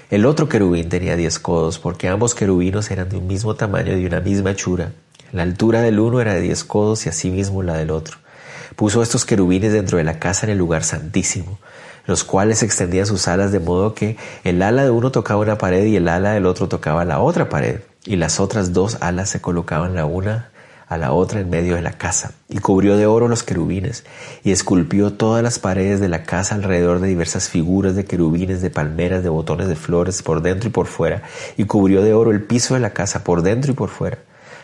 el 0.10 0.26
otro 0.26 0.48
querubín 0.48 0.88
tenía 0.88 1.18
diez 1.18 1.38
codos, 1.38 1.80
porque 1.80 2.08
ambos 2.08 2.34
querubinos 2.34 2.92
eran 2.92 3.10
de 3.10 3.18
un 3.18 3.28
mismo 3.28 3.56
tamaño 3.56 3.92
y 3.92 4.02
de 4.02 4.08
una 4.08 4.22
misma 4.22 4.52
hechura. 4.52 4.94
La 5.34 5.44
altura 5.44 5.82
del 5.82 6.00
uno 6.00 6.22
era 6.22 6.34
de 6.34 6.40
diez 6.40 6.64
codos 6.64 7.06
y 7.06 7.10
asimismo 7.10 7.62
la 7.62 7.74
del 7.74 7.92
otro. 7.92 8.18
Puso 8.78 9.02
estos 9.02 9.26
querubines 9.26 9.74
dentro 9.74 9.98
de 9.98 10.06
la 10.06 10.20
casa 10.20 10.46
en 10.46 10.52
el 10.52 10.60
lugar 10.60 10.86
santísimo, 10.86 11.60
los 12.06 12.24
cuales 12.24 12.64
extendían 12.64 13.06
sus 13.06 13.28
alas 13.28 13.52
de 13.52 13.60
modo 13.60 13.96
que 13.96 14.16
el 14.46 14.62
ala 14.62 14.84
de 14.84 14.92
uno 14.92 15.12
tocaba 15.12 15.42
una 15.42 15.58
pared 15.58 15.84
y 15.86 15.96
el 15.96 16.08
ala 16.08 16.32
del 16.34 16.46
otro 16.46 16.70
tocaba 16.70 17.04
la 17.04 17.20
otra 17.20 17.50
pared, 17.50 17.82
y 18.06 18.16
las 18.16 18.40
otras 18.40 18.74
dos 18.74 18.98
alas 19.02 19.30
se 19.30 19.42
colocaban 19.42 19.96
la 19.96 20.06
una 20.06 20.50
a 20.88 20.98
la 20.98 21.12
otra 21.12 21.42
en 21.42 21.50
medio 21.50 21.76
de 21.76 21.82
la 21.82 21.92
casa, 21.92 22.32
y 22.48 22.60
cubrió 22.60 22.96
de 22.96 23.06
oro 23.06 23.28
los 23.28 23.44
querubines, 23.44 24.06
y 24.44 24.52
esculpió 24.52 25.12
todas 25.12 25.44
las 25.44 25.60
paredes 25.60 26.00
de 26.00 26.08
la 26.08 26.24
casa 26.24 26.56
alrededor 26.56 27.02
de 27.02 27.10
diversas 27.10 27.50
figuras 27.50 27.96
de 27.96 28.06
querubines, 28.06 28.62
de 28.62 28.70
palmeras, 28.70 29.22
de 29.22 29.30
botones 29.30 29.68
de 29.68 29.76
flores, 29.76 30.24
por 30.24 30.42
dentro 30.42 30.70
y 30.70 30.72
por 30.72 30.88
fuera, 30.88 31.24
y 31.58 31.66
cubrió 31.66 32.02
de 32.02 32.14
oro 32.14 32.32
el 32.32 32.42
piso 32.42 32.74
de 32.74 32.80
la 32.80 32.92
casa, 32.92 33.26
por 33.26 33.42
dentro 33.42 33.74
y 33.74 33.76
por 33.76 33.90
fuera. 33.90 34.20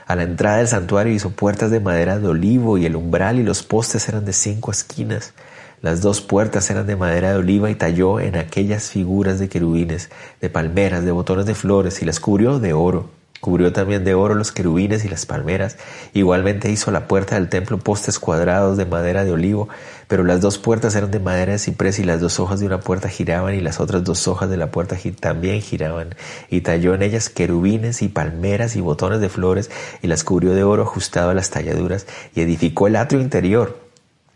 A 0.06 0.16
la 0.16 0.24
entrada 0.24 0.58
del 0.58 0.68
santuario 0.68 1.14
hizo 1.14 1.32
puertas 1.32 1.72
de 1.72 1.82
madera 1.82 2.20
de 2.20 2.28
olivo, 2.28 2.78
y 2.78 2.86
el 2.86 2.96
umbral 2.96 3.40
y 3.40 3.44
los 3.44 3.64
postes 3.64 4.08
eran 4.08 4.24
de 4.24 4.34
cinco 4.34 4.72
esquinas. 4.72 5.34
Las 5.82 6.02
dos 6.02 6.22
puertas 6.22 6.70
eran 6.70 6.88
de 6.88 6.96
madera 6.96 7.32
de 7.32 7.40
oliva 7.40 7.70
y 7.70 7.76
talló 7.76 8.22
en 8.22 8.38
aquellas 8.38 8.90
figuras 8.90 9.40
de 9.40 9.50
querubines, 9.50 10.10
de 10.40 10.50
palmeras, 10.50 11.04
de 11.04 11.12
botones 11.12 11.46
de 11.46 11.56
flores, 11.56 12.02
y 12.02 12.06
las 12.06 12.22
cubrió 12.22 12.60
de 12.60 12.72
oro. 12.72 13.10
Cubrió 13.44 13.74
también 13.74 14.06
de 14.06 14.14
oro 14.14 14.36
los 14.36 14.54
querubines 14.54 15.04
y 15.04 15.10
las 15.10 15.26
palmeras. 15.26 15.76
Igualmente 16.14 16.72
hizo 16.72 16.92
la 16.92 17.10
puerta 17.10 17.36
del 17.36 17.50
templo 17.50 17.78
postes 17.78 18.18
cuadrados 18.18 18.78
de 18.78 18.86
madera 18.86 19.26
de 19.26 19.34
olivo, 19.34 19.68
pero 20.08 20.24
las 20.24 20.40
dos 20.40 20.58
puertas 20.58 20.96
eran 20.96 21.12
de 21.12 21.20
madera 21.20 21.52
de 21.52 21.60
ciprés 21.60 22.00
y 22.00 22.06
las 22.06 22.22
dos 22.22 22.40
hojas 22.40 22.62
de 22.62 22.68
una 22.68 22.80
puerta 22.80 23.10
giraban 23.10 23.54
y 23.54 23.60
las 23.60 23.82
otras 23.82 24.06
dos 24.06 24.30
hojas 24.30 24.50
de 24.50 24.56
la 24.56 24.72
puerta 24.72 24.96
también 25.20 25.62
giraban. 25.62 26.16
Y 26.50 26.62
talló 26.62 26.96
en 26.96 27.02
ellas 27.04 27.28
querubines 27.28 28.02
y 28.02 28.08
palmeras 28.08 28.78
y 28.78 28.80
botones 28.80 29.20
de 29.20 29.28
flores 29.28 29.70
y 30.02 30.08
las 30.08 30.24
cubrió 30.24 30.54
de 30.54 30.64
oro 30.64 30.84
ajustado 30.84 31.32
a 31.32 31.34
las 31.34 31.50
talladuras 31.50 32.08
y 32.34 32.40
edificó 32.40 32.88
el 32.88 32.96
atrio 32.96 33.20
interior 33.20 33.78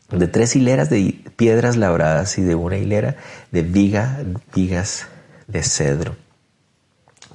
de 0.10 0.28
tres 0.28 0.58
hileras 0.58 0.90
de 0.90 1.18
piedras 1.38 1.78
labradas 1.78 2.38
y 2.40 2.42
de 2.42 2.56
una 2.56 2.76
hilera 2.76 3.16
de 3.52 3.62
viga, 3.62 4.20
vigas 4.54 5.08
de 5.48 5.64
cedro. 5.64 6.18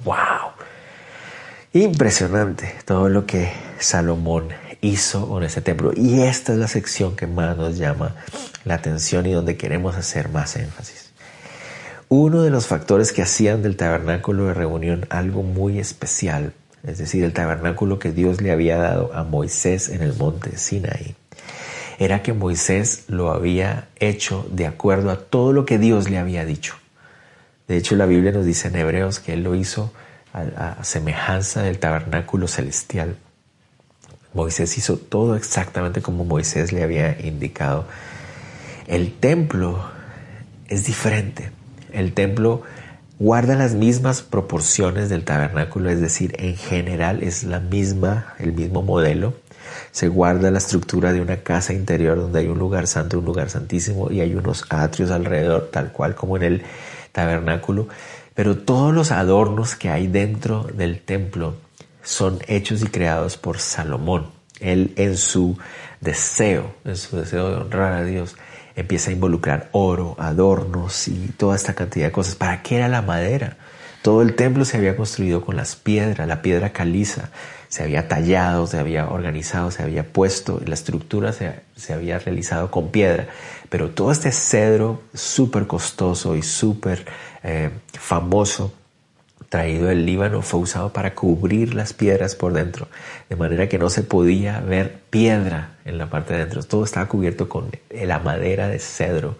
¡Wow! 0.05 0.52
Impresionante 1.75 2.71
todo 2.85 3.09
lo 3.09 3.25
que 3.25 3.51
Salomón 3.79 4.49
hizo 4.81 5.27
con 5.27 5.41
ese 5.43 5.59
templo. 5.59 5.91
Y 5.95 6.21
esta 6.21 6.53
es 6.53 6.59
la 6.59 6.67
sección 6.67 7.15
que 7.15 7.25
más 7.25 7.57
nos 7.57 7.79
llama 7.79 8.15
la 8.63 8.75
atención 8.75 9.25
y 9.25 9.31
donde 9.31 9.57
queremos 9.57 9.95
hacer 9.95 10.29
más 10.29 10.55
énfasis. 10.55 11.09
Uno 12.09 12.43
de 12.43 12.51
los 12.51 12.67
factores 12.67 13.11
que 13.11 13.23
hacían 13.23 13.63
del 13.63 13.75
tabernáculo 13.75 14.45
de 14.45 14.53
reunión 14.53 15.07
algo 15.09 15.41
muy 15.41 15.79
especial, 15.79 16.53
es 16.83 16.99
decir, 16.99 17.23
el 17.23 17.33
tabernáculo 17.33 17.97
que 17.97 18.11
Dios 18.11 18.39
le 18.39 18.51
había 18.51 18.77
dado 18.77 19.11
a 19.15 19.23
Moisés 19.23 19.89
en 19.89 20.03
el 20.03 20.13
monte 20.13 20.59
Sinaí, 20.59 21.15
era 21.97 22.21
que 22.21 22.33
Moisés 22.33 23.05
lo 23.07 23.31
había 23.31 23.87
hecho 23.95 24.47
de 24.51 24.67
acuerdo 24.67 25.09
a 25.09 25.17
todo 25.17 25.53
lo 25.53 25.65
que 25.65 25.79
Dios 25.79 26.07
le 26.07 26.19
había 26.19 26.45
dicho. 26.45 26.75
De 27.67 27.77
hecho, 27.77 27.95
la 27.95 28.05
Biblia 28.05 28.31
nos 28.31 28.45
dice 28.45 28.67
en 28.67 28.75
Hebreos 28.75 29.19
que 29.19 29.33
él 29.33 29.41
lo 29.41 29.55
hizo 29.55 29.91
a, 30.33 30.83
semejanza 30.83 31.61
del 31.61 31.79
tabernáculo 31.79 32.47
celestial. 32.47 33.15
Moisés 34.33 34.77
hizo 34.77 34.97
todo 34.97 35.35
exactamente 35.35 36.01
como 36.01 36.25
Moisés 36.25 36.73
le 36.73 36.83
había 36.83 37.19
indicado. 37.21 37.85
El 38.87 39.13
templo 39.13 39.79
es 40.67 40.85
diferente. 40.85 41.51
El 41.91 42.13
templo 42.13 42.63
guarda 43.19 43.55
las 43.55 43.75
mismas 43.75 44.23
proporciones 44.23 45.09
del 45.09 45.23
tabernáculo, 45.23 45.91
es 45.91 46.01
decir, 46.01 46.35
en 46.39 46.57
general 46.57 47.21
es 47.21 47.43
la 47.43 47.59
misma, 47.59 48.33
el 48.39 48.53
mismo 48.53 48.81
modelo. 48.81 49.35
Se 49.91 50.07
guarda 50.07 50.49
la 50.49 50.57
estructura 50.57 51.13
de 51.13 51.21
una 51.21 51.37
casa 51.37 51.73
interior 51.73 52.17
donde 52.17 52.39
hay 52.39 52.47
un 52.47 52.57
lugar 52.57 52.87
santo, 52.87 53.19
un 53.19 53.25
lugar 53.25 53.51
santísimo 53.51 54.11
y 54.11 54.21
hay 54.21 54.33
unos 54.33 54.65
atrios 54.69 55.11
alrededor, 55.11 55.69
tal 55.71 55.91
cual 55.91 56.15
como 56.15 56.37
en 56.37 56.43
el 56.43 56.63
tabernáculo. 57.11 57.87
Pero 58.33 58.57
todos 58.57 58.93
los 58.93 59.11
adornos 59.11 59.75
que 59.75 59.89
hay 59.89 60.07
dentro 60.07 60.63
del 60.63 61.01
templo 61.01 61.55
son 62.03 62.39
hechos 62.47 62.81
y 62.81 62.87
creados 62.87 63.37
por 63.37 63.59
Salomón. 63.59 64.27
Él 64.59 64.93
en 64.97 65.17
su 65.17 65.57
deseo, 66.01 66.75
en 66.85 66.95
su 66.95 67.17
deseo 67.17 67.49
de 67.49 67.55
honrar 67.57 67.93
a 67.93 68.03
Dios, 68.03 68.35
empieza 68.75 69.09
a 69.09 69.13
involucrar 69.13 69.69
oro, 69.71 70.15
adornos 70.19 71.07
y 71.07 71.33
toda 71.37 71.55
esta 71.55 71.73
cantidad 71.73 72.07
de 72.07 72.11
cosas. 72.11 72.35
¿Para 72.35 72.61
qué 72.63 72.77
era 72.77 72.87
la 72.87 73.01
madera? 73.01 73.57
Todo 74.01 74.21
el 74.21 74.35
templo 74.35 74.65
se 74.65 74.77
había 74.77 74.97
construido 74.97 75.41
con 75.41 75.55
las 75.55 75.75
piedras, 75.75 76.27
la 76.27 76.41
piedra 76.41 76.73
caliza, 76.73 77.29
se 77.73 77.81
había 77.81 78.07
tallado, 78.07 78.67
se 78.67 78.77
había 78.77 79.09
organizado, 79.09 79.71
se 79.71 79.81
había 79.81 80.03
puesto, 80.03 80.61
la 80.63 80.75
estructura 80.75 81.33
se, 81.33 81.55
se 81.75 81.91
había 81.91 82.19
realizado 82.19 82.69
con 82.69 82.89
piedra, 82.89 83.29
pero 83.69 83.89
todo 83.89 84.11
este 84.11 84.31
cedro 84.31 85.01
súper 85.15 85.65
costoso 85.65 86.35
y 86.35 86.43
súper 86.43 87.03
eh, 87.41 87.71
famoso 87.93 88.71
traído 89.49 89.87
del 89.87 90.05
Líbano 90.05 90.43
fue 90.43 90.59
usado 90.59 90.93
para 90.93 91.15
cubrir 91.15 91.73
las 91.73 91.93
piedras 91.93 92.35
por 92.35 92.53
dentro, 92.53 92.89
de 93.27 93.37
manera 93.37 93.67
que 93.67 93.79
no 93.79 93.89
se 93.89 94.03
podía 94.03 94.59
ver 94.59 94.99
piedra 95.09 95.71
en 95.83 95.97
la 95.97 96.11
parte 96.11 96.33
de 96.33 96.41
dentro. 96.41 96.61
Todo 96.61 96.83
estaba 96.83 97.07
cubierto 97.07 97.49
con 97.49 97.71
la 97.89 98.19
madera 98.19 98.67
de 98.67 98.77
cedro. 98.77 99.35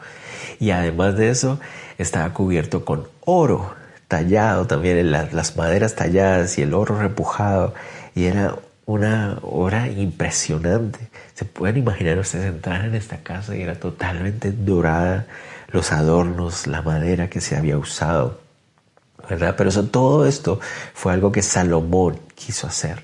Y 0.59 0.71
además 0.71 1.17
de 1.17 1.29
eso 1.29 1.59
estaba 1.99 2.33
cubierto 2.33 2.83
con 2.83 3.07
oro 3.25 3.75
tallado 4.07 4.65
también, 4.67 5.11
las 5.11 5.55
maderas 5.55 5.95
talladas 5.95 6.57
y 6.57 6.63
el 6.63 6.73
oro 6.73 6.99
repujado 6.99 7.73
y 8.15 8.25
era 8.25 8.55
una 8.85 9.39
obra 9.41 9.87
impresionante. 9.87 11.09
Se 11.33 11.45
pueden 11.45 11.77
imaginar 11.77 12.17
ustedes 12.19 12.47
entrar 12.47 12.85
en 12.85 12.95
esta 12.95 13.17
casa 13.17 13.55
y 13.55 13.61
era 13.61 13.75
totalmente 13.75 14.51
dorada 14.51 15.25
los 15.71 15.91
adornos, 15.91 16.67
la 16.67 16.81
madera 16.81 17.29
que 17.29 17.41
se 17.41 17.55
había 17.55 17.77
usado, 17.77 18.39
¿verdad? 19.29 19.55
Pero 19.57 19.69
eso, 19.69 19.85
todo 19.85 20.27
esto 20.27 20.59
fue 20.93 21.13
algo 21.13 21.31
que 21.31 21.41
Salomón 21.41 22.19
quiso 22.35 22.67
hacer. 22.67 23.03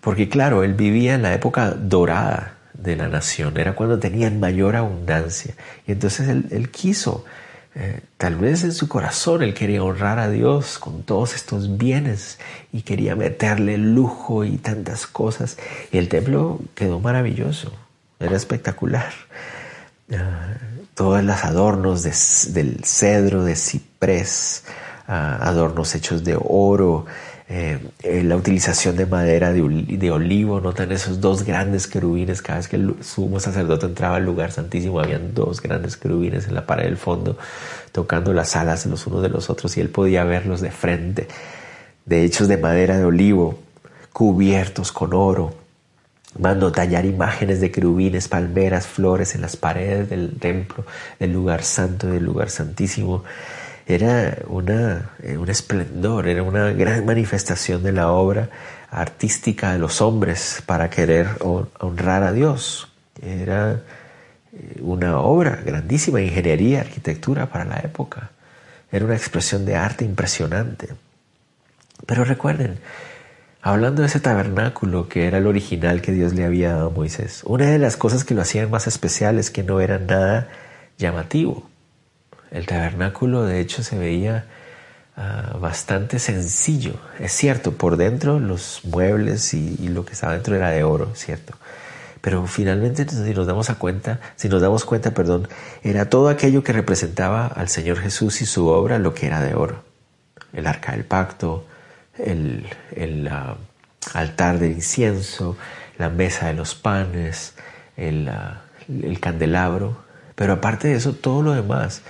Porque 0.00 0.28
claro, 0.28 0.62
él 0.62 0.74
vivía 0.74 1.14
en 1.14 1.22
la 1.22 1.34
época 1.34 1.72
dorada 1.72 2.54
de 2.72 2.96
la 2.96 3.08
nación, 3.08 3.56
era 3.58 3.74
cuando 3.74 3.98
tenían 3.98 4.40
mayor 4.40 4.76
abundancia. 4.76 5.54
Y 5.86 5.92
entonces 5.92 6.28
él, 6.28 6.70
quiso, 6.70 7.24
eh, 7.78 8.00
tal 8.16 8.36
vez 8.36 8.64
en 8.64 8.72
su 8.72 8.88
corazón, 8.88 9.42
él 9.42 9.52
quería 9.52 9.84
honrar 9.84 10.18
a 10.18 10.30
Dios 10.30 10.78
con 10.78 11.02
todos 11.02 11.34
estos 11.34 11.76
bienes 11.76 12.38
y 12.72 12.80
quería 12.80 13.14
meterle 13.14 13.76
lujo 13.76 14.44
y 14.44 14.56
tantas 14.56 15.06
cosas. 15.06 15.58
Y 15.92 15.98
el 15.98 16.08
templo 16.08 16.58
quedó 16.74 17.00
maravilloso, 17.00 17.70
era 18.18 18.34
espectacular. 18.34 19.12
Ah, 20.10 20.54
todos 20.94 21.22
los 21.22 21.44
adornos 21.44 22.02
del 22.02 22.80
cedro, 22.82 23.44
de 23.44 23.56
ciprés, 23.56 24.64
ah, 25.06 25.36
adornos 25.42 25.94
hechos 25.94 26.24
de 26.24 26.38
oro, 26.42 27.04
eh, 27.48 27.78
eh, 28.02 28.22
la 28.24 28.36
utilización 28.36 28.96
de 28.96 29.06
madera 29.06 29.52
de, 29.52 30.10
olivo, 30.10 30.60
notan 30.60 30.90
esos 30.90 31.20
dos 31.20 31.44
grandes 31.44 31.86
querubines, 31.86 32.42
cada 32.42 32.58
vez 32.58 32.68
que 32.68 32.76
el 32.76 32.96
sumo 33.02 33.38
sacerdote 33.38 33.86
entraba 33.86 34.16
al 34.16 34.24
lugar 34.24 34.50
santísimo, 34.50 34.98
habían 35.00 35.32
dos 35.34 35.62
grandes 35.62 35.96
querubines 35.96 36.48
en 36.48 36.54
la 36.54 36.66
pared 36.66 36.84
del 36.84 36.96
fondo, 36.96 37.38
tocando 37.92 38.32
las 38.32 38.56
alas 38.56 38.86
los 38.86 39.06
unos 39.06 39.22
de 39.22 39.28
los 39.28 39.48
otros 39.48 39.76
y 39.76 39.80
él 39.80 39.90
podía 39.90 40.24
verlos 40.24 40.60
de 40.60 40.70
frente, 40.70 41.28
de 42.04 42.24
hechos 42.24 42.48
de 42.48 42.56
madera 42.56 42.98
de 42.98 43.04
olivo, 43.04 43.58
cubiertos 44.12 44.90
con 44.90 45.14
oro, 45.14 45.54
Mando 46.38 46.70
tallar 46.70 47.06
imágenes 47.06 47.60
de 47.60 47.70
querubines, 47.70 48.28
palmeras, 48.28 48.86
flores 48.86 49.34
en 49.34 49.40
las 49.40 49.56
paredes 49.56 50.10
del 50.10 50.38
templo, 50.38 50.84
del 51.18 51.32
lugar 51.32 51.62
santo, 51.62 52.08
del 52.08 52.24
lugar 52.24 52.50
santísimo. 52.50 53.24
Era 53.86 54.38
una, 54.48 55.10
eh, 55.22 55.38
un 55.38 55.48
esplendor, 55.48 56.26
era 56.26 56.42
una 56.42 56.72
gran 56.72 57.06
manifestación 57.06 57.84
de 57.84 57.92
la 57.92 58.10
obra 58.10 58.50
artística 58.90 59.72
de 59.72 59.78
los 59.78 60.00
hombres 60.00 60.62
para 60.66 60.90
querer 60.90 61.28
honrar 61.40 62.24
a 62.24 62.32
Dios. 62.32 62.88
Era 63.22 63.82
eh, 64.52 64.80
una 64.80 65.20
obra 65.20 65.60
grandísima, 65.64 66.20
ingeniería, 66.20 66.80
arquitectura 66.80 67.46
para 67.46 67.64
la 67.64 67.76
época. 67.78 68.30
Era 68.90 69.04
una 69.04 69.14
expresión 69.14 69.64
de 69.64 69.76
arte 69.76 70.04
impresionante. 70.04 70.88
Pero 72.06 72.24
recuerden, 72.24 72.78
hablando 73.62 74.02
de 74.02 74.08
ese 74.08 74.20
tabernáculo 74.20 75.08
que 75.08 75.26
era 75.26 75.38
el 75.38 75.46
original 75.46 76.00
que 76.00 76.12
Dios 76.12 76.34
le 76.34 76.44
había 76.44 76.72
dado 76.72 76.88
a 76.88 76.90
Moisés, 76.90 77.42
una 77.44 77.66
de 77.66 77.78
las 77.78 77.96
cosas 77.96 78.24
que 78.24 78.34
lo 78.34 78.42
hacían 78.42 78.70
más 78.70 78.86
especial 78.86 79.38
es 79.38 79.50
que 79.50 79.62
no 79.62 79.80
era 79.80 79.98
nada 79.98 80.48
llamativo. 80.98 81.68
El 82.50 82.66
tabernáculo 82.66 83.44
de 83.44 83.60
hecho 83.60 83.82
se 83.82 83.98
veía 83.98 84.46
ah, 85.16 85.56
bastante 85.60 86.18
sencillo. 86.18 86.94
Es 87.18 87.32
cierto, 87.32 87.72
por 87.72 87.96
dentro 87.96 88.38
los 88.38 88.80
muebles 88.84 89.52
y, 89.54 89.88
lo 89.88 90.04
que 90.04 90.12
estaba 90.12 90.34
dentro 90.34 90.54
era 90.54 90.70
de 90.70 90.84
oro, 90.84 91.14
cierto. 91.14 91.54
Pero 92.20 92.46
finalmente 92.46 93.06
si 93.08 93.34
nos 93.34 93.46
damos 93.46 93.70
a 93.70 93.76
cuenta, 93.76 94.20
si 94.36 94.48
nos 94.48 94.60
damos 94.60 94.84
cuenta, 94.84 95.12
perdón, 95.12 95.48
era 95.82 96.10
todo 96.10 96.28
aquello 96.28 96.64
que 96.64 96.72
representaba 96.72 97.46
al 97.46 97.68
Señor 97.68 97.98
Jesús 97.98 98.42
y 98.42 98.46
su 98.46 98.66
obra 98.68 98.98
lo 98.98 99.14
que 99.14 99.26
era 99.26 99.40
de 99.40 99.54
oro. 99.54 99.84
El 100.52 100.66
arca 100.66 100.92
del 100.92 101.04
pacto, 101.04 101.66
el, 102.18 102.66
uh, 102.96 104.16
altar 104.16 104.58
de 104.58 104.68
incienso, 104.68 105.56
la 105.98 106.08
mesa 106.08 106.46
de 106.46 106.54
los 106.54 106.74
panes, 106.74 107.54
el, 107.96 108.30
el 108.88 109.20
candelabro. 109.20 110.04
Pero 110.34 110.54
aparte 110.54 110.88
de 110.88 110.94
eso, 110.94 111.12
todo 111.12 111.42
lo 111.42 111.52
demás 111.52 112.02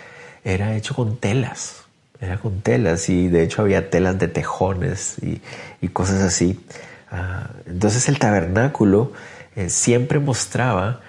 era 0.47 0.76
hecho 0.76 0.94
con 0.94 1.16
telas. 1.16 1.82
Era 2.20 2.38
con 2.38 2.61
telas 2.61 3.11
y 3.11 3.28
de 3.28 3.42
hecho 3.42 3.61
había 3.61 3.90
telas 3.90 4.18
de 4.18 4.28
tejones 4.28 5.16
y, 5.20 5.42
y 5.82 5.88
cosas 5.88 6.22
así. 6.22 6.59
Uh, 7.12 7.70
entonces 7.70 8.09
el 8.09 8.18
tabernáculo 8.18 9.12
eh, 9.57 9.68
siempre 9.68 10.18
mostraba 10.18 11.01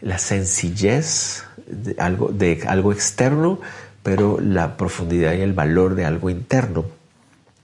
la 0.00 0.18
sencillez 0.18 1.44
de 1.66 1.96
algo, 1.98 2.28
de 2.28 2.62
algo 2.68 2.92
externo, 2.92 3.58
pero 4.02 4.38
la 4.40 4.76
profundidad 4.76 5.32
y 5.32 5.40
el 5.40 5.54
valor 5.54 5.94
de 5.94 6.04
algo 6.04 6.30
interno. 6.30 6.84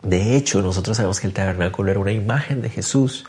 De 0.02 0.36
hecho, 0.36 0.62
nosotros 0.62 0.96
sabemos 0.96 1.20
que 1.20 1.26
el 1.26 1.32
tabernáculo 1.32 1.90
era 1.90 2.00
una 2.00 2.12
imagen 2.12 2.60
de 2.60 2.70
Jesús. 2.70 3.24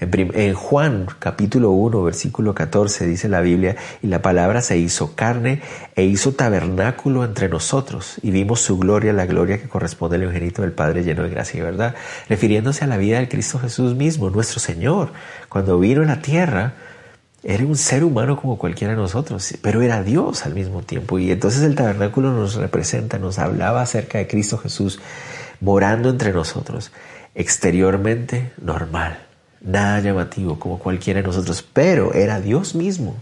En, 0.00 0.54
Juan 0.54 1.06
capítulo 1.18 1.70
1, 1.70 2.02
versículo 2.02 2.54
14 2.54 3.06
dice 3.06 3.28
la 3.28 3.40
Biblia, 3.40 3.76
y 4.02 4.08
la 4.08 4.22
palabra 4.22 4.60
se 4.60 4.78
hizo 4.78 5.14
carne 5.14 5.62
e 5.94 6.04
hizo 6.04 6.32
tabernáculo 6.32 7.24
entre 7.24 7.48
nosotros, 7.48 8.16
y 8.22 8.30
vimos 8.30 8.60
su 8.60 8.78
gloria, 8.78 9.12
la 9.12 9.26
gloria 9.26 9.60
que 9.60 9.68
corresponde 9.68 10.16
al 10.16 10.24
Eugenito 10.24 10.62
del 10.62 10.72
Padre 10.72 11.04
lleno 11.04 11.22
de 11.22 11.30
gracia 11.30 11.58
y 11.58 11.62
verdad, 11.62 11.94
refiriéndose 12.28 12.84
a 12.84 12.86
la 12.86 12.96
vida 12.96 13.18
del 13.18 13.28
Cristo 13.28 13.58
Jesús 13.58 13.94
mismo, 13.94 14.30
nuestro 14.30 14.60
Señor. 14.60 15.12
Cuando 15.48 15.78
vino 15.78 16.02
a 16.02 16.06
la 16.06 16.20
tierra, 16.20 16.74
era 17.44 17.64
un 17.64 17.76
ser 17.76 18.04
humano 18.04 18.40
como 18.40 18.56
cualquiera 18.56 18.94
de 18.94 19.00
nosotros, 19.00 19.54
pero 19.60 19.82
era 19.82 20.02
Dios 20.02 20.46
al 20.46 20.54
mismo 20.54 20.82
tiempo. 20.82 21.18
Y 21.18 21.30
entonces 21.30 21.62
el 21.62 21.74
tabernáculo 21.74 22.32
nos 22.32 22.54
representa, 22.54 23.18
nos 23.18 23.38
hablaba 23.38 23.82
acerca 23.82 24.18
de 24.18 24.26
Cristo 24.26 24.56
Jesús 24.56 24.98
morando 25.60 26.08
entre 26.08 26.32
nosotros, 26.32 26.90
exteriormente 27.34 28.52
normal, 28.60 29.23
nada 29.64 30.00
llamativo 30.00 30.58
como 30.58 30.78
cualquiera 30.78 31.20
de 31.20 31.26
nosotros, 31.26 31.66
pero 31.72 32.14
era 32.14 32.40
Dios 32.40 32.74
mismo 32.74 33.16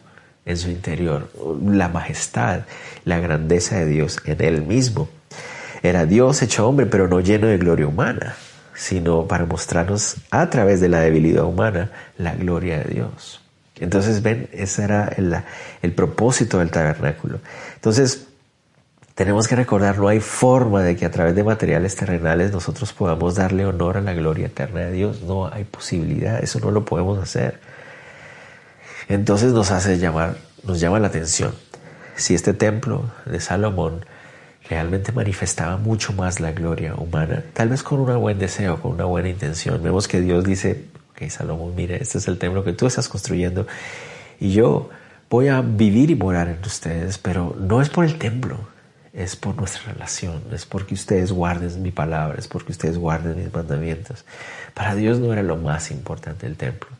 en 0.44 0.56
su 0.56 0.70
interior, 0.70 1.30
la 1.64 1.88
majestad, 1.88 2.62
la 3.04 3.20
grandeza 3.20 3.76
de 3.76 3.86
Dios 3.86 4.18
en 4.24 4.42
él 4.42 4.62
mismo. 4.62 5.08
Era 5.82 6.04
Dios 6.04 6.42
hecho 6.42 6.68
hombre, 6.68 6.86
pero 6.86 7.08
no 7.08 7.20
lleno 7.20 7.46
de 7.46 7.58
gloria 7.58 7.86
humana, 7.86 8.34
sino 8.74 9.26
para 9.26 9.46
mostrarnos 9.46 10.16
a 10.30 10.50
través 10.50 10.80
de 10.80 10.88
la 10.88 11.00
debilidad 11.00 11.44
humana 11.44 11.90
la 12.18 12.34
gloria 12.34 12.78
de 12.78 12.94
Dios. 12.94 13.40
Entonces, 13.80 14.22
ven, 14.22 14.48
ese 14.52 14.84
era 14.84 15.08
el, 15.16 15.34
el 15.82 15.92
propósito 15.92 16.58
del 16.58 16.70
tabernáculo. 16.70 17.40
Entonces, 17.74 18.28
tenemos 19.24 19.46
que 19.46 19.54
recordar, 19.54 19.98
no 19.98 20.08
hay 20.08 20.18
forma 20.18 20.82
de 20.82 20.96
que 20.96 21.06
a 21.06 21.10
través 21.12 21.36
de 21.36 21.44
materiales 21.44 21.94
terrenales 21.94 22.50
nosotros 22.50 22.92
podamos 22.92 23.36
darle 23.36 23.64
honor 23.64 23.96
a 23.96 24.00
la 24.00 24.14
gloria 24.14 24.46
eterna 24.46 24.80
de 24.80 24.90
Dios. 24.90 25.22
No 25.22 25.46
hay 25.46 25.62
posibilidad, 25.62 26.42
eso 26.42 26.58
no 26.58 26.72
lo 26.72 26.84
podemos 26.84 27.20
hacer. 27.20 27.60
Entonces 29.08 29.52
nos 29.52 29.70
hace 29.70 29.98
llamar, 29.98 30.38
nos 30.64 30.80
llama 30.80 30.98
la 30.98 31.06
atención. 31.06 31.54
Si 32.16 32.34
este 32.34 32.52
templo 32.52 33.12
de 33.24 33.38
Salomón 33.38 34.04
realmente 34.68 35.12
manifestaba 35.12 35.76
mucho 35.76 36.12
más 36.12 36.40
la 36.40 36.50
gloria 36.50 36.96
humana, 36.96 37.44
tal 37.52 37.68
vez 37.68 37.84
con 37.84 38.00
un 38.00 38.20
buen 38.20 38.40
deseo, 38.40 38.80
con 38.80 38.92
una 38.92 39.04
buena 39.04 39.28
intención. 39.28 39.80
Vemos 39.84 40.08
que 40.08 40.20
Dios 40.20 40.42
dice, 40.42 40.86
ok 41.12 41.30
Salomón, 41.30 41.76
mire, 41.76 42.02
este 42.02 42.18
es 42.18 42.26
el 42.26 42.38
templo 42.38 42.64
que 42.64 42.72
tú 42.72 42.86
estás 42.86 43.08
construyendo 43.08 43.68
y 44.40 44.52
yo 44.52 44.90
voy 45.30 45.46
a 45.46 45.60
vivir 45.60 46.10
y 46.10 46.16
morar 46.16 46.48
en 46.48 46.58
ustedes, 46.64 47.18
pero 47.18 47.54
no 47.56 47.80
es 47.80 47.88
por 47.88 48.04
el 48.04 48.18
templo, 48.18 48.71
es 49.12 49.36
por 49.36 49.54
nuestra 49.56 49.92
relación, 49.92 50.42
es 50.52 50.64
porque 50.64 50.94
ustedes 50.94 51.32
guarden 51.32 51.82
mi 51.82 51.90
palabra, 51.90 52.38
es 52.38 52.48
porque 52.48 52.72
ustedes 52.72 52.96
guarden 52.96 53.36
mis 53.36 53.52
mandamientos. 53.52 54.24
Para 54.74 54.94
Dios 54.94 55.18
no 55.18 55.32
era 55.32 55.42
lo 55.42 55.56
más 55.56 55.90
importante 55.90 56.46
el 56.46 56.56
templo, 56.56 56.90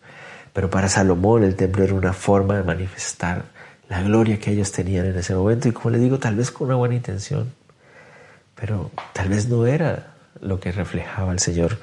pero 0.52 0.68
para 0.68 0.88
Salomón 0.88 1.42
el 1.42 1.56
templo 1.56 1.84
era 1.84 1.94
una 1.94 2.12
forma 2.12 2.56
de 2.56 2.62
manifestar 2.62 3.44
la 3.88 4.02
gloria 4.02 4.38
que 4.38 4.52
ellos 4.52 4.72
tenían 4.72 5.06
en 5.06 5.16
ese 5.16 5.34
momento 5.34 5.68
y 5.68 5.72
como 5.72 5.90
le 5.90 5.98
digo, 5.98 6.18
tal 6.18 6.36
vez 6.36 6.50
con 6.50 6.66
una 6.68 6.76
buena 6.76 6.94
intención, 6.94 7.52
pero 8.54 8.90
tal 9.12 9.28
vez 9.28 9.48
no 9.48 9.66
era 9.66 10.14
lo 10.40 10.60
que 10.60 10.72
reflejaba 10.72 11.32
el 11.32 11.38
Señor. 11.38 11.78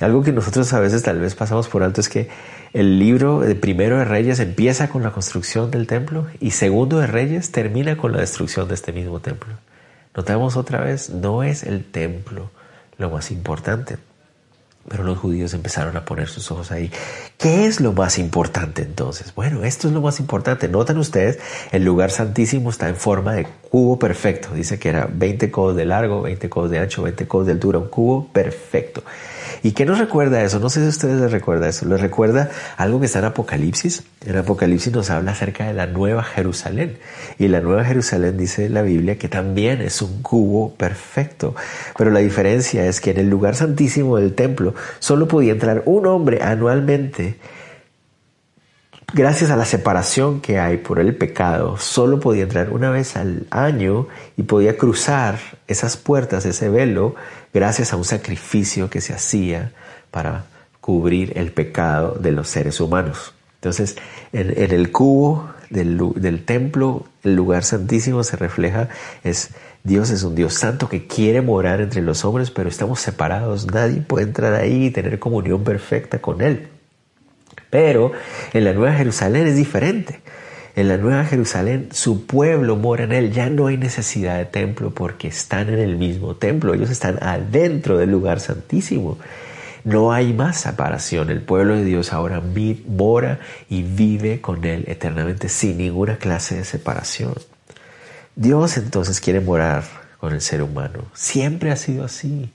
Algo 0.00 0.22
que 0.22 0.32
nosotros 0.32 0.72
a 0.72 0.80
veces 0.80 1.02
tal 1.02 1.20
vez 1.20 1.34
pasamos 1.34 1.68
por 1.68 1.82
alto 1.82 2.00
es 2.00 2.08
que 2.08 2.28
el 2.74 2.98
libro 2.98 3.38
de 3.38 3.54
Primero 3.54 3.98
de 3.98 4.04
Reyes 4.04 4.40
empieza 4.40 4.88
con 4.88 5.04
la 5.04 5.12
construcción 5.12 5.70
del 5.70 5.86
templo 5.86 6.26
y 6.40 6.50
Segundo 6.50 6.98
de 6.98 7.06
Reyes 7.06 7.52
termina 7.52 7.96
con 7.96 8.12
la 8.12 8.18
destrucción 8.18 8.66
de 8.66 8.74
este 8.74 8.92
mismo 8.92 9.20
templo. 9.20 9.54
Notamos 10.16 10.56
otra 10.56 10.80
vez, 10.80 11.08
no 11.08 11.44
es 11.44 11.62
el 11.62 11.84
templo 11.84 12.50
lo 12.98 13.10
más 13.10 13.30
importante. 13.30 13.96
Pero 14.88 15.04
los 15.04 15.18
judíos 15.18 15.54
empezaron 15.54 15.96
a 15.96 16.04
poner 16.04 16.28
sus 16.28 16.50
ojos 16.50 16.72
ahí. 16.72 16.90
¿Qué 17.38 17.66
es 17.66 17.80
lo 17.80 17.92
más 17.92 18.18
importante 18.18 18.82
entonces? 18.82 19.32
Bueno, 19.34 19.62
esto 19.62 19.86
es 19.86 19.94
lo 19.94 20.02
más 20.02 20.18
importante. 20.18 20.68
Notan 20.68 20.98
ustedes, 20.98 21.38
el 21.70 21.84
lugar 21.84 22.10
santísimo 22.10 22.70
está 22.70 22.88
en 22.88 22.96
forma 22.96 23.34
de 23.34 23.46
cubo 23.70 24.00
perfecto. 24.00 24.52
Dice 24.52 24.80
que 24.80 24.88
era 24.88 25.08
20 25.10 25.50
codos 25.52 25.76
de 25.76 25.84
largo, 25.86 26.22
20 26.22 26.50
codos 26.50 26.70
de 26.72 26.80
ancho, 26.80 27.04
20 27.04 27.26
codos 27.28 27.46
de 27.46 27.52
altura, 27.52 27.78
un 27.78 27.88
cubo 27.88 28.28
perfecto. 28.32 29.04
¿Y 29.64 29.72
qué 29.72 29.86
nos 29.86 29.98
recuerda 29.98 30.42
eso? 30.42 30.60
No 30.60 30.68
sé 30.68 30.80
si 30.80 30.86
a 30.86 30.88
ustedes 30.90 31.18
les 31.18 31.32
recuerda 31.32 31.66
eso. 31.66 31.86
Les 31.86 31.98
recuerda 31.98 32.50
algo 32.76 33.00
que 33.00 33.06
está 33.06 33.20
en 33.20 33.24
Apocalipsis. 33.24 34.02
En 34.26 34.36
Apocalipsis 34.36 34.92
nos 34.92 35.08
habla 35.08 35.32
acerca 35.32 35.66
de 35.66 35.72
la 35.72 35.86
nueva 35.86 36.22
Jerusalén. 36.22 36.98
Y 37.38 37.48
la 37.48 37.62
nueva 37.62 37.82
Jerusalén 37.82 38.36
dice 38.36 38.68
la 38.68 38.82
Biblia 38.82 39.16
que 39.16 39.30
también 39.30 39.80
es 39.80 40.02
un 40.02 40.20
cubo 40.20 40.74
perfecto. 40.74 41.54
Pero 41.96 42.10
la 42.10 42.20
diferencia 42.20 42.84
es 42.84 43.00
que 43.00 43.12
en 43.12 43.20
el 43.20 43.30
lugar 43.30 43.54
santísimo 43.54 44.18
del 44.18 44.34
templo 44.34 44.74
solo 44.98 45.28
podía 45.28 45.52
entrar 45.52 45.82
un 45.86 46.04
hombre 46.08 46.42
anualmente 46.42 47.36
gracias 49.12 49.50
a 49.50 49.56
la 49.56 49.64
separación 49.64 50.40
que 50.40 50.58
hay 50.58 50.78
por 50.78 50.98
el 50.98 51.14
pecado, 51.14 51.76
solo 51.78 52.20
podía 52.20 52.44
entrar 52.44 52.70
una 52.70 52.90
vez 52.90 53.16
al 53.16 53.46
año 53.50 54.08
y 54.36 54.44
podía 54.44 54.76
cruzar 54.76 55.38
esas 55.66 55.96
puertas, 55.96 56.46
ese 56.46 56.68
velo, 56.68 57.14
gracias 57.52 57.92
a 57.92 57.96
un 57.96 58.04
sacrificio 58.04 58.90
que 58.90 59.00
se 59.00 59.12
hacía 59.12 59.72
para 60.10 60.46
cubrir 60.80 61.32
el 61.36 61.52
pecado 61.52 62.12
de 62.20 62.32
los 62.32 62.48
seres 62.48 62.80
humanos. 62.80 63.34
Entonces, 63.56 63.96
en, 64.32 64.72
el 64.72 64.92
cubo 64.92 65.50
del, 65.70 65.98
del, 66.16 66.44
templo, 66.44 67.06
el 67.22 67.34
lugar 67.34 67.64
santísimo 67.64 68.22
se 68.22 68.36
refleja, 68.36 68.88
es 69.22 69.50
Dios 69.82 70.10
es 70.10 70.22
un 70.22 70.34
Dios 70.34 70.54
santo 70.54 70.88
que 70.88 71.06
quiere 71.06 71.40
morar 71.40 71.80
entre 71.80 72.02
los 72.02 72.24
hombres, 72.24 72.50
pero 72.50 72.68
estamos 72.68 73.00
separados, 73.00 73.66
nadie 73.66 74.00
puede 74.00 74.26
entrar 74.26 74.54
ahí 74.54 74.86
y 74.86 74.90
tener 74.90 75.18
comunión 75.18 75.64
perfecta 75.64 76.20
con 76.20 76.42
Él. 76.42 76.68
Pero 77.74 78.12
en 78.52 78.62
la 78.62 78.72
Nueva 78.72 78.94
Jerusalén 78.94 79.48
es 79.48 79.56
diferente. 79.56 80.20
En 80.76 80.86
la 80.86 80.96
Nueva 80.96 81.24
Jerusalén 81.24 81.88
su 81.90 82.24
pueblo 82.24 82.76
mora 82.76 83.02
en 83.02 83.10
él. 83.10 83.32
Ya 83.32 83.50
no 83.50 83.66
hay 83.66 83.76
necesidad 83.76 84.38
de 84.38 84.44
templo 84.44 84.94
porque 84.94 85.26
están 85.26 85.68
en 85.70 85.80
el 85.80 85.96
mismo 85.96 86.36
templo. 86.36 86.72
Ellos 86.72 86.88
están 86.88 87.20
adentro 87.20 87.98
del 87.98 88.12
lugar 88.12 88.38
santísimo. 88.38 89.18
No 89.82 90.12
hay 90.12 90.32
más 90.32 90.60
separación. 90.60 91.30
El 91.30 91.42
pueblo 91.42 91.74
de 91.74 91.84
Dios 91.84 92.12
ahora 92.12 92.40
mora 92.86 93.40
y 93.68 93.82
vive 93.82 94.40
con 94.40 94.64
Él 94.64 94.84
eternamente 94.86 95.48
sin 95.48 95.78
ninguna 95.78 96.18
clase 96.18 96.54
de 96.54 96.64
separación. 96.64 97.34
Dios 98.36 98.76
entonces 98.76 99.18
quiere 99.18 99.40
morar 99.40 99.82
con 100.20 100.32
el 100.32 100.42
ser 100.42 100.62
humano. 100.62 101.06
Siempre 101.12 101.72
ha 101.72 101.76
sido 101.76 102.04
así 102.04 102.52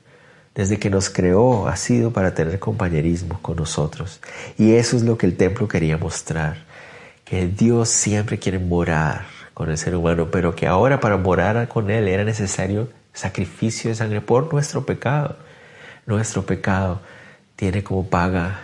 desde 0.60 0.78
que 0.78 0.90
nos 0.90 1.10
creó 1.10 1.70
ha 1.70 1.78
sido 1.78 2.12
para 2.12 2.34
tener 2.34 2.60
compañerismo 2.60 3.40
con 3.42 3.56
nosotros. 3.56 4.20
Y 4.58 4.74
eso 4.74 4.98
es 4.98 5.04
lo 5.04 5.18
que 5.18 5.26
el 5.26 5.38
templo 5.38 5.70
quería 5.70 5.98
mostrar, 5.98 6.66
que 7.24 7.48
Dios 7.48 7.88
siempre 7.88 8.40
quiere 8.40 8.60
morar 8.60 9.22
con 9.54 9.70
el 9.70 9.78
ser 9.78 9.96
humano, 9.96 10.30
pero 10.30 10.58
que 10.58 10.68
ahora 10.68 11.00
para 11.00 11.16
morar 11.16 11.66
con 11.70 11.90
Él 11.90 12.10
era 12.10 12.26
necesario 12.26 12.90
sacrificio 13.14 13.90
de 13.90 13.96
sangre 13.96 14.20
por 14.20 14.52
nuestro 14.52 14.86
pecado. 14.86 15.38
Nuestro 16.06 16.46
pecado 16.46 17.00
tiene 17.56 17.82
como 17.82 18.10
paga 18.10 18.60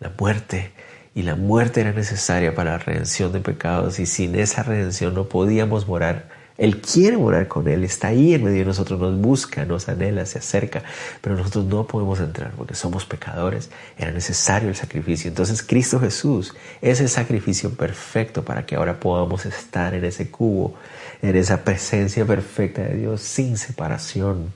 la 0.00 0.12
muerte 0.18 0.72
y 1.14 1.22
la 1.22 1.34
muerte 1.34 1.80
era 1.80 1.92
necesaria 1.92 2.54
para 2.54 2.72
la 2.72 2.78
redención 2.78 3.32
de 3.32 3.40
pecados 3.40 4.00
y 4.00 4.04
sin 4.04 4.34
esa 4.34 4.64
redención 4.64 5.14
no 5.14 5.30
podíamos 5.30 5.88
morar 5.88 6.28
Él 6.58 6.80
quiere 6.80 7.16
morar 7.16 7.46
con 7.46 7.68
Él, 7.68 7.84
está 7.84 8.08
ahí 8.08 8.34
en 8.34 8.42
medio 8.42 8.58
de 8.58 8.64
nosotros, 8.64 8.98
nos 8.98 9.16
busca, 9.18 9.64
nos 9.64 9.88
anhela, 9.88 10.26
se 10.26 10.38
acerca, 10.38 10.82
pero 11.20 11.36
nosotros 11.36 11.64
no 11.66 11.86
podemos 11.86 12.18
entrar 12.18 12.50
porque 12.56 12.74
somos 12.74 13.04
pecadores, 13.06 13.70
era 13.96 14.10
necesario 14.10 14.68
el 14.68 14.74
sacrificio. 14.74 15.28
Entonces 15.28 15.62
Cristo 15.62 16.00
Jesús 16.00 16.54
es 16.82 17.00
el 17.00 17.08
sacrificio 17.08 17.70
perfecto 17.70 18.44
para 18.44 18.66
que 18.66 18.74
ahora 18.74 18.98
podamos 18.98 19.46
estar 19.46 19.94
en 19.94 20.04
ese 20.04 20.30
cubo, 20.30 20.74
en 21.22 21.36
esa 21.36 21.62
presencia 21.64 22.26
perfecta 22.26 22.82
de 22.82 22.96
Dios 22.96 23.22
sin 23.22 23.56
separación. 23.56 24.52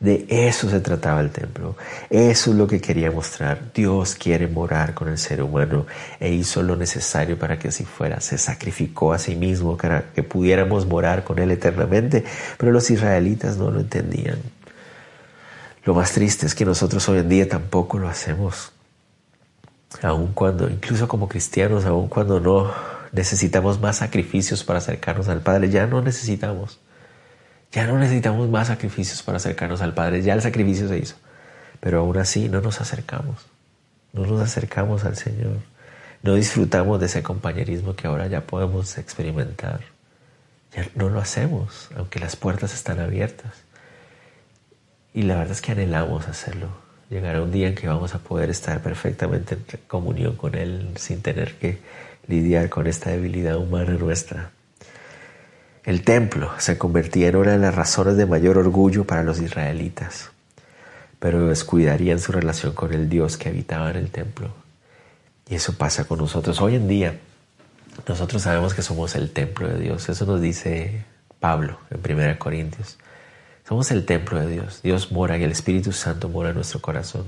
De 0.00 0.24
eso 0.30 0.70
se 0.70 0.80
trataba 0.80 1.20
el 1.20 1.30
templo. 1.30 1.76
Eso 2.08 2.50
es 2.50 2.56
lo 2.56 2.66
que 2.66 2.80
quería 2.80 3.10
mostrar. 3.10 3.70
Dios 3.74 4.14
quiere 4.14 4.48
morar 4.48 4.94
con 4.94 5.08
el 5.08 5.18
ser 5.18 5.42
humano 5.42 5.86
e 6.18 6.32
hizo 6.32 6.62
lo 6.62 6.74
necesario 6.74 7.38
para 7.38 7.58
que 7.58 7.68
así 7.68 7.84
fuera. 7.84 8.18
Se 8.20 8.38
sacrificó 8.38 9.12
a 9.12 9.18
sí 9.18 9.36
mismo 9.36 9.76
para 9.76 10.04
que 10.14 10.22
pudiéramos 10.22 10.86
morar 10.86 11.22
con 11.22 11.38
Él 11.38 11.50
eternamente, 11.50 12.24
pero 12.56 12.72
los 12.72 12.90
israelitas 12.90 13.58
no 13.58 13.70
lo 13.70 13.80
entendían. 13.80 14.38
Lo 15.84 15.92
más 15.92 16.12
triste 16.12 16.46
es 16.46 16.54
que 16.54 16.64
nosotros 16.64 17.06
hoy 17.10 17.18
en 17.18 17.28
día 17.28 17.46
tampoco 17.46 17.98
lo 17.98 18.08
hacemos. 18.08 18.72
Aun 20.00 20.32
cuando, 20.32 20.70
incluso 20.70 21.08
como 21.08 21.28
cristianos, 21.28 21.84
aun 21.84 22.08
cuando 22.08 22.40
no 22.40 22.72
necesitamos 23.12 23.80
más 23.80 23.96
sacrificios 23.96 24.64
para 24.64 24.78
acercarnos 24.78 25.28
al 25.28 25.42
Padre, 25.42 25.68
ya 25.68 25.86
no 25.86 26.00
necesitamos. 26.00 26.78
Ya 27.72 27.86
no 27.86 27.98
necesitamos 27.98 28.48
más 28.48 28.66
sacrificios 28.68 29.22
para 29.22 29.36
acercarnos 29.36 29.80
al 29.80 29.94
Padre, 29.94 30.22
ya 30.22 30.34
el 30.34 30.42
sacrificio 30.42 30.88
se 30.88 30.98
hizo. 30.98 31.16
Pero 31.80 32.00
aún 32.00 32.16
así 32.18 32.48
no 32.48 32.60
nos 32.60 32.80
acercamos, 32.80 33.46
no 34.12 34.26
nos 34.26 34.40
acercamos 34.40 35.04
al 35.04 35.16
Señor, 35.16 35.56
no 36.22 36.34
disfrutamos 36.34 37.00
de 37.00 37.06
ese 37.06 37.22
compañerismo 37.22 37.94
que 37.94 38.06
ahora 38.06 38.26
ya 38.26 38.42
podemos 38.42 38.98
experimentar. 38.98 39.80
Ya 40.74 40.86
no 40.94 41.08
lo 41.08 41.20
hacemos, 41.20 41.88
aunque 41.96 42.20
las 42.20 42.36
puertas 42.36 42.74
están 42.74 43.00
abiertas. 43.00 43.52
Y 45.14 45.22
la 45.22 45.36
verdad 45.36 45.52
es 45.52 45.62
que 45.62 45.72
anhelamos 45.72 46.28
hacerlo. 46.28 46.68
Llegará 47.08 47.42
un 47.42 47.50
día 47.50 47.68
en 47.68 47.74
que 47.74 47.88
vamos 47.88 48.14
a 48.14 48.18
poder 48.18 48.50
estar 48.50 48.80
perfectamente 48.82 49.54
en 49.54 49.64
comunión 49.88 50.36
con 50.36 50.54
Él 50.54 50.92
sin 50.96 51.22
tener 51.22 51.54
que 51.54 51.78
lidiar 52.28 52.68
con 52.68 52.86
esta 52.86 53.10
debilidad 53.10 53.56
humana 53.56 53.92
nuestra. 53.94 54.52
El 55.82 56.02
templo 56.02 56.52
se 56.58 56.76
convertía 56.76 57.28
en 57.28 57.36
una 57.36 57.52
de 57.52 57.58
las 57.58 57.74
razones 57.74 58.16
de 58.16 58.26
mayor 58.26 58.58
orgullo 58.58 59.04
para 59.06 59.22
los 59.22 59.40
israelitas, 59.40 60.30
pero 61.18 61.46
descuidarían 61.46 62.18
su 62.18 62.32
relación 62.32 62.74
con 62.74 62.92
el 62.92 63.08
Dios 63.08 63.38
que 63.38 63.48
habitaba 63.48 63.90
en 63.90 63.96
el 63.96 64.10
templo. 64.10 64.50
Y 65.48 65.54
eso 65.54 65.78
pasa 65.78 66.04
con 66.04 66.18
nosotros. 66.18 66.60
Hoy 66.60 66.74
en 66.74 66.86
día, 66.86 67.18
nosotros 68.06 68.42
sabemos 68.42 68.74
que 68.74 68.82
somos 68.82 69.14
el 69.14 69.30
templo 69.30 69.68
de 69.68 69.80
Dios. 69.80 70.08
Eso 70.10 70.26
nos 70.26 70.40
dice 70.42 71.02
Pablo 71.40 71.78
en 71.90 72.18
1 72.18 72.38
Corintios. 72.38 72.98
Somos 73.66 73.90
el 73.90 74.04
templo 74.04 74.38
de 74.38 74.48
Dios. 74.48 74.82
Dios 74.82 75.10
mora 75.10 75.38
y 75.38 75.44
el 75.44 75.50
Espíritu 75.50 75.92
Santo 75.92 76.28
mora 76.28 76.50
en 76.50 76.56
nuestro 76.56 76.80
corazón. 76.80 77.24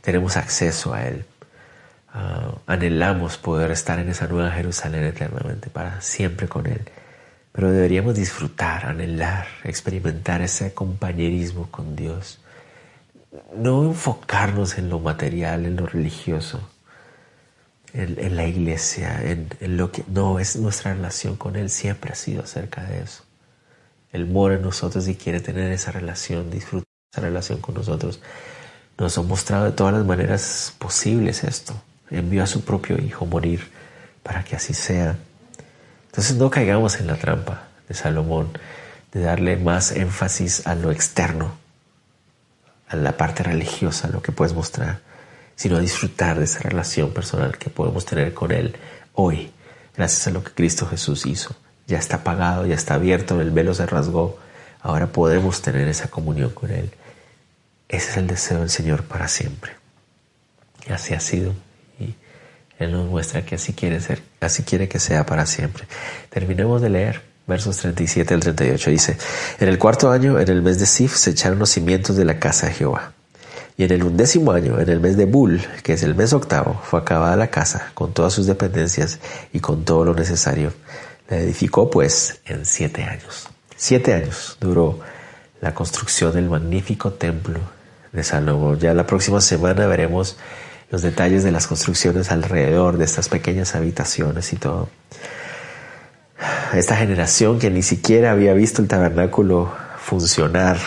Tenemos 0.00 0.36
acceso 0.36 0.92
a 0.92 1.06
Él. 1.06 1.24
Ah, 2.12 2.52
anhelamos 2.66 3.38
poder 3.38 3.70
estar 3.70 4.00
en 4.00 4.08
esa 4.08 4.26
nueva 4.26 4.50
Jerusalén 4.50 5.04
eternamente, 5.04 5.70
para 5.70 6.00
siempre 6.00 6.48
con 6.48 6.66
Él. 6.66 6.80
Pero 7.56 7.72
deberíamos 7.72 8.14
disfrutar, 8.14 8.84
anhelar, 8.84 9.46
experimentar 9.64 10.42
ese 10.42 10.74
compañerismo 10.74 11.68
con 11.70 11.96
Dios. 11.96 12.38
No 13.56 13.82
enfocarnos 13.82 14.76
en 14.76 14.90
lo 14.90 15.00
material, 15.00 15.64
en 15.64 15.76
lo 15.76 15.86
religioso, 15.86 16.60
en, 17.94 18.36
la 18.36 18.46
iglesia, 18.46 19.22
en, 19.22 19.48
lo 19.78 19.90
que... 19.90 20.04
No, 20.06 20.38
es 20.38 20.56
nuestra 20.56 20.92
relación 20.92 21.36
con 21.36 21.56
Él 21.56 21.70
siempre 21.70 22.12
ha 22.12 22.14
sido 22.14 22.42
acerca 22.42 22.84
de 22.84 23.02
eso. 23.02 23.24
Él 24.12 24.26
mora 24.26 24.56
en 24.56 24.62
nosotros 24.62 25.08
y 25.08 25.14
quiere 25.14 25.40
tener 25.40 25.72
esa 25.72 25.92
relación, 25.92 26.50
disfrutar 26.50 26.86
esa 27.10 27.22
relación 27.22 27.62
con 27.62 27.74
nosotros. 27.74 28.20
Nos 28.98 29.16
ha 29.16 29.22
mostrado 29.22 29.64
de 29.64 29.72
todas 29.72 29.94
las 29.94 30.04
maneras 30.04 30.74
posibles 30.78 31.42
esto. 31.42 31.72
Envió 32.10 32.42
a 32.42 32.46
su 32.46 32.62
propio 32.66 32.98
Hijo 32.98 33.24
morir 33.24 33.66
para 34.22 34.44
que 34.44 34.56
así 34.56 34.74
sea. 34.74 35.16
Entonces 36.16 36.36
no 36.36 36.48
caigamos 36.48 36.98
en 36.98 37.08
la 37.08 37.16
trampa 37.16 37.64
de 37.90 37.94
Salomón 37.94 38.48
de 39.12 39.20
darle 39.20 39.58
más 39.58 39.92
énfasis 39.92 40.66
a 40.66 40.74
lo 40.74 40.90
externo, 40.90 41.52
a 42.88 42.96
la 42.96 43.18
parte 43.18 43.42
religiosa, 43.42 44.08
a 44.08 44.10
lo 44.10 44.22
que 44.22 44.32
puedes 44.32 44.54
mostrar, 44.54 45.00
sino 45.56 45.76
a 45.76 45.80
disfrutar 45.80 46.38
de 46.38 46.46
esa 46.46 46.60
relación 46.60 47.12
personal 47.12 47.58
que 47.58 47.68
podemos 47.68 48.06
tener 48.06 48.32
con 48.32 48.50
Él 48.50 48.76
hoy, 49.12 49.52
gracias 49.94 50.26
a 50.26 50.30
lo 50.30 50.42
que 50.42 50.52
Cristo 50.52 50.86
Jesús 50.86 51.26
hizo. 51.26 51.54
Ya 51.86 51.98
está 51.98 52.24
pagado, 52.24 52.64
ya 52.64 52.76
está 52.76 52.94
abierto, 52.94 53.38
el 53.42 53.50
velo 53.50 53.74
se 53.74 53.84
rasgó, 53.84 54.38
ahora 54.80 55.08
podemos 55.08 55.60
tener 55.60 55.86
esa 55.86 56.08
comunión 56.08 56.48
con 56.48 56.70
Él. 56.70 56.92
Ese 57.90 58.12
es 58.12 58.16
el 58.16 58.26
deseo 58.26 58.60
del 58.60 58.70
Señor 58.70 59.02
para 59.02 59.28
siempre. 59.28 59.72
Y 60.88 60.92
así 60.92 61.12
ha 61.12 61.20
sido 61.20 61.52
él 62.78 62.92
nos 62.92 63.08
muestra 63.08 63.44
que 63.44 63.54
así 63.54 63.72
quiere 63.72 64.00
ser, 64.00 64.22
así 64.40 64.62
quiere 64.62 64.88
que 64.88 64.98
sea 64.98 65.24
para 65.24 65.46
siempre. 65.46 65.84
Terminemos 66.30 66.82
de 66.82 66.90
leer 66.90 67.22
versos 67.46 67.78
37 67.78 68.34
al 68.34 68.40
38. 68.40 68.90
Dice, 68.90 69.18
en 69.58 69.68
el 69.68 69.78
cuarto 69.78 70.10
año, 70.10 70.38
en 70.38 70.48
el 70.48 70.62
mes 70.62 70.78
de 70.78 70.86
Sif, 70.86 71.16
se 71.16 71.30
echaron 71.30 71.58
los 71.58 71.70
cimientos 71.70 72.16
de 72.16 72.24
la 72.24 72.38
casa 72.38 72.66
de 72.66 72.74
Jehová. 72.74 73.12
Y 73.78 73.84
en 73.84 73.92
el 73.92 74.04
undécimo 74.04 74.52
año, 74.52 74.80
en 74.80 74.88
el 74.88 75.00
mes 75.00 75.16
de 75.16 75.26
Bul, 75.26 75.60
que 75.82 75.94
es 75.94 76.02
el 76.02 76.14
mes 76.14 76.32
octavo, 76.32 76.80
fue 76.82 77.00
acabada 77.00 77.36
la 77.36 77.48
casa, 77.48 77.90
con 77.94 78.12
todas 78.12 78.32
sus 78.32 78.46
dependencias 78.46 79.20
y 79.52 79.60
con 79.60 79.84
todo 79.84 80.04
lo 80.04 80.14
necesario. 80.14 80.72
La 81.28 81.38
edificó, 81.38 81.90
pues, 81.90 82.40
en 82.46 82.64
siete 82.64 83.04
años. 83.04 83.48
Siete 83.76 84.14
años 84.14 84.56
duró 84.60 85.00
la 85.60 85.74
construcción 85.74 86.32
del 86.32 86.48
magnífico 86.48 87.12
templo 87.12 87.60
de 88.12 88.24
Salomón. 88.24 88.78
Ya 88.78 88.94
la 88.94 89.06
próxima 89.06 89.40
semana 89.42 89.86
veremos 89.86 90.38
los 90.90 91.02
detalles 91.02 91.42
de 91.42 91.52
las 91.52 91.66
construcciones 91.66 92.30
alrededor 92.30 92.96
de 92.96 93.04
estas 93.04 93.28
pequeñas 93.28 93.74
habitaciones 93.74 94.52
y 94.52 94.56
todo. 94.56 94.88
Esta 96.74 96.96
generación 96.96 97.58
que 97.58 97.70
ni 97.70 97.82
siquiera 97.82 98.30
había 98.32 98.52
visto 98.52 98.82
el 98.82 98.88
tabernáculo 98.88 99.72
funcionar, 99.98 100.78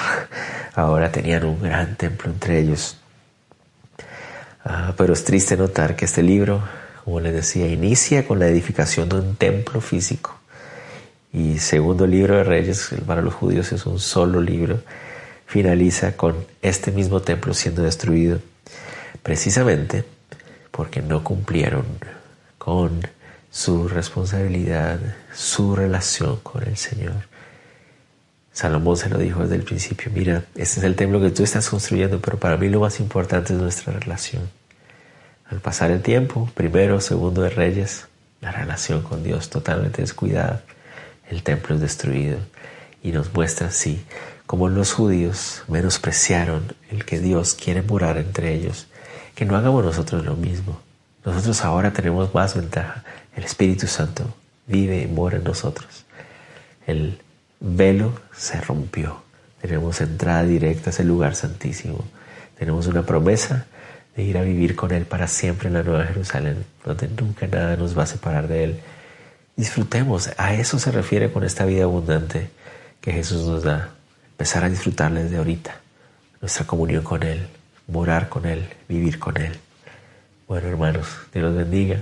ahora 0.76 1.12
tenían 1.12 1.44
un 1.46 1.62
gran 1.62 1.96
templo 1.96 2.32
entre 2.32 2.60
ellos. 2.60 2.98
Ah, 4.64 4.94
pero 4.98 5.14
es 5.14 5.24
triste 5.24 5.58
notar 5.58 5.96
que 5.96 6.06
este 6.06 6.22
libro, 6.22 6.62
como 7.04 7.20
les 7.20 7.34
decía, 7.34 7.68
inicia 7.68 8.28
con 8.28 8.40
la 8.40 8.48
edificación 8.48 9.10
de 9.10 9.16
un 9.16 9.36
templo 9.36 9.82
físico. 9.82 10.36
Y 11.34 11.60
segundo 11.60 12.08
libro 12.08 12.38
de 12.38 12.44
Reyes, 12.44 12.90
para 13.06 13.22
los 13.22 13.34
judíos 13.34 13.72
es 13.72 13.86
un 13.86 14.00
solo 14.00 14.42
libro, 14.42 14.82
finaliza 15.46 16.16
con 16.16 16.46
este 16.62 16.92
mismo 16.92 17.22
templo 17.22 17.54
siendo 17.54 17.84
destruido 17.84 18.40
precisamente 19.24 20.06
porque 20.72 21.02
no 21.02 21.24
cumplieron 21.24 21.86
con 22.58 23.02
su 23.52 23.88
responsabilidad, 23.88 25.00
su 25.34 25.76
relación 25.76 26.38
con 26.38 26.64
el 26.64 26.78
Señor. 26.78 27.28
Salomón 28.52 28.98
se 28.98 29.10
lo 29.10 29.18
dijo 29.18 29.42
desde 29.44 29.56
el 29.56 29.64
principio, 29.64 30.12
mira, 30.14 30.44
este 30.56 30.80
es 30.80 30.84
el 30.84 30.96
templo 30.96 31.22
que 31.22 31.32
tú 31.32 31.44
estás 31.44 31.70
construyendo, 31.70 32.20
pero 32.20 32.38
para 32.38 32.58
mí 32.58 32.68
lo 32.70 32.82
más 32.82 33.00
importante 33.00 33.54
es 33.54 33.60
nuestra 33.60 33.94
relación. 33.94 34.50
Al 35.50 35.62
pasar 35.62 35.92
el 35.92 36.02
tiempo, 36.02 36.50
primero, 36.54 37.00
segundo 37.02 37.42
de 37.42 37.50
Reyes, 37.50 38.08
la 38.42 38.52
relación 38.52 39.02
con 39.02 39.24
Dios 39.24 39.50
totalmente 39.50 40.02
descuidada, 40.02 40.64
el 41.30 41.44
templo 41.44 41.76
es 41.76 41.82
destruido 41.82 42.38
y 43.02 43.12
nos 43.12 43.34
muestra 43.34 43.68
así 43.68 44.04
como 44.46 44.68
los 44.68 44.94
judíos 44.94 45.62
menospreciaron 45.68 46.76
el 46.90 47.06
que 47.06 47.20
Dios 47.20 47.54
quiere 47.54 47.84
morar 47.84 48.18
entre 48.18 48.54
ellos 48.54 48.88
que 49.40 49.46
no 49.46 49.56
hagamos 49.56 49.86
nosotros 49.86 50.26
lo 50.26 50.36
mismo. 50.36 50.82
Nosotros 51.24 51.64
ahora 51.64 51.94
tenemos 51.94 52.34
más 52.34 52.56
ventaja. 52.56 53.06
El 53.38 53.46
Espíritu 53.46 53.88
Santo 53.88 54.26
vive 54.68 55.02
y 55.02 55.08
mora 55.08 55.38
en 55.38 55.46
nosotros. 55.46 56.04
El 56.86 57.22
velo 57.62 58.20
se 58.36 58.60
rompió. 58.60 59.24
Tenemos 59.62 60.02
entrada 60.02 60.44
directa 60.44 60.90
a 60.90 60.92
ese 60.92 61.06
lugar 61.06 61.36
santísimo. 61.36 62.04
Tenemos 62.58 62.88
una 62.88 63.04
promesa 63.04 63.66
de 64.14 64.24
ir 64.24 64.38
a 64.38 64.42
vivir 64.42 64.76
con 64.76 64.92
Él 64.92 65.06
para 65.06 65.30
siempre 65.30 65.70
en 65.70 65.76
la 65.76 65.84
Nueva 65.84 66.04
Jerusalén, 66.04 66.66
donde 66.84 67.08
nunca 67.08 67.48
nada 67.48 67.78
nos 67.78 67.98
va 67.98 68.04
a 68.04 68.08
separar 68.08 68.50
de 68.50 68.66
Él. 68.66 68.80
Disfrutemos, 69.56 70.32
a 70.36 70.54
eso 70.54 70.80
se 70.80 70.92
refiere 70.92 71.32
con 71.32 71.46
esta 71.46 71.64
vida 71.64 71.86
abundante 71.86 72.50
que 73.00 73.14
Jesús 73.14 73.48
nos 73.48 73.64
da. 73.64 73.92
Empezar 74.32 74.66
a 74.66 74.70
disfrutarle 74.70 75.24
desde 75.24 75.38
ahorita, 75.38 75.80
nuestra 76.42 76.68
comunión 76.68 77.06
con 77.06 77.24
Él, 77.24 77.48
morar 77.92 78.30
con 78.30 78.46
Él, 78.46 78.68
vivir 78.88 79.20
con 79.20 79.38
Él. 79.38 79.58
Bueno, 80.48 80.68
hermanos, 80.68 81.08
Dios 81.34 81.46
los 81.46 81.56
bendiga. 81.56 82.02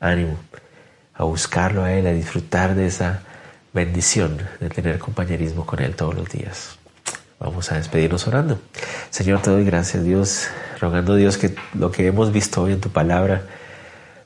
Ánimo 0.00 0.36
a 1.20 1.24
buscarlo 1.24 1.84
a 1.84 1.92
Él, 1.92 2.06
a 2.06 2.12
disfrutar 2.12 2.74
de 2.74 2.86
esa 2.86 3.20
bendición 3.74 4.38
de 4.58 4.70
tener 4.70 4.98
compañerismo 4.98 5.66
con 5.66 5.82
Él 5.82 5.94
todos 5.94 6.14
los 6.14 6.28
días. 6.30 6.78
Vamos 7.38 7.70
a 7.70 7.76
despedirnos 7.76 8.26
orando. 8.26 8.58
Señor, 9.10 9.42
te 9.42 9.50
doy 9.50 9.64
gracias, 9.64 10.02
Dios, 10.02 10.48
rogando 10.80 11.16
Dios 11.16 11.36
que 11.36 11.54
lo 11.74 11.92
que 11.92 12.06
hemos 12.06 12.32
visto 12.32 12.62
hoy 12.62 12.72
en 12.72 12.80
tu 12.80 12.88
palabra 12.88 13.42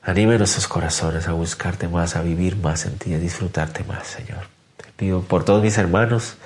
anime 0.03 0.37
nuestros 0.37 0.69
corazones 0.69 1.27
a 1.27 1.33
buscarte 1.33 1.89
más, 1.89 2.15
a 2.15 2.21
vivir 2.21 2.55
más 2.55 2.85
en 2.85 2.97
ti, 2.97 3.13
a 3.13 3.19
disfrutarte 3.19 3.83
más, 3.83 4.07
Señor. 4.07 4.47
Te 4.77 4.85
Pido 4.95 5.21
por 5.21 5.43
todos 5.43 5.61
mis 5.61 5.77
hermanos, 5.77 6.37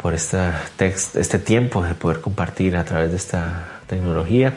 por 0.00 0.14
esta 0.14 0.62
este 0.78 1.38
tiempo 1.38 1.82
de 1.82 1.94
poder 1.94 2.20
compartir 2.20 2.76
a 2.76 2.84
través 2.84 3.10
de 3.10 3.16
esta 3.16 3.80
tecnología. 3.86 4.54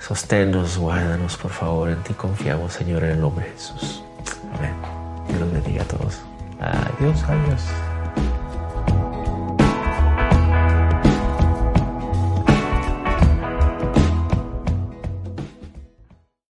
Sosténnos, 0.00 0.78
guárdanos, 0.78 1.36
por 1.36 1.50
favor. 1.50 1.90
En 1.90 2.02
ti 2.02 2.14
confiamos, 2.14 2.72
Señor, 2.72 3.04
en 3.04 3.10
el 3.10 3.20
nombre 3.20 3.46
de 3.46 3.52
Jesús. 3.52 4.02
Amén. 4.56 4.74
Dios 5.28 5.52
bendiga 5.52 5.82
a 5.82 5.86
todos. 5.86 6.20
Adiós, 6.60 7.22
adiós. 7.24 7.87